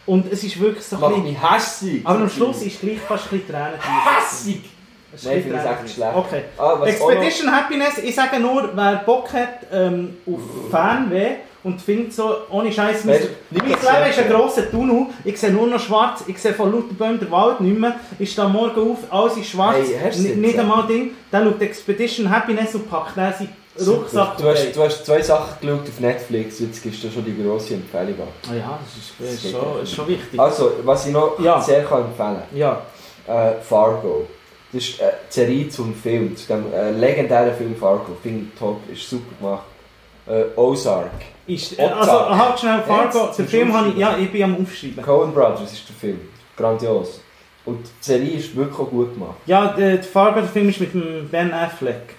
[0.07, 1.51] Und es ist wirklich so ein bisschen...
[1.51, 2.01] hässig.
[2.05, 3.79] Aber am Schluss ist gleich fast ein bisschen Tränen.
[3.81, 4.71] Hässig!
[5.13, 6.17] Es ist Nein, ein ich finde es echt schlecht.
[6.17, 6.45] Okay.
[6.59, 12.37] Ah, Expedition Happiness, ich sage nur, wer Bock hat ähm, auf Fernweh und findet so,
[12.51, 16.39] ohne Scheiß, mein, mein Leben ist ein grosser Tunnel, ich sehe nur noch schwarz, ich
[16.39, 19.77] sehe von lauter Bäumen den Wald nicht mehr, ich stehe morgen auf, alles ist schwarz,
[19.99, 23.57] Hey, nicht einmal Ding, dann schaut Expedition Happiness und packt dann seinen.
[23.87, 27.41] Rucksack Du hast, du hast zwei Sachen geschaut auf Netflix, jetzt gibst du schon die
[27.41, 28.51] grosse Empfehlung an.
[28.51, 30.41] Ah ja, das ist, ist, schon, ist schon wichtig.
[30.41, 31.61] Also, was ich noch Ja.
[31.61, 32.83] sehr kann empfehlen Ja,
[33.27, 34.27] kann, äh, Fargo.
[34.73, 38.17] Das ist eine Serie zum Film, zu dem äh, legendären Film Fargo.
[38.21, 39.65] Finde ich top, ist super gemacht.
[40.27, 41.11] Äh, Ozark.
[41.49, 45.03] Ist, äh, also halt schnell, Fargo, den Film habe ich, ja, ich bin am Aufschreiben.
[45.03, 46.21] Coen Brothers ist der Film.
[46.57, 47.21] Grandios.
[47.65, 49.37] Und die Serie ist wirklich auch gut gemacht.
[49.47, 52.15] Ja, der, der Fargo, der Film ist mit dem Ben Affleck.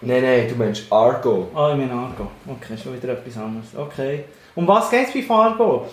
[0.00, 1.48] Nein, nein, du meinst Argo.
[1.54, 2.28] Ah, ich meine Argo.
[2.46, 3.68] Okay, schon wieder etwas anderes.
[3.74, 4.24] Okay.
[4.54, 5.86] Um was geht es bei Fargo?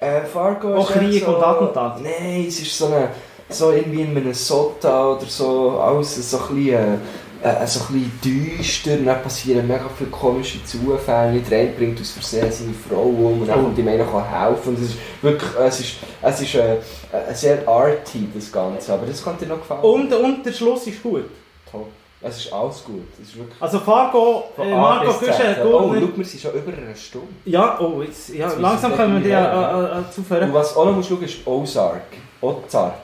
[0.00, 2.00] Äh, Fargo Auch ist echt Krieg so, und Attentat.
[2.02, 3.10] Nein, es ist so, eine,
[3.48, 6.98] so irgendwie in Minnesota oder so, alles so ein bisschen, äh,
[7.44, 7.86] äh, so ein
[8.22, 8.92] bisschen düster.
[8.94, 11.40] Und dann passieren mega viele komische Zufälle.
[11.40, 13.62] Der eine bringt aus Versehen seine Frau um und dann Oh.
[13.64, 14.68] kommt ihm einer helfen.
[14.70, 18.92] Und es ist wirklich, es ist, es ist äh, äh, sehr arty, das Ganze.
[18.94, 19.82] Aber das kann dir noch gefallen.
[19.82, 21.24] Und, und der Schluss ist gut.
[21.70, 21.86] Top.
[22.26, 23.02] Es ist alles gut.
[23.22, 23.60] Es ist wirklich...
[23.60, 25.36] Also Fargo, äh, Marco bis Z.
[25.36, 25.98] Güsche, Oh, gut.
[26.00, 27.26] schau, wir sind schon über eine Stunde.
[27.44, 30.48] Ja, oh, jetzt, ja, Jetzt langsam können wir äh, äh, zuführen.
[30.48, 32.00] Und was auch noch musst schauen ist Ozark.
[32.40, 32.94] Ozark.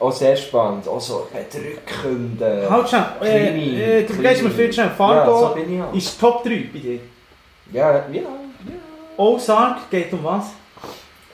[0.00, 0.86] Auch sehr spannend.
[0.86, 2.40] Auch so bedrückend.
[2.40, 4.62] äh, Halt schnell, äh, Krimi, äh, du vergisst mir Krimi.
[4.62, 4.86] viel schnell.
[4.86, 5.92] Ja, Fargo so ich auch.
[5.94, 7.00] ist Top 3 bei dir.
[7.72, 8.04] Ja, ja.
[8.12, 8.22] ja.
[9.16, 10.44] Ozark geht um was?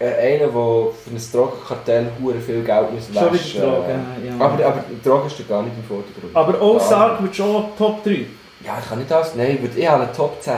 [0.01, 0.07] Äh,
[0.37, 3.55] einer, der für ein Drogenkartell hure viel Geld muss waschen.
[3.55, 4.45] wieder Drogen, ja.
[4.45, 6.35] Aber, aber Drogen steht gar nicht im Vordergrund.
[6.35, 8.11] Aber Ozark wird schon Top 3.
[8.11, 8.31] nicht.
[8.65, 9.35] Ja, ich kann nicht alles.
[9.37, 10.55] Nein, ich würde ich habe eine Top 10.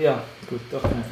[0.00, 0.18] Ja.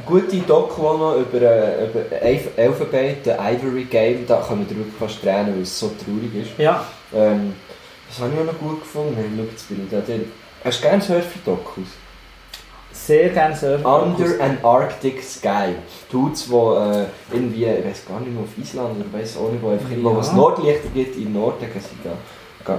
[0.07, 4.27] Gute Doku auch noch über, äh, über Elf Elfenbein, The Ivory Game.
[4.27, 6.59] Da kann man wirklich fast tränen, weil es so traurig ist.
[6.59, 6.85] Ja,
[7.15, 7.55] Ähm,
[8.09, 9.17] das habe ich auch noch gut gefunden.
[9.37, 10.31] Schau, jetzt bin ich da drin.
[10.65, 11.87] Hast du gerne Surfer-Dokus?
[12.93, 13.87] sehr gerne Surfen.
[13.87, 15.75] Under an Arctic Sky.
[16.11, 19.63] Dudes, die äh, irgendwie, ich weiß gar nicht mehr, auf Island oder weiß auch nicht,
[19.63, 19.97] wo einfach Ja.
[20.05, 22.77] wo es Nordlichter gibt, im Norden sie da, äh,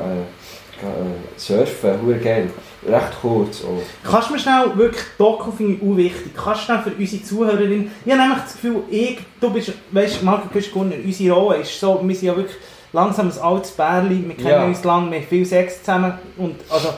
[0.81, 2.49] äh, surfen, hure geil.
[2.87, 3.81] Recht kurz auch.
[4.09, 7.23] Kannst du mir schnell, wirklich, Doku finde ich auch wichtig, kannst du schnell für unsere
[7.23, 11.57] Zuhörerin, ich habe nämlich das Gefühl, ich, du bist, weißt du, Marco Güschgunner, unsere Rolle
[11.59, 12.57] ist so, wir sind ja wirklich
[12.93, 14.65] langsam ein altes Bärli, wir kennen Ja.
[14.65, 16.89] uns lang, wir haben viel Sex zusammen und, also,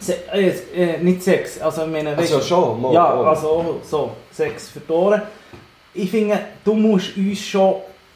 [0.00, 4.68] Se äh, äh, nicht Sex, also ich meine, Also schon, mal, ja, also so, Sex
[4.70, 5.22] verloren.
[5.92, 7.74] Ich finde, du musst uns schon,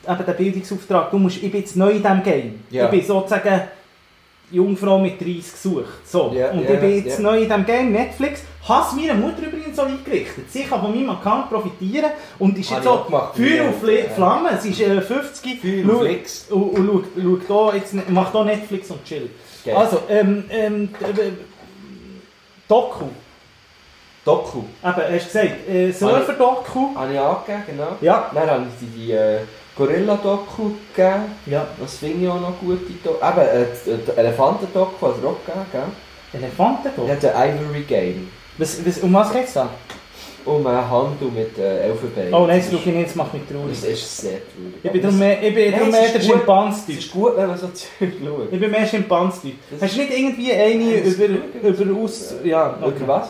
[0.08, 2.60] eben den Bildungsauftrag, du musst, ich bin jetzt neu in diesem Game.
[2.70, 2.84] Ja.
[2.84, 3.62] Ich bin sozusagen
[4.52, 5.84] Jungfrau mit 30 gesucht.
[6.06, 6.32] So.
[6.34, 7.22] Ja, und ja, ich bin jetzt ja.
[7.22, 8.42] neu in diesem Game, Netflix.
[8.68, 10.50] Habe es meiner Mutter übrigens so eingerichtet.
[10.52, 13.34] Sie kann von meinem Account profitieren und ist jetzt so auch gemacht.
[13.36, 14.04] Feuer auf Ja.
[14.14, 14.52] Flammen.
[14.60, 15.60] Sie ist äh, 50.
[15.60, 16.46] Feuer Schau- auf Flix.
[16.50, 19.30] Und, und schaut, schaut jetzt, macht hier Netflix und chill.
[19.64, 19.74] Geil.
[19.76, 21.30] Also, ähm, ähm, äh,
[22.68, 23.06] Doku.
[24.24, 24.58] Doku.
[24.58, 26.94] Eben, hast du gesagt, äh, Surfer-Doku.
[26.94, 27.96] Habe ich angegeben, genau.
[28.00, 28.30] Ja.
[28.32, 29.40] Dann habe ich die, die äh,
[29.76, 31.24] Gorilla-Doku gegeben.
[31.46, 31.66] Ja.
[31.80, 33.16] Das finde ich auch noch gute Doku.
[33.24, 36.40] Eben, äh, Elefanten-Doku hat es auch gegeben, gell?
[36.40, 38.28] Elefanten Ja, der Ivory Game.
[38.58, 39.68] was, was, Um was geht es da?
[40.44, 42.34] Um einen Handel mit äh, Elfenbein.
[42.34, 43.78] Oh nein, das schaue ich nicht, das macht mich traurig.
[43.80, 44.74] Das ist sehr traurig.
[44.82, 46.22] Ich bin darum mehr, ich bin darum mehr der gut.
[46.30, 46.98] Schimpanse-Typ.
[46.98, 48.52] Es ist gut, wenn man so Zeug schaut.
[48.52, 49.54] Ich bin mehr Schimpanse-Typ.
[49.70, 51.78] Das Hast du nicht irgendwie eine über, gut.
[51.80, 52.34] über aus...
[52.42, 52.96] Ja, okay.
[52.96, 53.28] Über was?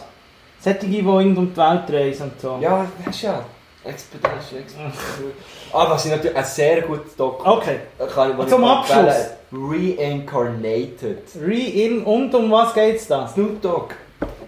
[0.61, 2.59] Solche, die um die Welt reisen und so.
[2.61, 3.45] Ja, weißt du ja.
[3.85, 5.33] Expedition, Expedition.
[5.73, 7.49] Ah, was ich natürlich ein sehr gutes Doku.
[7.49, 7.81] Okay.
[8.15, 9.31] Kann ich, Zum Abschluss.
[9.53, 11.23] Reincarnated.
[11.41, 13.27] Re-in und um was geht's da?
[13.29, 13.95] Snoop Dogg.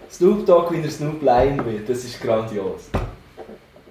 [0.09, 2.89] Snoop Dogg, wie er Snoop Lion wird, das ist grandios.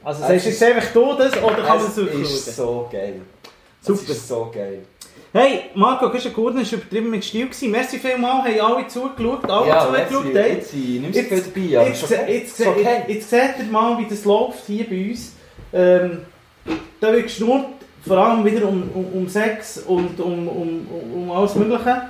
[0.03, 3.20] Also sagst du jetzt einfach du das oder kann man es es ist so geil.
[3.80, 4.01] Super.
[4.03, 4.82] Es ist so geil.
[5.37, 7.72] Hey, Marco, du hast Gurden, ist übertrieben mit Stil gewesen.
[7.72, 10.26] Merci vielmals, haben alle zugeschaut, alle Ja, zugeschaut.
[10.32, 12.32] jetzt, jetzt, viel dabei, aber jetzt, ist okay.
[12.32, 12.82] jetzt, okay.
[12.85, 15.32] jetzt, jetzt seht ihr mal, wie das läuft hier bei uns.
[15.72, 16.20] Ähm,
[17.01, 17.64] da wird geschnurrt,
[18.07, 22.03] vor allem wieder um, um, um Sex und um, um, um, alles Mögliche.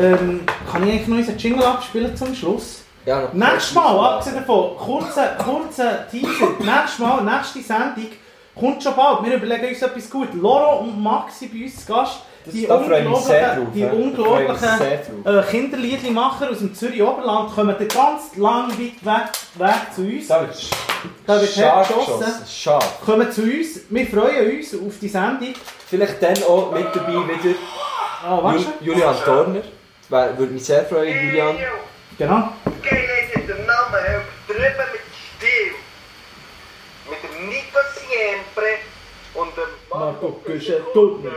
[0.00, 0.40] Ähm,
[0.72, 2.84] kann ich eigentlich noch unseren Jingle abspielen zum Schluss?
[3.04, 8.12] Ja, noch Nächstes Mal, abgesehen davon, kurzer, kurzer Teaser, nächstes Mal, nächste Sendung,
[8.58, 9.26] kommt schon bald.
[9.26, 10.32] Wir überlegen uns etwas gut.
[10.32, 12.20] Loro und Maxi bei uns zu Gast.
[12.44, 17.02] Das- Die da freue ich mich sehr drauf, die unglaublichen äh, Kinderliedlimacher aus dem Zürich
[17.02, 20.28] Oberland kommen dann ganz lang weit weg, weg zu uns.
[20.28, 20.70] Da wird
[21.26, 22.20] Da wird scharf hergeschossen.
[22.24, 22.46] geschossen.
[22.48, 23.00] Scharf.
[23.04, 23.80] Kommen zu uns.
[23.90, 25.54] Wir freuen uns auf die Sendung.
[25.86, 27.54] Vielleicht dann auch mit dabei wieder
[28.24, 29.62] Ah, weißt Ju- Julian Dorner.
[30.08, 31.56] Das würde mich sehr freuen, Julian.
[32.18, 32.48] Genau.
[32.82, 35.00] Geil ist der Name, er übertrieben mit
[35.38, 35.72] Stil.
[37.08, 38.70] Mit dem Nico Siempre
[39.34, 41.30] und dem Marco Güschen-Dorner.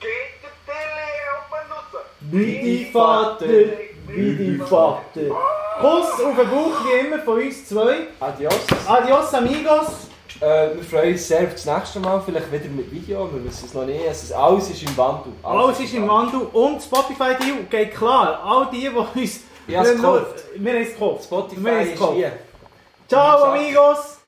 [0.00, 0.08] Geht
[0.42, 1.04] der Tele
[1.36, 2.04] oben raus.
[2.30, 3.46] Wie die Vater,
[4.06, 5.20] wie die Vater.
[5.80, 8.08] Kuss auf den Bauch wie immer von uns zwei.
[8.20, 8.54] Adios.
[8.86, 10.10] Adios amigos.
[10.40, 13.66] Äh, wir freuen uns sehr auf das nächste Mal, vielleicht wieder mit Video, wir wissen
[13.66, 14.00] es noch nicht.
[14.08, 15.32] Es ist, alles ist im Wandel.
[15.42, 18.40] Alles ist im Wandel und Spotify Deal geht klar.
[18.44, 19.40] All die, die uns...
[19.66, 21.24] Ich hab's Wir haben es gekauft.
[21.24, 22.32] Spotify Wir es ist hier.
[23.08, 24.18] Ciao amigos.